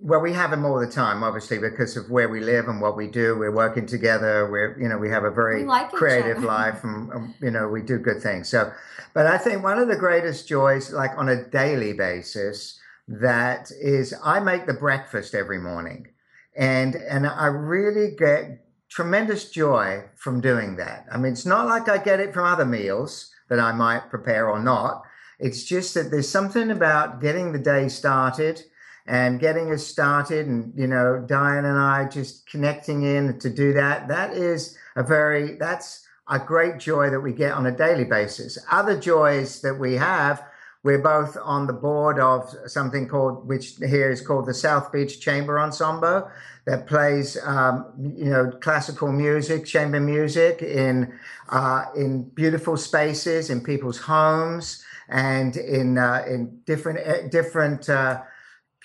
well, 0.00 0.20
we 0.20 0.32
have 0.32 0.50
them 0.50 0.64
all 0.64 0.78
the 0.78 0.90
time, 0.90 1.22
obviously, 1.24 1.58
because 1.58 1.96
of 1.96 2.10
where 2.10 2.28
we 2.28 2.40
live 2.40 2.68
and 2.68 2.80
what 2.80 2.96
we 2.96 3.08
do. 3.08 3.36
We're 3.36 3.54
working 3.54 3.86
together. 3.86 4.48
We're, 4.50 4.78
you 4.80 4.88
know, 4.88 4.98
we 4.98 5.10
have 5.10 5.24
a 5.24 5.30
very 5.30 5.64
like 5.64 5.90
creative 5.90 6.42
life, 6.42 6.84
and 6.84 7.12
um, 7.14 7.34
you 7.40 7.50
know, 7.50 7.68
we 7.68 7.82
do 7.82 7.98
good 7.98 8.22
things. 8.22 8.48
So, 8.48 8.72
but 9.14 9.26
I 9.26 9.38
think 9.38 9.62
one 9.62 9.78
of 9.78 9.88
the 9.88 9.96
greatest 9.96 10.48
joys, 10.48 10.92
like 10.92 11.16
on 11.16 11.28
a 11.28 11.44
daily 11.44 11.92
basis, 11.92 12.78
that 13.08 13.70
is, 13.72 14.14
I 14.22 14.40
make 14.40 14.66
the 14.66 14.74
breakfast 14.74 15.34
every 15.34 15.58
morning, 15.58 16.08
and 16.56 16.94
and 16.94 17.26
I 17.26 17.46
really 17.46 18.14
get 18.16 18.64
tremendous 18.88 19.50
joy 19.50 20.04
from 20.16 20.40
doing 20.40 20.76
that. 20.76 21.06
I 21.12 21.18
mean, 21.18 21.32
it's 21.32 21.46
not 21.46 21.66
like 21.66 21.88
I 21.88 21.98
get 21.98 22.20
it 22.20 22.32
from 22.32 22.46
other 22.46 22.64
meals 22.64 23.30
that 23.48 23.58
I 23.58 23.72
might 23.72 24.10
prepare 24.10 24.48
or 24.48 24.62
not. 24.62 25.02
It's 25.38 25.64
just 25.64 25.94
that 25.94 26.10
there's 26.10 26.28
something 26.28 26.70
about 26.70 27.20
getting 27.20 27.52
the 27.52 27.58
day 27.58 27.88
started 27.88 28.62
and 29.08 29.40
getting 29.40 29.72
us 29.72 29.84
started 29.84 30.46
and 30.46 30.72
you 30.76 30.86
know 30.86 31.24
diane 31.26 31.64
and 31.64 31.78
i 31.78 32.06
just 32.08 32.46
connecting 32.46 33.02
in 33.02 33.38
to 33.38 33.50
do 33.50 33.72
that 33.72 34.06
that 34.06 34.32
is 34.32 34.76
a 34.96 35.02
very 35.02 35.56
that's 35.56 36.06
a 36.28 36.38
great 36.38 36.78
joy 36.78 37.10
that 37.10 37.20
we 37.20 37.32
get 37.32 37.52
on 37.52 37.66
a 37.66 37.70
daily 37.70 38.04
basis. 38.04 38.58
Other 38.70 38.98
joys 38.98 39.62
that 39.62 39.74
we 39.74 39.94
have 39.94 40.44
we're 40.84 41.02
both 41.02 41.36
on 41.42 41.66
the 41.66 41.72
board 41.72 42.20
of 42.20 42.54
something 42.66 43.08
called 43.08 43.46
which 43.48 43.76
here 43.78 44.10
is 44.10 44.20
called 44.20 44.46
the 44.46 44.54
south 44.54 44.92
beach 44.92 45.20
chamber 45.20 45.58
ensemble 45.58 46.30
that 46.66 46.86
plays 46.86 47.36
um, 47.44 47.92
you 48.16 48.30
know 48.30 48.52
classical 48.60 49.10
music 49.10 49.66
chamber 49.66 49.98
music 49.98 50.62
in 50.62 51.12
uh, 51.48 51.86
in 51.96 52.22
beautiful 52.30 52.76
spaces 52.76 53.50
in 53.50 53.60
people's 53.60 53.98
homes 53.98 54.84
and 55.08 55.56
in 55.56 55.98
uh, 55.98 56.24
in 56.28 56.60
different 56.64 57.32
different 57.32 57.88
uh, 57.88 58.22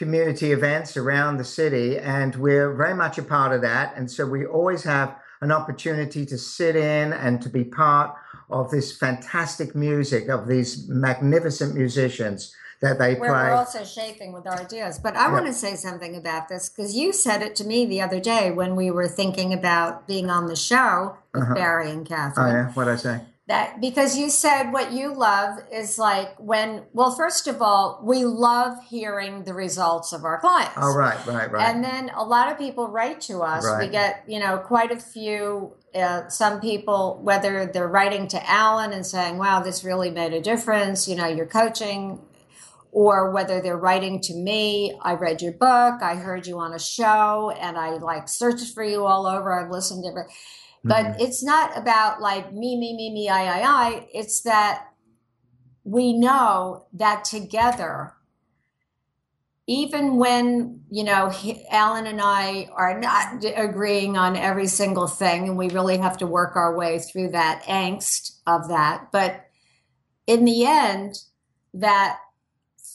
community 0.03 0.51
events 0.51 0.97
around 0.97 1.37
the 1.37 1.43
city, 1.45 1.97
and 1.97 2.35
we're 2.35 2.73
very 2.73 2.93
much 2.93 3.17
a 3.17 3.23
part 3.23 3.51
of 3.55 3.61
that. 3.61 3.95
And 3.95 4.11
so 4.11 4.25
we 4.25 4.45
always 4.45 4.83
have 4.83 5.15
an 5.41 5.51
opportunity 5.51 6.25
to 6.25 6.37
sit 6.37 6.75
in 6.75 7.13
and 7.13 7.41
to 7.41 7.49
be 7.49 7.63
part 7.63 8.13
of 8.49 8.69
this 8.69 8.95
fantastic 8.97 9.73
music 9.75 10.27
of 10.27 10.47
these 10.47 10.87
magnificent 10.89 11.73
musicians 11.75 12.53
that 12.81 12.99
they 12.99 13.15
Where 13.15 13.29
play. 13.31 13.43
We're 13.49 13.51
also 13.55 13.85
shaping 13.85 14.33
with 14.33 14.45
our 14.45 14.59
ideas. 14.59 14.99
But 14.99 15.15
I 15.15 15.31
want 15.31 15.45
to 15.45 15.53
say 15.53 15.75
something 15.75 16.17
about 16.17 16.49
this 16.49 16.67
because 16.69 16.95
you 16.95 17.13
said 17.13 17.41
it 17.41 17.55
to 17.57 17.63
me 17.63 17.85
the 17.85 18.01
other 18.01 18.19
day 18.19 18.51
when 18.51 18.75
we 18.75 18.91
were 18.91 19.07
thinking 19.07 19.53
about 19.53 20.05
being 20.05 20.29
on 20.29 20.47
the 20.47 20.55
show 20.57 21.17
with 21.33 21.43
Uh-huh. 21.43 21.53
Barry 21.55 21.89
and 21.91 22.01
oh 22.05 22.09
Catherine. 22.15 22.55
yeah, 22.55 22.71
what 22.73 22.89
I 22.89 22.97
say? 22.97 23.21
That 23.47 23.81
because 23.81 24.17
you 24.17 24.29
said 24.29 24.71
what 24.71 24.93
you 24.93 25.13
love 25.13 25.59
is 25.69 25.99
like 25.99 26.33
when 26.39 26.83
well, 26.93 27.11
first 27.11 27.45
of 27.45 27.61
all, 27.61 27.99
we 28.01 28.23
love 28.23 28.77
hearing 28.89 29.43
the 29.43 29.53
results 29.53 30.13
of 30.13 30.23
our 30.23 30.39
clients. 30.39 30.75
Oh 30.77 30.95
right, 30.95 31.17
right, 31.27 31.51
right. 31.51 31.67
And 31.67 31.83
then 31.83 32.09
a 32.15 32.23
lot 32.23 32.49
of 32.49 32.57
people 32.57 32.87
write 32.87 33.19
to 33.21 33.41
us. 33.41 33.65
We 33.81 33.89
get, 33.89 34.23
you 34.27 34.39
know, 34.39 34.59
quite 34.59 34.91
a 34.91 34.99
few. 34.99 35.73
Uh, 35.93 36.29
some 36.29 36.61
people, 36.61 37.19
whether 37.21 37.65
they're 37.65 37.87
writing 37.87 38.29
to 38.29 38.49
Alan 38.49 38.93
and 38.93 39.05
saying, 39.05 39.37
"Wow, 39.37 39.61
this 39.61 39.83
really 39.83 40.09
made 40.09 40.31
a 40.31 40.39
difference," 40.39 41.09
you 41.09 41.17
know, 41.17 41.27
your 41.27 41.45
coaching, 41.45 42.21
or 42.93 43.29
whether 43.31 43.59
they're 43.59 43.75
writing 43.75 44.21
to 44.21 44.33
me, 44.33 44.97
"I 45.01 45.15
read 45.15 45.41
your 45.41 45.51
book. 45.51 46.01
I 46.01 46.15
heard 46.15 46.47
you 46.47 46.59
on 46.59 46.73
a 46.73 46.79
show, 46.79 47.51
and 47.59 47.77
I 47.77 47.89
like 47.97 48.29
searched 48.29 48.73
for 48.73 48.85
you 48.85 49.05
all 49.05 49.27
over. 49.27 49.51
I've 49.51 49.69
listened 49.69 50.05
to 50.05 50.21
it." 50.21 50.27
But 50.83 51.05
Mhm. 51.05 51.21
it's 51.21 51.43
not 51.43 51.77
about 51.77 52.21
like 52.21 52.51
me, 52.53 52.77
me, 52.77 52.95
me, 52.95 53.11
me, 53.13 53.29
I, 53.29 53.59
I, 53.59 53.87
I. 53.87 54.07
It's 54.13 54.41
that 54.41 54.87
we 55.83 56.13
know 56.13 56.85
that 56.93 57.23
together 57.25 58.13
even 59.67 60.17
when 60.17 60.81
you 60.89 61.03
know 61.03 61.29
he, 61.29 61.65
alan 61.69 62.05
and 62.05 62.19
i 62.21 62.69
are 62.73 62.99
not 62.99 63.43
agreeing 63.55 64.17
on 64.17 64.35
every 64.35 64.67
single 64.67 65.07
thing 65.07 65.47
and 65.47 65.57
we 65.57 65.69
really 65.69 65.97
have 65.97 66.17
to 66.17 66.27
work 66.27 66.55
our 66.55 66.75
way 66.75 66.99
through 66.99 67.29
that 67.29 67.63
angst 67.63 68.39
of 68.45 68.67
that 68.67 69.07
but 69.11 69.45
in 70.27 70.45
the 70.45 70.65
end 70.65 71.15
that 71.73 72.19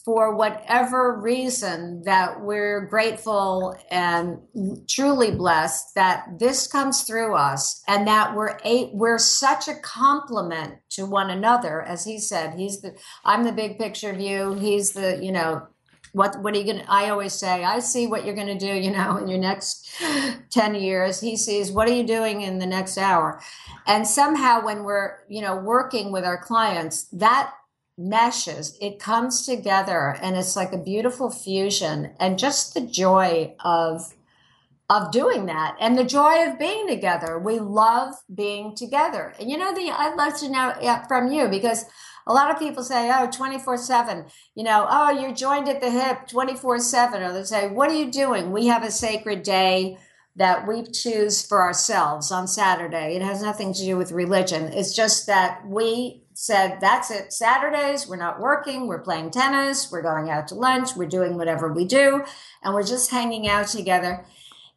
for 0.05 0.35
whatever 0.35 1.19
reason 1.19 2.01
that 2.05 2.41
we're 2.41 2.85
grateful 2.87 3.77
and 3.91 4.39
truly 4.87 5.31
blessed 5.31 5.93
that 5.95 6.25
this 6.39 6.67
comes 6.67 7.03
through 7.03 7.35
us 7.35 7.83
and 7.87 8.07
that 8.07 8.35
we're 8.35 8.57
a, 8.63 8.89
we're 8.93 9.17
such 9.17 9.67
a 9.67 9.75
compliment 9.75 10.75
to 10.89 11.05
one 11.05 11.29
another. 11.29 11.81
As 11.81 12.05
he 12.05 12.19
said 12.19 12.53
he's 12.55 12.81
the 12.81 12.95
i'm 13.25 13.43
the 13.43 13.51
big 13.51 13.77
picture 13.77 14.13
view. 14.13 14.53
He's 14.53 14.93
the 14.93 15.19
you 15.21 15.31
know 15.31 15.67
what 16.13 16.41
what 16.41 16.55
are 16.55 16.57
you 16.57 16.65
gonna 16.65 16.85
i 16.87 17.09
always 17.09 17.33
say 17.33 17.63
i 17.63 17.77
see 17.77 18.07
what 18.07 18.25
you're 18.25 18.35
gonna 18.35 18.57
do 18.57 18.65
you 18.85 18.89
know 18.89 19.17
in 19.17 19.27
your 19.27 19.37
next 19.37 19.89
10 20.51 20.75
years. 20.75 21.19
He 21.19 21.37
sees 21.37 21.71
what 21.71 21.87
are 21.87 21.93
you 21.93 22.05
doing 22.05 22.41
in 22.41 22.59
the 22.59 22.65
next 22.65 22.97
hour? 22.97 23.41
And 23.85 24.07
somehow 24.07 24.63
when 24.63 24.83
we're 24.83 25.19
you 25.27 25.41
know 25.41 25.57
working 25.57 26.11
with 26.11 26.23
our 26.23 26.37
clients 26.37 27.03
that 27.13 27.53
meshes. 27.99 28.77
It 28.79 28.99
comes 28.99 29.45
together 29.45 30.17
and 30.21 30.37
it's 30.37 30.55
like 30.55 30.71
a 30.71 30.77
beautiful 30.77 31.29
fusion 31.29 32.13
and 32.19 32.39
just 32.39 32.73
the 32.73 32.81
joy 32.81 33.55
of 33.63 34.15
of 34.89 35.11
doing 35.11 35.45
that 35.45 35.75
and 35.79 35.95
the 35.95 36.03
joy 36.03 36.47
of 36.47 36.57
being 36.57 36.87
together. 36.87 37.37
We 37.37 37.59
love 37.59 38.15
being 38.33 38.75
together. 38.75 39.35
And 39.39 39.51
you 39.51 39.57
know 39.57 39.73
the 39.75 39.91
i'd 39.91 40.15
love 40.15 40.39
to 40.39 40.49
know 40.49 41.03
from 41.07 41.31
you 41.31 41.47
because 41.47 41.85
a 42.25 42.33
lot 42.33 42.49
of 42.49 42.57
people 42.57 42.83
say 42.83 43.11
oh 43.13 43.29
24 43.29 43.77
7 43.77 44.25
you 44.55 44.63
know 44.63 44.87
oh 44.89 45.09
you're 45.11 45.33
joined 45.33 45.67
at 45.67 45.81
the 45.81 45.91
hip 45.91 46.27
24 46.27 46.79
7 46.79 47.21
or 47.21 47.33
they 47.33 47.43
say 47.43 47.69
what 47.69 47.89
are 47.91 47.95
you 47.95 48.11
doing? 48.11 48.51
We 48.51 48.67
have 48.67 48.83
a 48.83 48.91
sacred 48.91 49.43
day 49.43 49.97
that 50.35 50.65
we 50.65 50.83
choose 50.83 51.45
for 51.45 51.61
ourselves 51.61 52.31
on 52.31 52.47
saturday. 52.47 53.15
It 53.15 53.21
has 53.21 53.43
nothing 53.43 53.73
to 53.73 53.83
do 53.83 53.97
with 53.97 54.11
religion. 54.13 54.71
It's 54.73 54.95
just 54.95 55.27
that 55.27 55.67
we 55.67 56.23
said 56.41 56.77
that's 56.79 57.11
it 57.11 57.33
saturdays 57.33 58.07
we're 58.07 58.15
not 58.15 58.39
working 58.39 58.87
we're 58.87 59.01
playing 59.01 59.29
tennis 59.29 59.91
we're 59.91 60.01
going 60.01 60.29
out 60.29 60.47
to 60.47 60.55
lunch 60.55 60.95
we're 60.95 61.05
doing 61.05 61.35
whatever 61.35 61.73
we 61.73 61.83
do 61.83 62.23
and 62.61 62.73
we're 62.73 62.83
just 62.83 63.11
hanging 63.11 63.47
out 63.47 63.67
together. 63.67 64.25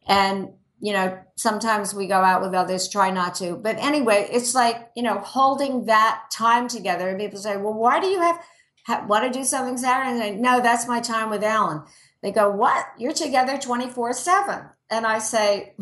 And 0.07 0.49
you 0.79 0.91
know 0.91 1.17
sometimes 1.35 1.93
we 1.93 2.07
go 2.07 2.21
out 2.21 2.41
with 2.41 2.53
others 2.53 2.89
try 2.89 3.09
not 3.09 3.35
to. 3.35 3.55
But 3.55 3.77
anyway 3.77 4.27
it's 4.31 4.53
like 4.53 4.91
you 4.95 5.03
know 5.03 5.19
holding 5.19 5.85
that 5.85 6.25
time 6.31 6.67
together 6.67 7.09
and 7.09 7.19
people 7.19 7.39
say 7.39 7.57
well 7.57 7.73
why 7.73 7.99
do 7.99 8.07
you 8.07 8.19
have, 8.19 8.39
have 8.85 9.07
want 9.07 9.31
to 9.31 9.37
do 9.37 9.45
something 9.45 9.77
saturday? 9.77 10.11
And 10.11 10.23
I 10.23 10.29
no 10.31 10.61
that's 10.61 10.87
my 10.87 10.99
time 10.99 11.29
with 11.29 11.43
alan. 11.43 11.83
They 12.21 12.31
go 12.31 12.49
what? 12.49 12.85
You're 12.97 13.13
together 13.13 13.57
24 13.57 14.13
7 14.13 14.65
and 14.89 15.07
i 15.07 15.19
say 15.19 15.73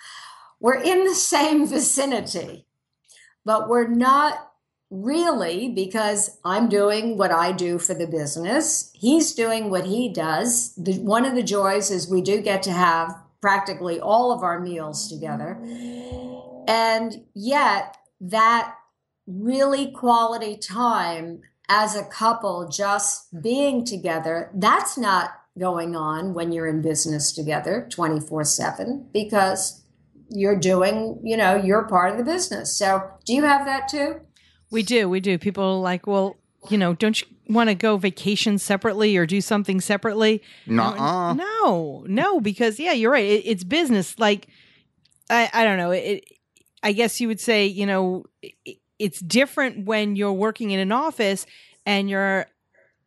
we're 0.60 0.82
in 0.82 1.04
the 1.04 1.14
same 1.14 1.66
vicinity 1.66 2.66
but 3.44 3.68
we're 3.68 3.88
not 3.88 4.49
really 4.90 5.68
because 5.68 6.38
i'm 6.44 6.68
doing 6.68 7.16
what 7.16 7.30
i 7.30 7.52
do 7.52 7.78
for 7.78 7.94
the 7.94 8.06
business 8.06 8.90
he's 8.94 9.32
doing 9.34 9.70
what 9.70 9.86
he 9.86 10.12
does 10.12 10.74
the, 10.74 10.98
one 10.98 11.24
of 11.24 11.34
the 11.34 11.42
joys 11.42 11.90
is 11.90 12.10
we 12.10 12.20
do 12.20 12.40
get 12.40 12.62
to 12.62 12.72
have 12.72 13.14
practically 13.40 14.00
all 14.00 14.32
of 14.32 14.42
our 14.42 14.58
meals 14.58 15.08
together 15.08 15.60
and 16.66 17.22
yet 17.34 17.96
that 18.20 18.74
really 19.28 19.92
quality 19.92 20.56
time 20.56 21.40
as 21.68 21.94
a 21.94 22.04
couple 22.04 22.68
just 22.68 23.28
being 23.40 23.84
together 23.84 24.50
that's 24.54 24.98
not 24.98 25.30
going 25.56 25.94
on 25.94 26.34
when 26.34 26.50
you're 26.50 26.66
in 26.66 26.82
business 26.82 27.32
together 27.32 27.88
24/7 27.90 29.06
because 29.12 29.80
you're 30.30 30.58
doing, 30.58 31.20
you 31.22 31.36
know, 31.36 31.56
you're 31.56 31.86
part 31.88 32.12
of 32.12 32.18
the 32.18 32.24
business. 32.24 32.76
So, 32.76 33.10
do 33.24 33.34
you 33.34 33.42
have 33.42 33.66
that 33.66 33.88
too? 33.88 34.20
We 34.70 34.82
do. 34.82 35.08
We 35.08 35.20
do. 35.20 35.38
People 35.38 35.64
are 35.64 35.80
like, 35.80 36.06
well, 36.06 36.36
you 36.68 36.78
know, 36.78 36.94
don't 36.94 37.20
you 37.20 37.26
want 37.48 37.68
to 37.70 37.74
go 37.74 37.96
vacation 37.96 38.58
separately 38.58 39.16
or 39.16 39.26
do 39.26 39.40
something 39.40 39.80
separately? 39.80 40.42
Nuh-uh. 40.66 41.34
No, 41.34 42.04
no, 42.06 42.40
because 42.40 42.78
yeah, 42.78 42.92
you're 42.92 43.10
right. 43.10 43.24
It, 43.24 43.42
it's 43.46 43.64
business. 43.64 44.18
Like, 44.18 44.46
I, 45.28 45.50
I 45.52 45.64
don't 45.64 45.78
know. 45.78 45.90
It, 45.90 46.24
I 46.82 46.92
guess 46.92 47.20
you 47.20 47.28
would 47.28 47.40
say, 47.40 47.66
you 47.66 47.86
know, 47.86 48.24
it, 48.42 48.78
it's 48.98 49.20
different 49.20 49.86
when 49.86 50.16
you're 50.16 50.32
working 50.32 50.70
in 50.70 50.80
an 50.80 50.92
office 50.92 51.46
and 51.86 52.10
you're 52.10 52.46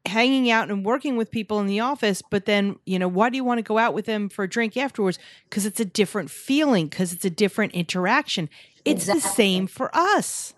hanging 0.06 0.52
out 0.52 0.70
and 0.70 0.84
working 0.84 1.16
with 1.16 1.32
people 1.32 1.60
in 1.60 1.68
the 1.68 1.80
office, 1.80 2.22
but 2.22 2.46
then, 2.46 2.78
you 2.86 3.00
know, 3.00 3.08
why 3.08 3.30
do 3.30 3.38
you 3.38 3.44
want 3.44 3.60
to 3.60 3.64
go 3.64 3.78
out 3.78 3.94
with 3.94 4.06
them 4.06 4.28
for 4.28 4.44
a 4.44 4.50
drink 4.50 4.76
afterwards? 4.76 5.18
Because 5.46 5.66
it's 5.66 5.80
a 5.80 5.86
different 5.86 6.30
feeling, 6.30 6.88
because 6.88 7.14
it's 7.14 7.24
a 7.24 7.30
different 7.30 7.74
interaction. 7.74 8.50
It's 8.84 9.06
the 9.06 9.22
same 9.22 9.66
for 9.66 9.96
us. 9.96 10.54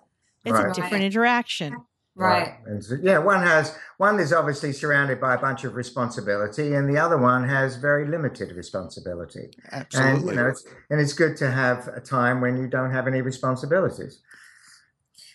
It's 0.46 0.58
a 0.58 0.72
different 0.74 1.04
interaction. 1.04 1.76
Right. 2.18 2.54
And 2.66 2.82
so, 2.82 2.96
yeah, 3.02 3.18
one 3.18 3.42
has 3.42 3.78
one 3.98 4.20
is 4.22 4.32
obviously 4.32 4.72
surrounded 4.72 5.20
by 5.20 5.36
a 5.36 5.38
bunch 5.38 5.66
of 5.66 5.76
responsibility, 5.76 6.74
and 6.74 6.90
the 6.90 6.98
other 6.98 7.18
one 7.18 7.48
has 7.48 7.76
very 7.76 8.08
limited 8.08 8.56
responsibility. 8.56 9.50
Absolutely. 9.74 10.20
And 10.20 10.30
you 10.30 10.36
know, 10.36 10.48
it's 10.48 10.66
and 10.90 11.02
it's 11.02 11.12
good 11.12 11.36
to 11.38 11.52
have 11.52 11.90
a 11.90 12.00
time 12.00 12.40
when 12.40 12.56
you 12.56 12.68
don't 12.68 12.92
have 12.92 13.08
any 13.08 13.22
responsibilities. 13.22 14.22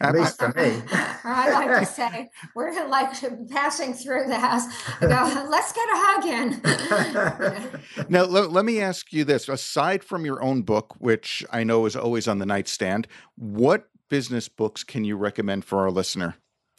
At 0.01 0.15
least 0.15 0.39
for 0.39 0.49
me. 0.57 0.83
Or 1.23 1.31
I 1.31 1.51
like 1.51 1.81
to 1.81 1.87
say, 1.87 2.31
we're 2.55 2.89
like 2.89 3.13
passing 3.51 3.93
through 3.93 4.29
the 4.29 4.39
house. 4.39 4.65
Go, 4.99 5.09
let's 5.51 5.73
get 5.73 5.89
a 5.89 5.97
hug 5.97 6.25
in. 6.25 8.07
Now, 8.09 8.25
let, 8.25 8.51
let 8.51 8.65
me 8.65 8.81
ask 8.81 9.13
you 9.13 9.25
this. 9.25 9.49
Aside 9.49 10.03
from 10.03 10.25
your 10.25 10.43
own 10.43 10.63
book, 10.63 10.95
which 10.99 11.45
I 11.51 11.65
know 11.65 11.85
is 11.85 11.97
always 11.97 12.27
on 12.27 12.39
the 12.39 12.47
nightstand, 12.47 13.07
what 13.37 13.91
business 14.11 14.49
books 14.49 14.85
can 14.85 15.05
you 15.05 15.17
recommend 15.17 15.65
for 15.65 15.79
our 15.79 15.91
listener? 15.91 16.37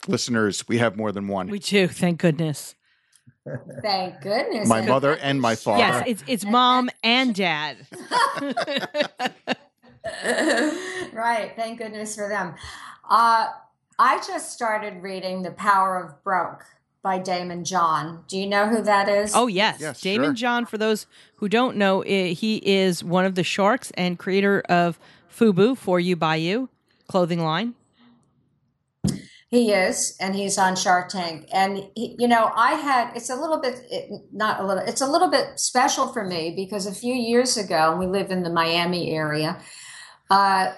Listeners, 0.07 0.67
we 0.67 0.77
have 0.77 0.95
more 0.95 1.11
than 1.11 1.27
one. 1.27 1.47
We 1.47 1.57
do, 1.57 1.87
thank 1.87 2.19
goodness. 2.19 2.75
Thank 3.81 4.21
goodness. 4.21 4.67
my 4.67 4.81
mother 4.81 5.15
and 5.15 5.41
my 5.41 5.55
father. 5.55 5.79
Yes, 5.79 6.03
it's 6.05 6.23
it's 6.27 6.45
mom 6.45 6.91
and 7.03 7.33
dad. 7.43 7.77
right. 11.11 11.51
Thank 11.55 11.79
goodness 11.79 12.15
for 12.15 12.29
them. 12.29 12.53
Uh, 13.09 13.47
I 13.97 14.17
just 14.27 14.53
started 14.53 15.01
reading 15.01 15.41
The 15.41 15.51
Power 15.51 15.97
of 16.03 16.23
Broke 16.23 16.65
by 17.01 17.19
Daymond 17.19 17.63
John. 17.65 18.23
Do 18.27 18.37
you 18.37 18.45
know 18.47 18.67
who 18.67 18.81
that 18.83 19.09
is? 19.09 19.33
Oh 19.35 19.47
yes, 19.47 19.79
Yes, 19.79 20.01
Daymond 20.01 20.23
sure. 20.23 20.33
John. 20.33 20.65
For 20.67 20.77
those 20.77 21.07
who 21.37 21.49
don't 21.49 21.77
know, 21.77 22.01
he 22.01 22.61
is 22.63 23.03
one 23.03 23.25
of 23.25 23.33
the 23.35 23.43
sharks 23.43 23.91
and 23.95 24.19
creator 24.19 24.61
of 24.61 24.99
FUBU 25.35 25.77
for 25.77 25.99
you 25.99 26.15
by 26.15 26.35
you 26.35 26.69
clothing 27.11 27.43
line. 27.43 27.75
He 29.49 29.73
is, 29.73 30.15
and 30.21 30.33
he's 30.33 30.57
on 30.57 30.77
Shark 30.77 31.09
Tank. 31.09 31.49
And 31.51 31.89
he, 31.93 32.15
you 32.17 32.27
know, 32.29 32.51
I 32.55 32.75
had 32.75 33.11
it's 33.17 33.29
a 33.29 33.35
little 33.35 33.59
bit 33.59 33.81
it, 33.91 34.09
not 34.31 34.61
a 34.61 34.65
little. 34.65 34.83
It's 34.83 35.01
a 35.01 35.07
little 35.07 35.29
bit 35.29 35.59
special 35.59 36.07
for 36.07 36.23
me 36.23 36.53
because 36.55 36.85
a 36.87 36.93
few 36.93 37.13
years 37.13 37.57
ago, 37.57 37.97
we 37.99 38.07
live 38.07 38.31
in 38.31 38.43
the 38.43 38.49
Miami 38.49 39.11
area. 39.11 39.59
Uh, 40.29 40.71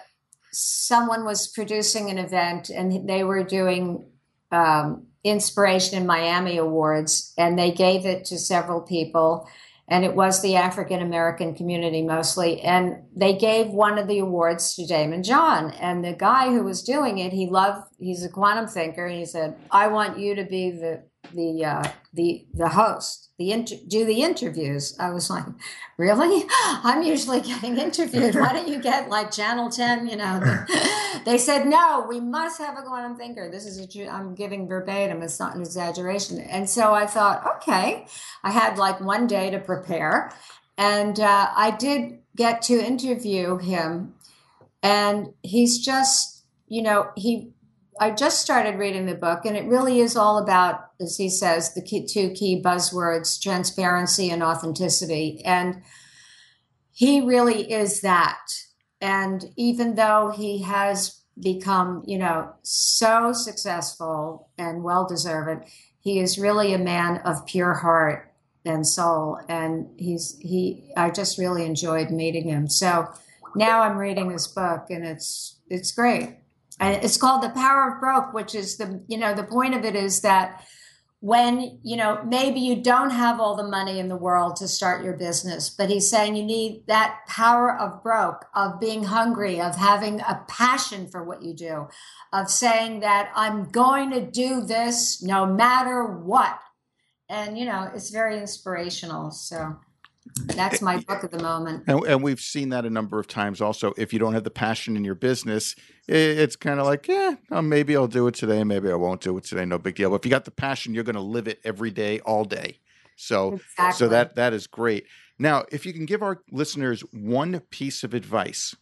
someone 0.52 1.24
was 1.24 1.48
producing 1.48 2.10
an 2.10 2.18
event, 2.18 2.72
and 2.72 3.08
they 3.08 3.24
were 3.24 3.44
doing 3.44 4.06
um, 4.52 5.06
Inspiration 5.24 6.00
in 6.00 6.08
Miami 6.08 6.58
Awards, 6.58 7.32
and 7.38 7.60
they 7.60 7.72
gave 7.72 8.08
it 8.08 8.26
to 8.26 8.40
several 8.40 8.82
people. 8.82 9.48
And 9.88 10.06
it 10.06 10.16
was 10.16 10.42
the 10.42 10.56
African 10.56 11.02
American 11.02 11.54
community 11.54 12.02
mostly. 12.02 12.62
And 12.62 13.04
they 13.16 13.36
gave 13.38 13.68
one 13.68 13.98
of 13.98 14.08
the 14.08 14.20
awards 14.20 14.76
to 14.76 14.84
Daymond 14.84 15.26
John. 15.26 15.72
And 15.72 16.04
the 16.04 16.14
guy 16.14 16.52
who 16.52 16.64
was 16.64 16.84
doing 16.84 17.18
it, 17.18 17.34
he 17.34 17.48
loved, 17.48 17.88
he's 18.00 18.24
a 18.24 18.30
quantum 18.30 18.68
thinker. 18.68 19.06
And 19.06 19.18
he 19.18 19.26
said, 19.26 19.58
I 19.70 19.88
want 19.88 20.18
you 20.18 20.36
to 20.36 20.46
be 20.46 20.72
the, 20.72 21.04
the, 21.34 21.66
uh, 21.66 21.88
the, 22.14 22.46
the 22.54 22.70
host 22.70 23.24
the 23.44 23.52
inter- 23.52 23.76
do 23.88 24.06
the 24.06 24.22
interviews. 24.22 24.96
I 25.00 25.10
was 25.10 25.30
like, 25.30 25.46
really? 25.98 26.46
I'm 26.64 27.04
usually 27.04 27.42
getting 27.42 27.78
interviewed. 27.78 28.36
Why 28.36 28.54
don't 28.54 28.68
you 28.68 28.80
get 28.80 29.10
like 29.10 29.32
Channel 29.32 29.70
10? 29.70 30.08
You 30.08 30.18
know, 30.18 30.66
they 31.26 31.38
said, 31.38 31.66
no, 31.66 32.06
we 32.08 32.20
must 32.20 32.60
have 32.60 32.78
a 32.78 32.84
quantum 32.84 33.18
thinker. 33.18 33.50
This 33.50 33.66
is 33.66 33.80
a, 33.80 34.08
I'm 34.08 34.36
giving 34.36 34.68
verbatim. 34.68 35.22
It's 35.24 35.40
not 35.40 35.56
an 35.56 35.62
exaggeration. 35.62 36.40
And 36.40 36.70
so 36.70 36.94
I 36.94 37.08
thought, 37.08 37.46
okay, 37.58 38.06
I 38.44 38.52
had 38.52 38.78
like 38.78 39.02
one 39.02 39.26
day 39.26 39.50
to 39.50 39.60
prepare. 39.60 40.32
And 40.78 41.20
uh, 41.20 41.50
I 41.56 41.72
did 41.72 42.20
get 42.36 42.62
to 42.64 42.74
interview 42.74 43.58
him. 43.58 44.14
And 44.84 45.34
he's 45.42 45.80
just, 45.80 46.44
you 46.68 46.82
know, 46.82 47.12
he 47.16 47.52
I 48.00 48.12
just 48.12 48.42
started 48.42 48.80
reading 48.80 49.06
the 49.06 49.16
book, 49.16 49.46
and 49.46 49.56
it 49.56 49.66
really 49.66 50.00
is 50.00 50.16
all 50.16 50.38
about, 50.38 50.90
as 51.00 51.18
he 51.18 51.30
says, 51.30 51.74
the 51.74 51.82
key, 51.82 52.06
two 52.06 52.32
key 52.32 52.62
buzzwords 52.62 53.42
transparency 53.42 54.30
and 54.30 54.42
authenticity. 54.42 55.42
And 55.46 55.84
he 56.92 57.22
really 57.22 57.72
is 57.72 58.02
that. 58.02 58.40
And 59.00 59.46
even 59.58 59.96
though 59.96 60.34
he 60.36 60.64
has 60.64 61.22
become, 61.40 62.04
you 62.06 62.18
know, 62.18 62.54
so 62.64 63.34
successful 63.34 64.50
and 64.58 64.84
well 64.84 65.06
deserved, 65.06 65.66
he 66.00 66.20
is 66.20 66.40
really 66.40 66.74
a 66.74 66.80
man 66.80 67.18
of 67.26 67.46
pure 67.46 67.74
heart 67.74 68.32
and 68.66 68.88
soul. 68.88 69.40
And 69.50 69.88
he's, 69.98 70.38
he, 70.40 70.92
I 70.96 71.10
just 71.10 71.38
really 71.38 71.66
enjoyed 71.66 72.12
meeting 72.12 72.48
him. 72.48 72.68
So 72.70 73.08
now 73.56 73.82
I'm 73.82 73.98
reading 73.98 74.30
this 74.30 74.48
book, 74.48 74.88
and 74.90 75.06
it's, 75.06 75.60
it's 75.70 75.92
great 75.92 76.38
and 76.80 77.04
it's 77.04 77.18
called 77.18 77.44
the 77.44 77.50
power 77.50 77.94
of 77.94 78.00
broke 78.00 78.34
which 78.34 78.56
is 78.56 78.78
the 78.78 79.04
you 79.08 79.18
know 79.18 79.34
the 79.34 79.44
point 79.44 79.74
of 79.74 79.84
it 79.84 79.96
is 79.96 80.22
that 80.22 80.64
when 81.20 81.80
you 81.84 81.96
know 81.96 82.22
maybe 82.26 82.60
you 82.60 82.82
don't 82.82 83.12
have 83.12 83.40
all 83.40 83.56
the 83.56 83.68
money 83.68 83.98
in 83.98 84.10
the 84.10 84.16
world 84.16 84.58
to 84.58 84.68
start 84.68 85.06
your 85.06 85.16
business 85.16 85.70
but 85.70 85.90
he's 85.90 86.10
saying 86.10 86.36
you 86.36 86.44
need 86.44 86.84
that 86.88 87.20
power 87.28 87.74
of 87.78 88.04
broke 88.04 88.46
of 88.56 88.80
being 88.80 89.06
hungry 89.06 89.62
of 89.62 89.76
having 89.76 90.20
a 90.20 90.44
passion 90.50 91.08
for 91.08 91.24
what 91.24 91.42
you 91.42 91.54
do 91.54 91.88
of 92.34 92.50
saying 92.50 93.00
that 93.00 93.32
i'm 93.36 93.70
going 93.70 94.12
to 94.12 94.20
do 94.20 94.62
this 94.66 95.22
no 95.24 95.46
matter 95.46 96.04
what. 96.04 96.60
And 97.30 97.58
you 97.58 97.66
know 97.66 97.90
it's 97.96 98.10
very 98.10 98.38
inspirational 98.38 99.32
so 99.32 99.78
that's 100.46 100.82
my 100.82 100.98
book 100.98 101.24
at 101.24 101.32
the 101.32 101.42
moment. 101.42 101.84
And, 101.88 102.04
and, 102.06 102.24
we've 102.24 102.40
seen 102.40 102.70
that 102.70 102.86
a 102.86 102.90
number 102.90 103.20
of 103.20 103.28
times 103.28 103.62
also. 103.62 103.94
If 103.98 104.14
you 104.14 104.20
don't 104.20 104.34
have 104.34 104.44
the 104.44 104.52
passion 104.52 104.96
in 104.96 105.04
your 105.04 105.16
business, 105.16 105.76
it, 106.08 106.16
it's 106.16 106.56
kind 106.56 106.80
of 106.80 106.86
like, 106.86 107.08
yeah, 107.08 107.36
oh, 107.52 107.62
maybe 107.62 107.96
I'll 107.96 108.08
do 108.08 108.28
it 108.28 108.36
today. 108.36 108.64
Maybe 108.64 108.90
I 108.90 108.96
won't 108.96 109.22
do 109.22 109.38
it 109.38 109.44
today. 109.44 109.66
No 109.66 109.78
big 109.78 109.96
deal. 109.96 110.10
But 110.10 110.18
if 110.18 110.26
you 110.26 110.32
got 110.32 110.46
the 110.46 110.52
passion, 110.52 110.94
you're 110.94 111.04
going 111.04 111.16
to 111.16 111.22
live 111.22 111.48
it 111.48 111.60
every 111.64 111.92
day, 111.92 112.20
all 112.22 112.46
day. 112.46 112.80
So, 113.16 113.54
exactly. 113.54 113.98
so 113.98 114.08
that 114.10 114.36
that 114.36 114.54
is 114.54 114.66
great. 114.68 115.06
Now, 115.38 115.66
if 115.72 115.86
you 115.86 115.94
can 115.94 116.06
give 116.06 116.24
our 116.24 116.42
listeners 116.52 117.02
one 117.12 117.60
piece 117.70 118.04
of 118.04 118.14
advice, 118.14 118.76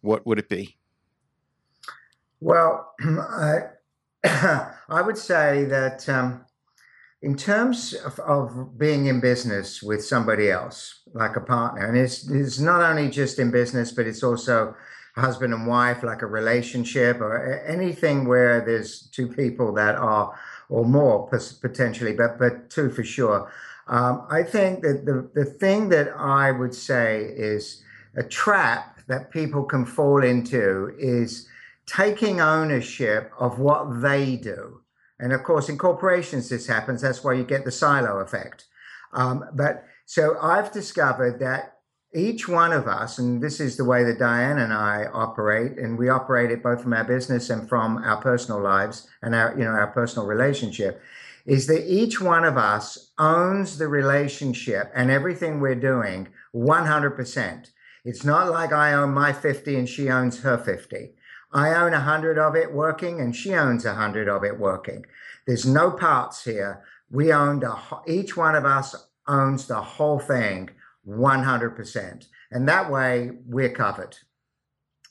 what 0.00 0.26
would 0.26 0.38
it 0.38 0.48
be? 0.48 0.78
Well, 2.40 2.94
I, 3.00 3.60
I 4.24 5.00
would 5.00 5.18
say 5.18 5.64
that 5.64 6.08
um, 6.08 6.44
in 7.22 7.36
terms 7.36 7.94
of, 7.94 8.18
of, 8.20 8.76
being 8.76 9.06
in 9.06 9.20
business 9.20 9.80
with 9.80 10.04
somebody 10.04 10.50
else, 10.50 11.02
like 11.14 11.36
a 11.36 11.40
partner, 11.40 11.86
and 11.86 11.96
it's, 11.96 12.28
it's 12.28 12.58
not 12.58 12.82
only 12.82 13.08
just 13.08 13.38
in 13.38 13.50
business, 13.52 13.92
but 13.92 14.06
it's 14.06 14.24
also 14.24 14.74
husband 15.14 15.54
and 15.54 15.66
wife, 15.66 16.02
like 16.02 16.22
a 16.22 16.26
relationship 16.26 17.20
or 17.20 17.62
anything 17.64 18.26
where 18.26 18.60
there's 18.60 19.02
two 19.12 19.28
people 19.28 19.72
that 19.74 19.94
are, 19.94 20.36
or 20.68 20.84
more 20.84 21.28
potentially, 21.60 22.12
but, 22.12 22.38
but 22.38 22.68
two 22.70 22.90
for 22.90 23.04
sure. 23.04 23.50
Um, 23.86 24.26
I 24.30 24.42
think 24.42 24.82
that 24.82 25.04
the, 25.04 25.30
the 25.34 25.44
thing 25.44 25.90
that 25.90 26.08
I 26.16 26.50
would 26.50 26.74
say 26.74 27.22
is 27.22 27.84
a 28.16 28.22
trap 28.22 29.00
that 29.06 29.30
people 29.30 29.64
can 29.64 29.84
fall 29.84 30.24
into 30.24 30.92
is 30.98 31.46
taking 31.86 32.40
ownership 32.40 33.30
of 33.38 33.58
what 33.58 34.00
they 34.00 34.36
do 34.36 34.81
and 35.22 35.32
of 35.32 35.44
course, 35.44 35.68
in 35.68 35.78
corporations, 35.78 36.48
this 36.48 36.66
happens. 36.66 37.00
That's 37.00 37.22
why 37.22 37.34
you 37.34 37.44
get 37.44 37.64
the 37.64 37.70
silo 37.70 38.18
effect. 38.18 38.64
Um, 39.12 39.44
but 39.54 39.84
so 40.04 40.36
I've 40.42 40.72
discovered 40.72 41.38
that 41.38 41.76
each 42.12 42.48
one 42.48 42.72
of 42.72 42.88
us, 42.88 43.18
and 43.18 43.40
this 43.40 43.60
is 43.60 43.76
the 43.76 43.84
way 43.84 44.02
that 44.02 44.18
Diane 44.18 44.58
and 44.58 44.72
I 44.72 45.06
operate, 45.12 45.78
and 45.78 45.96
we 45.96 46.08
operate 46.08 46.50
it 46.50 46.60
both 46.60 46.82
from 46.82 46.92
our 46.92 47.04
business 47.04 47.50
and 47.50 47.68
from 47.68 47.98
our 47.98 48.20
personal 48.20 48.60
lives 48.60 49.06
and 49.22 49.32
our, 49.32 49.56
you 49.56 49.64
know, 49.64 49.70
our 49.70 49.92
personal 49.92 50.26
relationship, 50.26 51.00
is 51.46 51.68
that 51.68 51.88
each 51.88 52.20
one 52.20 52.44
of 52.44 52.56
us 52.56 53.12
owns 53.16 53.78
the 53.78 53.86
relationship 53.86 54.90
and 54.92 55.08
everything 55.08 55.60
we're 55.60 55.76
doing 55.76 56.28
100%. 56.52 57.70
It's 58.04 58.24
not 58.24 58.50
like 58.50 58.72
I 58.72 58.92
own 58.92 59.14
my 59.14 59.32
50 59.32 59.76
and 59.76 59.88
she 59.88 60.10
owns 60.10 60.40
her 60.40 60.58
50. 60.58 61.14
I 61.52 61.74
own 61.74 61.92
a 61.92 62.00
hundred 62.00 62.38
of 62.38 62.56
it 62.56 62.72
working 62.72 63.20
and 63.20 63.34
she 63.34 63.54
owns 63.54 63.84
a 63.84 63.94
hundred 63.94 64.28
of 64.28 64.44
it 64.44 64.58
working. 64.58 65.04
There's 65.46 65.66
no 65.66 65.90
parts 65.90 66.44
here. 66.44 66.82
We 67.10 67.32
owned 67.32 67.62
the, 67.62 67.76
each 68.06 68.36
one 68.36 68.54
of 68.54 68.64
us 68.64 68.94
owns 69.28 69.66
the 69.66 69.80
whole 69.80 70.18
thing 70.18 70.70
100%. 71.06 72.26
And 72.50 72.68
that 72.68 72.90
way 72.90 73.32
we're 73.46 73.70
covered. 73.70 74.16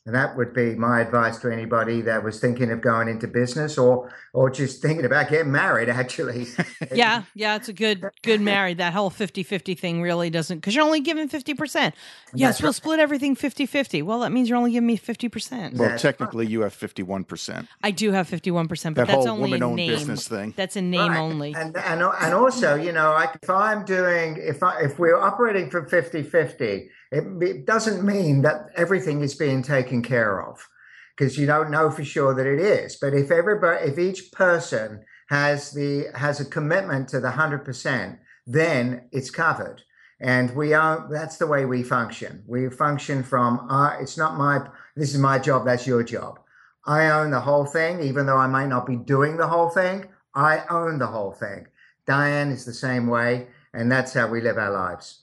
And 0.06 0.16
that 0.16 0.36
would 0.36 0.52
be 0.54 0.74
my 0.74 1.02
advice 1.02 1.38
to 1.40 1.52
anybody 1.54 2.02
that 2.02 2.24
was 2.24 2.40
thinking 2.40 2.72
of 2.72 2.82
going 2.82 3.08
into 3.08 3.28
business 3.28 3.78
or 3.78 4.12
or 4.34 4.50
just 4.50 4.82
thinking 4.82 5.06
about 5.06 5.30
getting 5.30 5.52
married 5.52 5.90
actually. 5.90 6.48
yeah, 6.92 7.24
yeah, 7.36 7.56
it's 7.56 7.70
a 7.70 7.74
good 7.74 8.10
good 8.24 8.42
married. 8.42 8.80
That 8.80 8.94
whole 8.94 9.12
50-50 9.12 9.78
thing 9.78 10.02
really 10.02 10.32
doesn't 10.32 10.62
cuz 10.62 10.74
you're 10.76 10.84
only 10.84 11.02
giving 11.02 11.30
50%. 11.30 11.76
Yes, 11.76 11.94
That's 12.34 12.62
we'll 12.62 12.70
right. 12.70 12.76
split 12.76 13.00
everything 13.00 13.36
50-50. 13.36 14.02
Well, 14.02 14.22
that 14.22 14.32
means 14.32 14.50
you're 14.50 14.58
only 14.58 14.72
giving 14.72 14.88
me 14.88 14.98
50%. 14.98 15.78
Well, 15.78 15.90
That's 15.90 16.02
technically 16.02 16.46
right. 16.46 16.52
you 16.52 16.62
have 16.62 16.76
51%. 16.76 17.68
I 17.84 17.92
do 17.92 18.12
have 18.12 18.28
51%, 18.28 18.68
but 18.68 18.96
that 18.96 18.96
that's 18.96 19.12
whole 19.14 19.28
only 19.30 19.52
woman-owned 19.52 19.76
name. 19.76 19.92
business 19.92 20.28
thing. 20.28 20.56
That's 20.58 20.76
a 20.78 20.82
name 20.82 21.12
right. 21.12 21.20
only. 21.20 21.54
And, 21.54 21.78
and 21.78 22.02
and 22.02 22.34
also, 22.34 22.74
you 22.74 22.92
know, 22.92 23.16
if 23.40 23.50
I'm 23.52 23.86
doing 23.86 24.38
if 24.40 24.64
I 24.64 24.82
if 24.82 24.98
we're 24.98 25.20
operating 25.20 25.70
from 25.70 25.86
50-50 25.86 26.90
it, 27.12 27.24
it 27.42 27.66
doesn't 27.66 28.06
mean 28.06 28.42
that 28.44 28.68
everything 28.76 29.22
is 29.22 29.36
being 29.36 29.62
taken 29.62 30.02
care 30.02 30.42
of 30.42 30.68
because 31.16 31.38
you 31.38 31.46
don't 31.46 31.72
know 31.72 31.92
for 31.92 32.04
sure 32.04 32.34
that 32.34 32.48
it 32.48 32.60
is. 32.60 32.96
But 32.96 33.14
if 33.14 33.32
everybody, 33.32 33.86
if 33.86 34.00
each 34.00 34.32
person 34.32 35.04
has 35.30 35.72
the 35.72 36.06
has 36.16 36.40
a 36.40 36.46
commitment 36.46 37.10
to 37.10 37.20
the 37.20 37.32
hundred 37.32 37.66
percent, 37.66 38.20
then 38.48 39.10
it's 39.12 39.30
covered. 39.30 39.84
And 40.20 40.56
we 40.56 40.74
are 40.74 41.08
that's 41.12 41.38
the 41.38 41.48
way 41.48 41.66
we 41.66 41.84
function. 41.84 42.44
We 42.48 42.70
function 42.70 43.24
from 43.24 43.68
uh, 43.70 43.98
it's 44.00 44.18
not 44.18 44.38
my 44.38 44.68
this 44.96 45.14
is 45.14 45.20
my 45.20 45.38
job, 45.38 45.66
that's 45.66 45.88
your 45.88 46.04
job. 46.04 46.40
I 46.86 47.10
own 47.10 47.32
the 47.32 47.42
whole 47.42 47.66
thing, 47.66 48.02
even 48.02 48.26
though 48.26 48.38
I 48.38 48.48
might 48.48 48.68
not 48.68 48.86
be 48.86 48.96
doing 48.96 49.38
the 49.38 49.48
whole 49.48 49.70
thing. 49.70 50.08
I 50.34 50.64
own 50.70 50.98
the 50.98 51.08
whole 51.08 51.34
thing. 51.34 51.68
Diane 52.08 52.52
is 52.52 52.66
the 52.66 52.74
same 52.74 53.08
way, 53.08 53.48
and 53.74 53.92
that's 53.92 54.14
how 54.14 54.28
we 54.28 54.42
live 54.42 54.58
our 54.58 54.72
lives. 54.72 55.21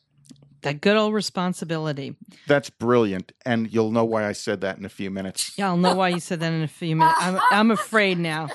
That 0.62 0.80
good 0.80 0.96
old 0.96 1.14
responsibility. 1.14 2.16
That's 2.46 2.68
brilliant. 2.68 3.32
And 3.46 3.72
you'll 3.72 3.92
know 3.92 4.04
why 4.04 4.26
I 4.26 4.32
said 4.32 4.60
that 4.62 4.78
in 4.78 4.84
a 4.84 4.88
few 4.88 5.10
minutes. 5.10 5.56
Yeah, 5.56 5.68
I'll 5.68 5.76
know 5.76 5.94
why 5.94 6.08
you 6.08 6.20
said 6.20 6.40
that 6.40 6.52
in 6.52 6.62
a 6.62 6.68
few 6.68 6.96
minutes. 6.96 7.16
I'm, 7.20 7.40
I'm 7.50 7.70
afraid 7.70 8.18
now. 8.18 8.48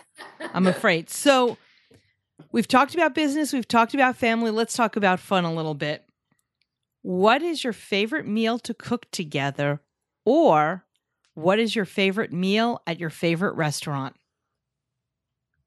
I'm 0.54 0.68
afraid. 0.68 1.10
So 1.10 1.58
we've 2.52 2.68
talked 2.68 2.94
about 2.94 3.16
business, 3.16 3.54
we've 3.54 3.68
talked 3.68 3.94
about 3.94 4.18
family. 4.18 4.52
Let's 4.52 4.76
talk 4.76 4.96
about 4.96 5.20
fun 5.20 5.46
a 5.46 5.54
little 5.54 5.76
bit. 5.76 6.06
What 7.04 7.42
is 7.42 7.64
your 7.64 7.74
favorite 7.74 8.28
meal 8.28 8.60
to 8.60 8.74
cook 8.74 9.10
together? 9.12 9.82
Or 10.26 10.86
what 11.34 11.60
is 11.60 11.76
your 11.76 11.86
favorite 11.86 12.32
meal 12.32 12.82
at 12.88 13.00
your 13.00 13.10
favorite 13.10 13.56
restaurant? 13.56 14.16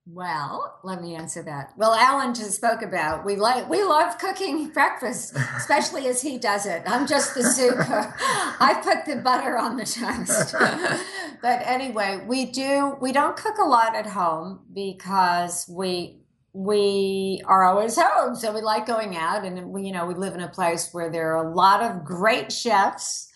Well, 0.08 0.78
let 0.84 1.02
me 1.02 1.16
answer 1.16 1.42
that. 1.42 1.72
Well, 1.76 1.92
Alan 1.92 2.32
just 2.32 2.54
spoke 2.54 2.80
about 2.80 3.24
we 3.24 3.34
like 3.34 3.68
we 3.68 3.82
love 3.82 4.18
cooking 4.18 4.68
breakfast, 4.68 5.34
especially 5.56 6.06
as 6.06 6.22
he 6.22 6.38
does 6.38 6.64
it. 6.64 6.84
I'm 6.86 7.08
just 7.08 7.34
the 7.34 7.42
soup. 7.42 7.74
I 7.80 8.80
put 8.84 9.04
the 9.04 9.20
butter 9.20 9.58
on 9.58 9.76
the 9.76 9.84
toast. 9.84 10.54
but 11.42 11.60
anyway, 11.64 12.22
we 12.24 12.46
do 12.46 12.96
we 13.00 13.10
don't 13.10 13.36
cook 13.36 13.58
a 13.58 13.66
lot 13.66 13.96
at 13.96 14.06
home 14.06 14.60
because 14.72 15.68
we 15.68 16.20
we 16.52 17.42
are 17.44 17.64
always 17.64 17.98
home, 17.98 18.36
so 18.36 18.54
we 18.54 18.60
like 18.60 18.86
going 18.86 19.16
out, 19.16 19.44
and 19.44 19.72
we 19.72 19.82
you 19.82 19.92
know 19.92 20.06
we 20.06 20.14
live 20.14 20.34
in 20.34 20.40
a 20.40 20.48
place 20.48 20.90
where 20.92 21.10
there 21.10 21.36
are 21.36 21.44
a 21.44 21.52
lot 21.52 21.82
of 21.82 22.04
great 22.04 22.52
chefs 22.52 23.28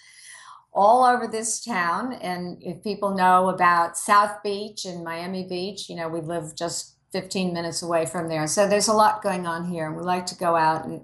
all 0.72 1.04
over 1.04 1.26
this 1.26 1.64
town. 1.64 2.12
And 2.14 2.62
if 2.62 2.82
people 2.82 3.14
know 3.14 3.48
about 3.48 3.98
South 3.98 4.42
Beach 4.42 4.84
and 4.84 5.04
Miami 5.04 5.44
Beach, 5.44 5.88
you 5.88 5.96
know, 5.96 6.08
we 6.08 6.20
live 6.20 6.54
just 6.54 6.96
15 7.12 7.52
minutes 7.52 7.82
away 7.82 8.06
from 8.06 8.28
there. 8.28 8.46
So 8.46 8.68
there's 8.68 8.88
a 8.88 8.92
lot 8.92 9.22
going 9.22 9.46
on 9.46 9.66
here. 9.66 9.86
And 9.86 9.96
we 9.96 10.02
like 10.02 10.26
to 10.26 10.36
go 10.36 10.56
out 10.56 10.84
and 10.84 11.02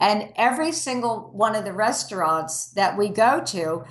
and 0.00 0.32
every 0.36 0.72
single 0.72 1.30
one 1.32 1.56
of 1.56 1.64
the 1.64 1.72
restaurants 1.72 2.68
that 2.74 2.96
we 2.96 3.08
go 3.08 3.42
to, 3.46 3.84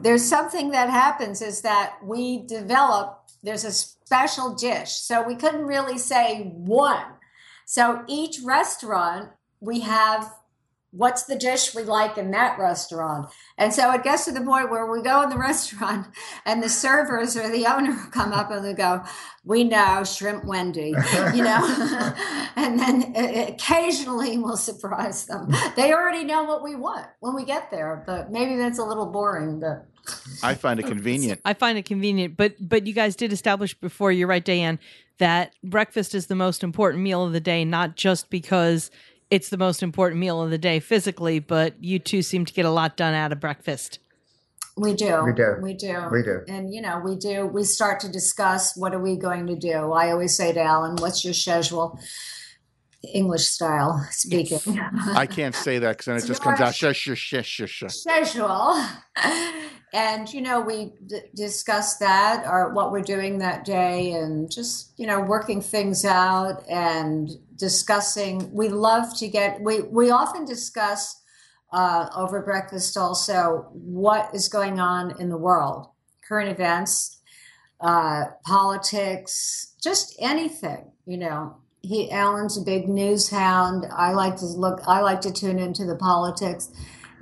there's 0.00 0.24
something 0.24 0.70
that 0.70 0.88
happens 0.88 1.42
is 1.42 1.62
that 1.62 1.96
we 2.02 2.46
develop 2.46 3.24
there's 3.42 3.64
a 3.64 3.72
special 3.72 4.54
dish. 4.54 4.92
So 4.92 5.22
we 5.22 5.34
couldn't 5.34 5.66
really 5.66 5.98
say 5.98 6.52
one. 6.54 7.04
So 7.64 8.04
each 8.06 8.38
restaurant 8.44 9.30
we 9.60 9.80
have 9.80 10.32
what's 10.90 11.24
the 11.24 11.36
dish 11.36 11.74
we 11.74 11.82
like 11.82 12.16
in 12.16 12.30
that 12.30 12.58
restaurant. 12.58 13.30
And 13.58 13.74
so 13.74 13.92
it 13.92 14.02
gets 14.02 14.24
to 14.24 14.32
the 14.32 14.40
point 14.40 14.70
where 14.70 14.90
we 14.90 15.02
go 15.02 15.22
in 15.22 15.30
the 15.30 15.38
restaurant 15.38 16.06
and 16.44 16.62
the 16.62 16.68
servers 16.68 17.36
or 17.36 17.50
the 17.50 17.66
owner 17.66 17.94
come 18.10 18.32
up 18.32 18.50
and 18.50 18.64
they 18.64 18.74
go, 18.74 19.02
we 19.44 19.64
know 19.64 20.02
shrimp 20.04 20.44
Wendy, 20.44 20.94
you 21.34 21.42
know, 21.42 22.14
and 22.56 22.78
then 22.78 23.14
occasionally 23.16 24.38
we'll 24.38 24.56
surprise 24.56 25.26
them. 25.26 25.48
They 25.76 25.92
already 25.92 26.24
know 26.24 26.44
what 26.44 26.62
we 26.62 26.74
want 26.74 27.06
when 27.20 27.34
we 27.34 27.44
get 27.44 27.70
there, 27.70 28.02
but 28.06 28.30
maybe 28.30 28.56
that's 28.56 28.78
a 28.78 28.84
little 28.84 29.06
boring, 29.06 29.60
but 29.60 29.86
I 30.42 30.54
find 30.54 30.80
it 30.80 30.86
convenient. 30.86 31.40
I 31.44 31.52
find 31.52 31.76
it 31.76 31.84
convenient, 31.84 32.36
but 32.36 32.54
but 32.60 32.86
you 32.86 32.94
guys 32.94 33.14
did 33.14 33.32
establish 33.32 33.74
before. 33.74 34.10
You're 34.10 34.28
right, 34.28 34.44
Diane, 34.44 34.78
that 35.18 35.52
breakfast 35.62 36.14
is 36.14 36.28
the 36.28 36.34
most 36.34 36.64
important 36.64 37.02
meal 37.02 37.24
of 37.24 37.32
the 37.32 37.40
day, 37.40 37.64
not 37.64 37.96
just 37.96 38.30
because 38.30 38.90
it's 39.30 39.48
the 39.48 39.58
most 39.58 39.82
important 39.82 40.20
meal 40.20 40.42
of 40.42 40.50
the 40.50 40.58
day 40.58 40.80
physically, 40.80 41.38
but 41.38 41.74
you 41.82 41.98
two 41.98 42.22
seem 42.22 42.44
to 42.44 42.52
get 42.52 42.64
a 42.64 42.70
lot 42.70 42.96
done 42.96 43.14
out 43.14 43.32
of 43.32 43.40
breakfast. 43.40 43.98
We 44.76 44.94
do. 44.94 45.24
We 45.24 45.32
do. 45.32 45.56
We 45.60 45.74
do. 45.74 46.08
We 46.10 46.22
do. 46.22 46.40
And 46.48 46.72
you 46.72 46.80
know, 46.80 47.00
we 47.04 47.16
do. 47.16 47.46
We 47.46 47.64
start 47.64 48.00
to 48.00 48.08
discuss 48.08 48.76
what 48.76 48.94
are 48.94 49.00
we 49.00 49.16
going 49.16 49.46
to 49.48 49.56
do. 49.56 49.92
I 49.92 50.12
always 50.12 50.36
say 50.36 50.52
to 50.52 50.60
Alan, 50.60 50.96
"What's 50.96 51.24
your 51.24 51.34
schedule?" 51.34 51.98
English 53.02 53.46
style 53.46 54.06
speaking. 54.10 54.80
I 55.14 55.26
can't 55.26 55.54
say 55.54 55.78
that 55.78 55.90
because 55.92 56.06
then 56.06 56.16
it 56.16 56.24
just 56.24 56.42
comes 56.42 56.60
out 56.60 56.74
shush 56.74 56.96
shush 56.96 57.18
shush 57.18 57.70
shush. 57.70 57.94
And 59.92 60.30
you 60.32 60.42
know, 60.42 60.60
we 60.60 60.92
d- 61.06 61.20
discuss 61.34 61.96
that 61.96 62.44
or 62.46 62.74
what 62.74 62.92
we're 62.92 63.00
doing 63.00 63.38
that 63.38 63.64
day, 63.64 64.12
and 64.12 64.50
just 64.50 64.92
you 64.98 65.06
know, 65.06 65.20
working 65.20 65.62
things 65.62 66.04
out 66.04 66.62
and 66.68 67.30
discussing. 67.56 68.52
We 68.52 68.68
love 68.68 69.16
to 69.18 69.28
get. 69.28 69.60
We 69.62 69.82
we 69.82 70.10
often 70.10 70.44
discuss 70.44 71.22
uh, 71.72 72.08
over 72.14 72.42
breakfast 72.42 72.96
also 72.98 73.68
what 73.72 74.34
is 74.34 74.48
going 74.48 74.78
on 74.78 75.18
in 75.18 75.30
the 75.30 75.38
world, 75.38 75.88
current 76.26 76.50
events, 76.50 77.20
uh, 77.80 78.24
politics, 78.44 79.74
just 79.82 80.14
anything. 80.20 80.92
You 81.06 81.16
know, 81.16 81.56
he 81.82 82.10
Alan's 82.10 82.58
a 82.58 82.62
big 82.62 82.88
news 82.88 83.30
hound. 83.30 83.86
I 83.92 84.12
like 84.12 84.36
to 84.36 84.46
look. 84.46 84.80
I 84.86 85.00
like 85.00 85.20
to 85.22 85.32
tune 85.32 85.58
into 85.58 85.84
the 85.84 85.96
politics. 85.96 86.70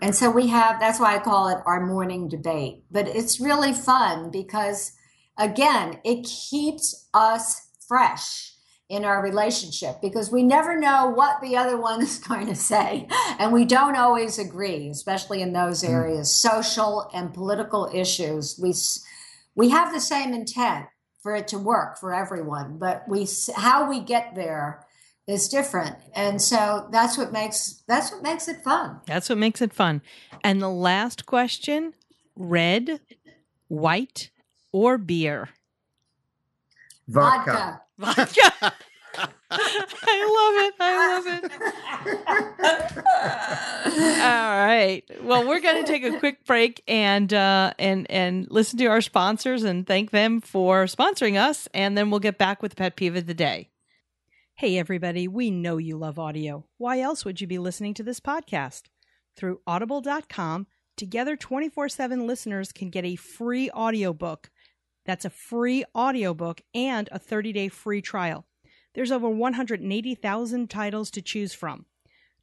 And 0.02 0.14
so 0.14 0.30
we 0.30 0.48
have, 0.48 0.78
that's 0.78 1.00
why 1.00 1.14
I 1.14 1.18
call 1.18 1.48
it 1.48 1.58
our 1.64 1.84
morning 1.84 2.28
debate. 2.28 2.84
But 2.90 3.08
it's 3.08 3.40
really 3.40 3.72
fun 3.72 4.30
because, 4.30 4.92
again, 5.38 6.00
it 6.04 6.24
keeps 6.24 7.08
us 7.14 7.68
fresh 7.88 8.52
in 8.88 9.04
our 9.04 9.22
relationship 9.22 10.00
because 10.00 10.30
we 10.30 10.42
never 10.42 10.78
know 10.78 11.06
what 11.06 11.40
the 11.40 11.56
other 11.56 11.80
one 11.80 12.02
is 12.02 12.18
going 12.18 12.46
to 12.46 12.54
say. 12.54 13.08
And 13.38 13.52
we 13.52 13.64
don't 13.64 13.96
always 13.96 14.38
agree, 14.38 14.88
especially 14.90 15.42
in 15.42 15.52
those 15.52 15.82
areas, 15.82 16.28
mm. 16.28 16.50
social 16.50 17.10
and 17.14 17.32
political 17.32 17.90
issues. 17.92 18.58
We, 18.62 18.74
we 19.54 19.70
have 19.70 19.92
the 19.92 20.00
same 20.00 20.34
intent 20.34 20.86
for 21.26 21.34
it 21.34 21.48
to 21.48 21.58
work 21.58 21.98
for 21.98 22.14
everyone, 22.14 22.78
but 22.78 23.02
we, 23.08 23.26
how 23.56 23.90
we 23.90 23.98
get 23.98 24.36
there 24.36 24.86
is 25.26 25.48
different. 25.48 25.96
And 26.14 26.40
so 26.40 26.86
that's 26.92 27.18
what 27.18 27.32
makes 27.32 27.82
that's 27.88 28.12
what 28.12 28.22
makes 28.22 28.46
it 28.46 28.62
fun. 28.62 29.00
That's 29.06 29.28
what 29.28 29.36
makes 29.36 29.60
it 29.60 29.72
fun. 29.72 30.02
And 30.44 30.62
the 30.62 30.70
last 30.70 31.26
question 31.26 31.94
red 32.36 33.00
white 33.66 34.30
or 34.70 34.98
beer? 34.98 35.48
Vodka 37.08 37.80
vodka, 37.98 38.22
vodka. 38.22 38.74
I 39.50 40.24
love 40.38 40.56
it. 40.66 40.74
I 40.80 40.94
love 41.14 41.26
it. 41.44 41.52
All 44.20 44.66
right. 44.66 45.02
Well, 45.22 45.46
we're 45.46 45.60
going 45.60 45.84
to 45.84 45.90
take 45.90 46.04
a 46.04 46.18
quick 46.18 46.44
break 46.44 46.82
and 46.88 47.32
uh, 47.32 47.72
and 47.78 48.10
and 48.10 48.46
listen 48.50 48.78
to 48.78 48.86
our 48.86 49.00
sponsors 49.00 49.62
and 49.62 49.86
thank 49.86 50.10
them 50.10 50.40
for 50.40 50.84
sponsoring 50.84 51.40
us, 51.40 51.68
and 51.72 51.96
then 51.96 52.10
we'll 52.10 52.20
get 52.20 52.38
back 52.38 52.62
with 52.62 52.76
pet 52.76 52.96
peeve 52.96 53.16
of 53.16 53.26
the 53.26 53.34
day. 53.34 53.70
Hey, 54.56 54.78
everybody, 54.78 55.28
we 55.28 55.50
know 55.50 55.76
you 55.76 55.96
love 55.96 56.18
audio. 56.18 56.64
Why 56.78 57.00
else 57.00 57.24
would 57.24 57.40
you 57.40 57.46
be 57.46 57.58
listening 57.58 57.94
to 57.94 58.02
this 58.02 58.20
podcast? 58.20 58.84
Through 59.36 59.60
audible.com, 59.66 60.66
Together 60.96 61.36
24 61.36 61.90
7 61.90 62.26
listeners 62.26 62.72
can 62.72 62.88
get 62.88 63.04
a 63.04 63.16
free 63.16 63.70
audiobook. 63.70 64.50
That's 65.04 65.26
a 65.26 65.30
free 65.30 65.84
audiobook 65.94 66.62
and 66.74 67.08
a 67.12 67.18
30 67.18 67.52
day 67.52 67.68
free 67.68 68.00
trial. 68.00 68.46
There's 68.96 69.12
over 69.12 69.28
180,000 69.28 70.70
titles 70.70 71.10
to 71.10 71.20
choose 71.20 71.52
from. 71.52 71.84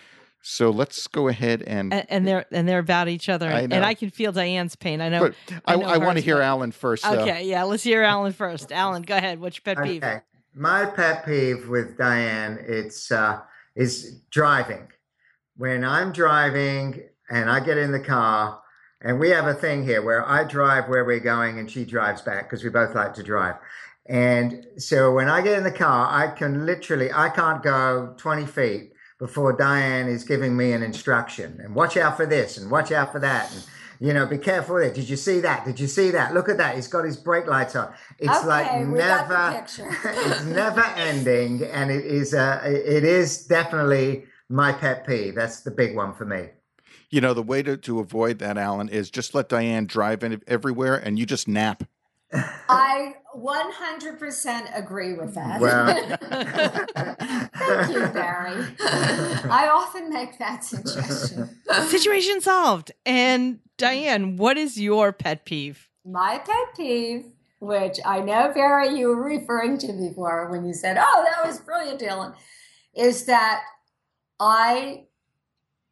so 0.42 0.72
let's 0.72 1.08
go 1.08 1.28
ahead 1.28 1.62
and 1.68 1.94
and, 1.94 2.06
and 2.10 2.28
they're 2.28 2.46
and 2.52 2.68
they're 2.68 2.80
about 2.80 3.08
each 3.08 3.30
other, 3.30 3.48
I 3.48 3.62
and 3.62 3.74
I 3.86 3.94
can 3.94 4.10
feel 4.10 4.32
Diane's 4.32 4.76
pain. 4.76 5.00
I 5.00 5.10
know. 5.10 5.20
But 5.20 5.36
I, 5.66 5.76
know 5.76 5.86
I, 5.86 5.98
want 5.98 6.18
to 6.18 6.24
hear 6.24 6.38
but- 6.38 6.44
Alan 6.44 6.72
first. 6.72 7.04
though. 7.04 7.20
Okay, 7.20 7.46
yeah, 7.46 7.64
let's 7.64 7.84
hear 7.84 8.02
Alan 8.02 8.34
first. 8.34 8.72
Alan, 8.72 9.04
go 9.04 9.16
ahead. 9.16 9.40
What's 9.40 9.58
your 9.58 9.76
pet 9.76 9.84
peeve? 9.84 10.04
Okay. 10.04 10.22
My 10.56 10.86
pet 10.86 11.26
peeve 11.26 11.70
with 11.70 11.98
Diane, 11.98 12.58
it's 12.68 13.12
uh, 13.12 13.42
is 13.76 14.22
driving. 14.32 14.88
When 15.58 15.84
I'm 15.84 16.12
driving 16.12 17.02
and 17.30 17.50
I 17.50 17.60
get 17.60 17.78
in 17.78 17.92
the 17.92 18.00
car, 18.00 18.62
and 19.04 19.20
we 19.20 19.30
have 19.32 19.48
a 19.48 19.54
thing 19.54 19.84
here 19.84 20.02
where 20.02 20.28
I 20.28 20.44
drive 20.44 20.88
where 20.88 21.04
we're 21.04 21.20
going 21.20 21.58
and 21.58 21.70
she 21.70 21.86
drives 21.86 22.22
back 22.22 22.44
because 22.44 22.64
we 22.64 22.70
both 22.70 22.94
like 22.94 23.14
to 23.16 23.24
drive. 23.24 23.56
And 24.06 24.66
so 24.78 25.12
when 25.12 25.28
I 25.28 25.42
get 25.42 25.58
in 25.58 25.64
the 25.64 25.72
car, 25.72 26.08
I 26.12 26.36
can 26.36 26.66
literally, 26.66 27.12
I 27.12 27.30
can't 27.30 27.64
go 27.64 28.14
20 28.18 28.46
feet 28.46 28.92
before 29.20 29.54
Diane 29.54 30.08
is 30.08 30.24
giving 30.24 30.58
me 30.58 30.74
an 30.74 30.84
instruction 30.84 31.60
and 31.64 31.76
watch 31.76 31.98
out 31.98 32.18
for 32.18 32.26
this 32.26 32.58
and 32.58 32.70
watch 32.70 32.92
out 32.92 33.12
for 33.12 33.20
that. 33.20 33.52
And, 33.54 33.64
you 34.00 34.14
know, 34.14 34.26
be 34.26 34.40
careful 34.40 34.78
it. 34.78 34.96
Did 34.96 35.08
you 35.08 35.16
see 35.16 35.40
that? 35.42 35.64
Did 35.64 35.80
you 35.80 35.88
see 35.88 36.10
that? 36.12 36.34
Look 36.34 36.50
at 36.50 36.58
that. 36.58 36.76
He's 36.76 36.88
got 36.88 37.06
his 37.06 37.18
brake 37.18 37.46
lights 37.46 37.76
on. 37.76 37.94
It's 38.18 38.36
Okay, 38.40 38.48
like 38.48 38.88
we 38.88 38.98
got 38.98 39.30
the 39.30 39.36
never, 39.36 40.00
it's 40.34 40.44
never 40.46 40.84
ending. 40.98 41.64
And 41.64 41.92
it 41.92 42.04
is, 42.04 42.34
uh, 42.34 42.62
it 42.66 43.04
is 43.04 43.46
definitely 43.46 44.26
my 44.52 44.72
pet 44.72 45.06
peeve. 45.08 45.36
That's 45.36 45.62
the 45.62 45.72
big 45.72 45.96
one 45.96 46.14
for 46.14 46.26
me. 46.26 46.50
You 47.10 47.22
know, 47.22 47.34
the 47.34 47.44
way 47.44 47.62
to, 47.64 47.78
to 47.78 48.00
avoid 48.00 48.40
that, 48.40 48.58
Alan, 48.58 48.90
is 48.90 49.10
just 49.10 49.34
let 49.34 49.50
Diane 49.50 49.86
drive 49.86 50.24
in 50.24 50.42
everywhere 50.48 50.96
and 50.96 51.18
you 51.20 51.26
just 51.26 51.48
nap. 51.48 51.84
I 52.34 53.16
100% 53.36 54.78
agree 54.78 55.14
with 55.14 55.36
that. 55.36 55.60
Well, 55.60 55.88
Thank 57.56 57.94
you, 57.94 58.08
Barry. 58.08 58.66
I 58.80 59.70
often 59.74 60.10
make 60.10 60.40
that 60.40 60.64
suggestion. 60.64 61.50
Situation 61.88 62.40
solved. 62.40 62.94
And 63.06 63.60
Diane, 63.78 64.38
what 64.38 64.58
is 64.58 64.80
your 64.80 65.12
pet 65.12 65.46
peeve? 65.46 65.90
my 66.06 66.40
pet 66.40 66.76
peeve, 66.76 67.26
which 67.60 68.00
I 68.06 68.22
know, 68.22 68.52
Barry, 68.54 68.98
you 68.98 69.10
were 69.10 69.22
referring 69.22 69.78
to 69.80 69.94
before 69.94 70.50
when 70.50 70.66
you 70.66 70.74
said, 70.74 70.98
"Oh, 71.00 71.26
that 71.30 71.46
was 71.46 71.60
brilliant, 71.60 72.00
Dylan," 72.02 72.34
is 72.96 73.26
that 73.26 73.62
I 74.42 75.04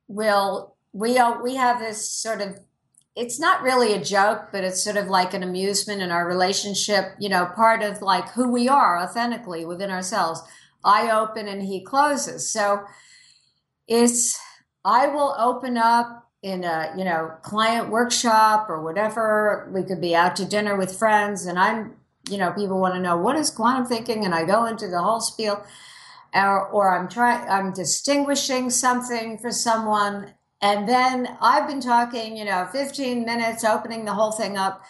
will. 0.08 0.76
We 0.91 1.20
all 1.20 1.41
we 1.41 1.56
have 1.56 1.80
this 1.80 2.10
sort 2.10 2.41
of. 2.41 2.60
It's 3.16 3.39
not 3.39 3.62
really 3.62 3.93
a 3.93 4.04
joke, 4.04 4.50
but 4.52 4.64
it's 4.64 4.84
sort 4.84 4.97
of 4.97 5.08
like 5.08 5.34
an 5.34 5.43
amusement 5.43 6.02
in 6.02 6.10
our 6.10 6.28
relationship. 6.28 7.14
You 7.20 7.30
know, 7.30 7.45
part 7.56 7.84
of 7.84 8.02
like 8.02 8.30
who 8.32 8.52
we 8.52 8.68
are 8.68 9.00
authentically 9.00 9.66
within 9.66 9.91
ourselves. 9.91 10.41
I 10.84 11.12
open 11.12 11.47
and 11.47 11.62
he 11.62 11.84
closes. 11.84 12.50
So 12.50 12.86
it's 13.88 14.39
I 14.84 15.08
will 15.08 15.36
open 15.38 15.78
up 15.78 16.30
in 16.41 16.64
a 16.64 16.93
you 16.97 17.04
know 17.04 17.34
client 17.43 17.89
workshop 17.89 18.68
or 18.70 18.82
whatever 18.82 19.70
we 19.74 19.84
could 19.84 20.00
be 20.00 20.16
out 20.16 20.36
to 20.38 20.45
dinner 20.45 20.78
with 20.78 20.97
friends 20.97 21.45
and 21.45 21.60
i'm 21.60 21.93
you 22.30 22.38
know 22.38 22.52
people 22.52 22.80
want 22.80 22.93
to 22.93 23.02
know 23.02 23.18
what 23.18 23.36
is 23.36 23.50
quantum 23.50 23.86
thinking 23.86 24.24
and 24.24 24.34
i 24.34 24.45
go 24.45 24.66
into 24.66 24.88
the 24.88 25.02
whole 25.02 25.20
spiel 25.20 25.62
or, 26.34 26.67
or 26.67 26.95
i'm 26.95 27.07
trying 27.07 27.47
i'm 27.49 27.73
distinguishing 27.73 28.69
something 28.69 29.38
for 29.38 29.51
someone 29.51 30.34
and 30.61 30.88
then 30.88 31.38
i've 31.41 31.67
been 31.67 31.82
talking 31.82 32.38
you 32.38 32.45
know 32.45 32.67
15 32.71 33.25
minutes 33.25 33.63
opening 33.63 34.05
the 34.05 34.13
whole 34.13 34.32
thing 34.32 34.57
up 34.57 34.84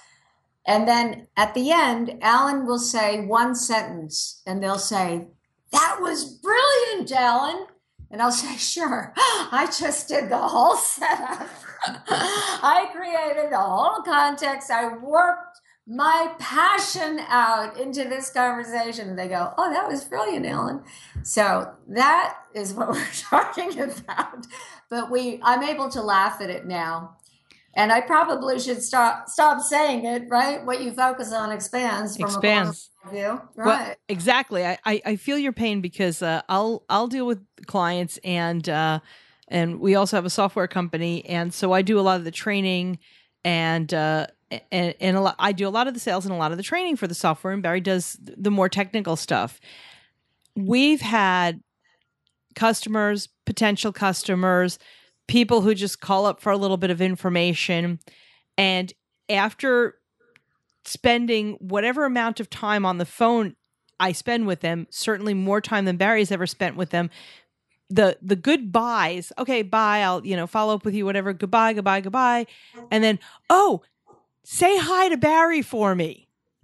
and 0.66 0.88
then 0.88 1.28
at 1.38 1.54
the 1.54 1.72
end 1.72 2.18
alan 2.22 2.66
will 2.66 2.80
say 2.80 3.26
one 3.26 3.56
sentence 3.56 4.42
and 4.46 4.62
they'll 4.62 4.78
say 4.78 5.28
that 5.72 5.98
was 6.00 6.26
brilliant 6.26 7.12
alan 7.12 7.66
and 8.12 8.22
I'll 8.22 8.32
say, 8.32 8.58
sure, 8.58 9.14
I 9.18 9.66
just 9.66 10.08
did 10.08 10.30
the 10.30 10.38
whole 10.38 10.76
setup. 10.78 11.48
I 12.10 12.90
created 12.92 13.52
the 13.52 13.60
whole 13.60 14.02
context. 14.02 14.72
I 14.72 14.98
worked 14.98 15.60
my 15.90 16.32
passion 16.38 17.20
out 17.30 17.80
into 17.80 18.04
this 18.04 18.30
conversation. 18.30 19.16
They 19.16 19.28
go, 19.28 19.54
oh, 19.58 19.74
that 19.74 19.90
was 19.90 20.06
brilliant, 20.06 20.46
Ellen. 20.46 20.84
So 21.24 21.74
that 21.88 22.38
is 22.54 22.74
what 22.76 22.90
we're 22.92 23.06
talking 23.12 23.80
about. 23.80 24.46
But 24.90 25.10
we, 25.10 25.40
I'm 25.42 25.64
able 25.64 25.90
to 25.90 26.02
laugh 26.02 26.42
at 26.42 26.52
it 26.52 26.68
now. 26.68 27.18
And 27.76 27.92
I 27.92 28.02
probably 28.02 28.60
should 28.60 28.82
stop 28.82 29.30
stop 29.30 29.62
saying 29.62 30.04
it, 30.06 30.24
right? 30.28 30.66
What 30.66 30.82
you 30.82 30.92
focus 30.92 31.32
on 31.32 31.52
expands. 31.52 32.18
expands. 32.18 32.90
Right. 33.56 33.66
Well, 33.66 33.96
exactly. 34.10 34.66
I, 34.66 34.78
I, 34.86 35.02
I 35.06 35.16
feel 35.16 35.38
your 35.38 35.54
pain 35.54 35.80
because 35.80 36.22
uh, 36.22 36.42
I'll 36.50 36.84
I'll 36.90 37.08
deal 37.08 37.28
with 37.28 37.40
clients 37.68 38.18
and 38.24 38.68
uh, 38.68 39.00
and 39.48 39.80
we 39.80 39.96
also 39.96 40.18
have 40.18 40.26
a 40.26 40.32
software 40.32 40.68
company 40.68 41.24
and 41.26 41.54
so 41.54 41.72
I 41.72 41.84
do 41.84 42.00
a 42.00 42.02
lot 42.02 42.18
of 42.18 42.26
the 42.26 42.32
training 42.32 42.98
and 43.46 43.94
uh, 43.94 44.28
and 44.72 44.96
and 45.00 45.18
a 45.18 45.22
lot, 45.22 45.36
I 45.40 45.52
do 45.52 45.68
a 45.68 45.70
lot 45.70 45.88
of 45.88 45.94
the 45.94 46.00
sales 46.00 46.26
and 46.26 46.34
a 46.34 46.38
lot 46.38 46.52
of 46.52 46.58
the 46.58 46.64
training 46.64 46.96
for 46.96 47.08
the 47.08 47.16
software 47.16 47.54
and 47.54 47.64
Barry 47.64 47.82
does 47.82 48.18
the 48.22 48.52
more 48.52 48.70
technical 48.70 49.16
stuff. 49.16 49.60
We've 50.56 51.02
had 51.02 51.62
customers, 52.56 53.30
potential 53.46 53.94
customers, 53.94 54.80
people 55.28 55.62
who 55.62 55.76
just 55.76 56.02
call 56.02 56.26
up 56.26 56.42
for 56.42 56.52
a 56.52 56.58
little 56.58 56.78
bit 56.78 56.90
of 56.90 57.02
information 57.02 58.00
and 58.58 58.92
after 59.30 59.96
spending 60.86 61.54
whatever 61.60 62.06
amount 62.06 62.40
of 62.40 62.50
time 62.50 62.86
on 62.86 62.98
the 62.98 63.06
phone 63.06 63.56
I 64.00 64.12
spend 64.12 64.48
with 64.48 64.62
them, 64.62 64.88
certainly 64.90 65.34
more 65.34 65.62
time 65.62 65.86
than 65.86 65.98
Barry's 65.98 66.32
ever 66.32 66.48
spent 66.48 66.76
with 66.76 66.90
them. 66.90 67.10
The 67.90 68.18
the 68.22 68.36
goodbyes, 68.36 69.32
okay, 69.38 69.62
bye, 69.62 70.04
I'll, 70.04 70.26
you 70.26 70.36
know, 70.36 70.48
follow 70.48 70.76
up 70.76 70.86
with 70.86 70.94
you, 70.94 71.06
whatever, 71.06 71.34
goodbye, 71.34 71.74
goodbye, 71.74 72.02
goodbye. 72.02 72.46
And 72.92 73.04
then, 73.04 73.20
oh, 73.50 73.82
say 74.52 74.78
hi 74.80 75.10
to 75.10 75.18
Barry 75.18 75.62
for 75.62 75.94
me. 75.94 76.28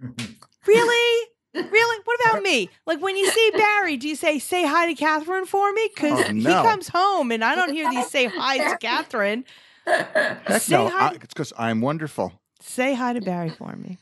really? 0.66 1.26
Really? 1.54 2.00
What 2.04 2.20
about 2.20 2.42
me? 2.42 2.68
Like 2.86 3.00
when 3.00 3.16
you 3.16 3.28
see 3.30 3.50
Barry, 3.56 3.96
do 3.96 4.08
you 4.08 4.16
say 4.16 4.38
say 4.38 4.66
hi 4.66 4.86
to 4.86 4.94
Catherine 4.94 5.46
for 5.46 5.72
me? 5.72 5.88
Because 5.94 6.18
Oh, 6.28 6.32
no. 6.32 6.50
he 6.62 6.68
comes 6.68 6.88
home 6.88 7.30
and 7.32 7.44
I 7.44 7.54
don't 7.54 7.72
hear 7.72 7.88
these 7.88 8.08
say 8.10 8.26
hi 8.26 8.58
to 8.58 8.76
Catherine. 8.80 9.44
Heck 9.86 10.62
Say 10.62 10.74
no, 10.76 10.88
hi- 10.88 11.08
I, 11.10 11.14
it's 11.14 11.34
because 11.34 11.52
I'm 11.58 11.80
wonderful. 11.80 12.32
Say 12.60 12.94
hi 12.94 13.12
to 13.12 13.20
Barry 13.20 13.50
for 13.50 13.74
me. 13.76 13.98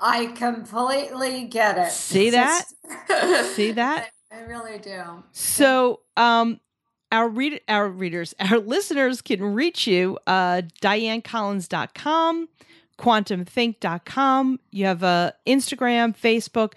I 0.00 0.26
completely 0.36 1.44
get 1.44 1.78
it. 1.78 1.90
See 1.92 2.28
It's 2.28 2.36
that? 2.36 2.64
See 3.54 3.72
that? 3.72 4.10
I 4.32 4.40
really 4.40 4.78
do. 4.78 5.02
So, 5.32 6.00
um, 6.16 6.60
our 7.12 7.28
read 7.28 7.60
our 7.68 7.88
readers, 7.88 8.34
our 8.40 8.58
listeners 8.58 9.22
can 9.22 9.42
reach 9.54 9.86
you 9.86 10.18
uh 10.26 10.62
dianecollins.com, 10.80 12.48
quantumthink.com. 12.98 14.60
You 14.70 14.86
have 14.86 15.04
uh 15.04 15.32
Instagram, 15.46 16.16
Facebook, 16.16 16.72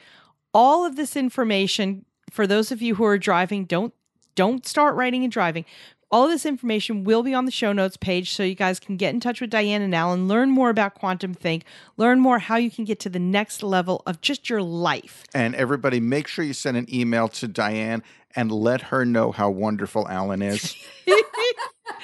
all 0.53 0.85
of 0.85 0.95
this 0.95 1.15
information 1.15 2.05
for 2.35 2.45
those 2.45 2.71
of 2.71 2.81
you 2.81 2.95
who 2.95 3.05
are 3.05 3.17
driving, 3.17 3.65
don't 3.65 3.93
don't 4.35 4.67
start 4.67 4.95
writing 4.95 5.23
and 5.23 5.31
driving. 5.31 5.63
All 6.11 6.25
of 6.25 6.29
this 6.29 6.45
information 6.45 7.03
will 7.03 7.23
be 7.23 7.33
on 7.33 7.45
the 7.45 7.51
show 7.51 7.73
notes 7.73 7.97
page 7.97 8.31
so 8.31 8.43
you 8.43 8.55
guys 8.55 8.79
can 8.79 8.95
get 8.95 9.13
in 9.13 9.19
touch 9.19 9.41
with 9.41 9.49
Diane 9.49 9.81
and 9.81 9.95
Alan, 9.95 10.27
learn 10.27 10.51
more 10.51 10.69
about 10.69 10.93
Quantum 10.93 11.33
Think, 11.33 11.63
learn 11.97 12.19
more 12.19 12.39
how 12.39 12.57
you 12.57 12.69
can 12.69 12.85
get 12.85 12.99
to 13.01 13.09
the 13.09 13.19
next 13.19 13.63
level 13.63 14.03
of 14.05 14.21
just 14.21 14.49
your 14.49 14.61
life. 14.61 15.23
And 15.33 15.55
everybody, 15.55 15.99
make 15.99 16.27
sure 16.27 16.45
you 16.45 16.53
send 16.53 16.77
an 16.77 16.93
email 16.93 17.27
to 17.29 17.47
Diane 17.47 18.03
and 18.35 18.51
let 18.51 18.81
her 18.81 19.05
know 19.05 19.31
how 19.31 19.49
wonderful 19.49 20.07
Alan 20.07 20.41
is. 20.41 20.75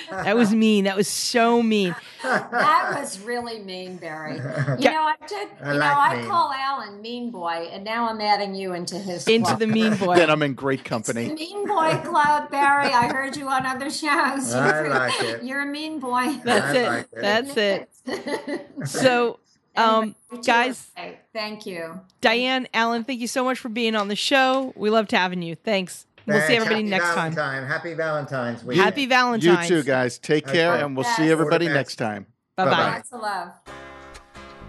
That 0.10 0.36
was 0.36 0.54
mean. 0.54 0.86
That 0.86 0.98
was 0.98 1.08
so 1.08 1.64
mean. 1.64 1.96
That 2.22 3.00
was 3.00 3.20
really 3.22 3.60
mean, 3.60 3.96
Barry. 3.98 4.36
You 4.38 4.42
Yeah. 4.80 4.92
know, 4.92 5.02
I 5.04 5.16
did. 5.28 5.48
I 5.62 5.68
You 5.68 5.74
know, 5.74 5.80
like 5.80 5.98
I 5.98 6.16
mean. 6.18 6.26
call 6.30 6.52
Alan 6.54 7.02
Mean 7.02 7.32
Boy, 7.32 7.70
and 7.72 7.84
now 7.84 8.10
I'm 8.10 8.20
adding 8.20 8.54
you 8.54 8.74
into 8.74 8.96
his 9.00 9.26
Into 9.28 9.48
club. 9.48 9.60
the 9.60 9.68
mean 9.68 9.96
boy. 9.96 10.16
then 10.18 10.30
I'm 10.30 10.42
in 10.44 10.54
great 10.54 10.84
company. 10.84 11.30
Mean 11.34 11.66
Boy 11.66 11.98
Club, 12.04 12.52
Barry. 12.52 12.88
I 12.92 13.08
heard 13.08 13.38
you 13.38 13.48
on 13.48 13.66
other 13.66 13.90
shows. 13.90 14.54
I 14.54 14.82
You're- 14.82 14.90
like 14.90 15.22
it. 15.22 15.44
You're 15.44 15.62
a 15.62 15.66
mean 15.66 16.00
boy. 16.00 16.40
That's 16.44 16.76
I 16.76 16.78
it. 16.78 16.88
like 16.88 17.08
it. 17.14 17.22
That's 17.22 17.58
it. 17.58 18.70
So, 18.88 19.40
um, 19.78 20.16
Anyway, 20.32 20.44
guys, 20.46 20.92
thank 21.34 21.66
you. 21.66 22.02
Diane, 22.20 22.68
Alan, 22.74 23.04
thank 23.06 23.22
you 23.22 23.28
so 23.28 23.44
much 23.46 23.60
for 23.60 23.70
being 23.70 23.96
on 23.96 24.08
the 24.10 24.16
show. 24.16 24.74
We 24.76 24.90
loved 24.90 25.12
having 25.12 25.42
you. 25.42 25.56
Thanks. 25.56 26.06
We'll 26.34 26.48
see 26.48 26.56
everybody 26.56 26.90
Happy 26.90 26.90
next 26.90 27.36
time. 27.36 27.66
Happy 27.68 27.94
Valentine's 27.94 28.64
week. 28.64 28.78
Happy 28.78 29.06
Valentine's. 29.06 29.70
You 29.70 29.78
too, 29.82 29.84
guys. 29.84 30.18
Take 30.20 30.48
care, 30.48 30.76
and 30.76 30.96
we'll 30.96 31.06
Yes. 31.06 31.18
see 31.18 31.30
everybody 31.32 31.66
All 31.68 31.74
the 31.74 31.80
best. 31.80 32.00
next 32.00 32.06
time. 32.08 32.26
Bye 32.58 32.66
bye. 32.66 32.72
Bye-bye. 32.72 32.92
Lots 32.96 33.12
of 33.14 33.22
love. 33.22 33.50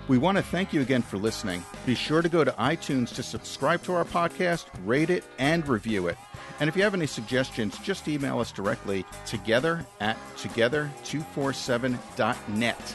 We 0.08 0.18
want 0.18 0.36
to 0.36 0.42
thank 0.42 0.72
you 0.72 0.80
again 0.80 1.02
for 1.02 1.16
listening. 1.16 1.62
Be 1.86 1.94
sure 1.94 2.22
to 2.22 2.28
go 2.28 2.42
to 2.44 2.50
iTunes 2.52 3.14
to 3.14 3.22
subscribe 3.22 3.82
to 3.84 3.94
our 3.94 4.04
podcast, 4.04 4.66
rate 4.84 5.10
it, 5.10 5.22
and 5.38 5.66
review 5.68 6.08
it. 6.08 6.16
And 6.60 6.68
if 6.68 6.76
you 6.76 6.82
have 6.82 6.94
any 6.94 7.06
suggestions, 7.06 7.78
just 7.78 8.08
email 8.08 8.38
us 8.40 8.52
directly 8.52 9.04
together 9.26 9.86
at 10.00 10.16
together247.net. 10.36 12.94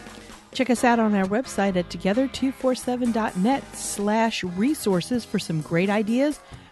Check 0.54 0.70
us 0.70 0.84
out 0.84 1.00
on 1.00 1.16
our 1.16 1.26
website 1.26 1.76
at 1.76 1.90
together247.net 1.90 3.76
slash 3.76 4.44
resources 4.44 5.26
for 5.26 5.40
some 5.40 5.62
great 5.62 5.90
ideas, 5.90 6.40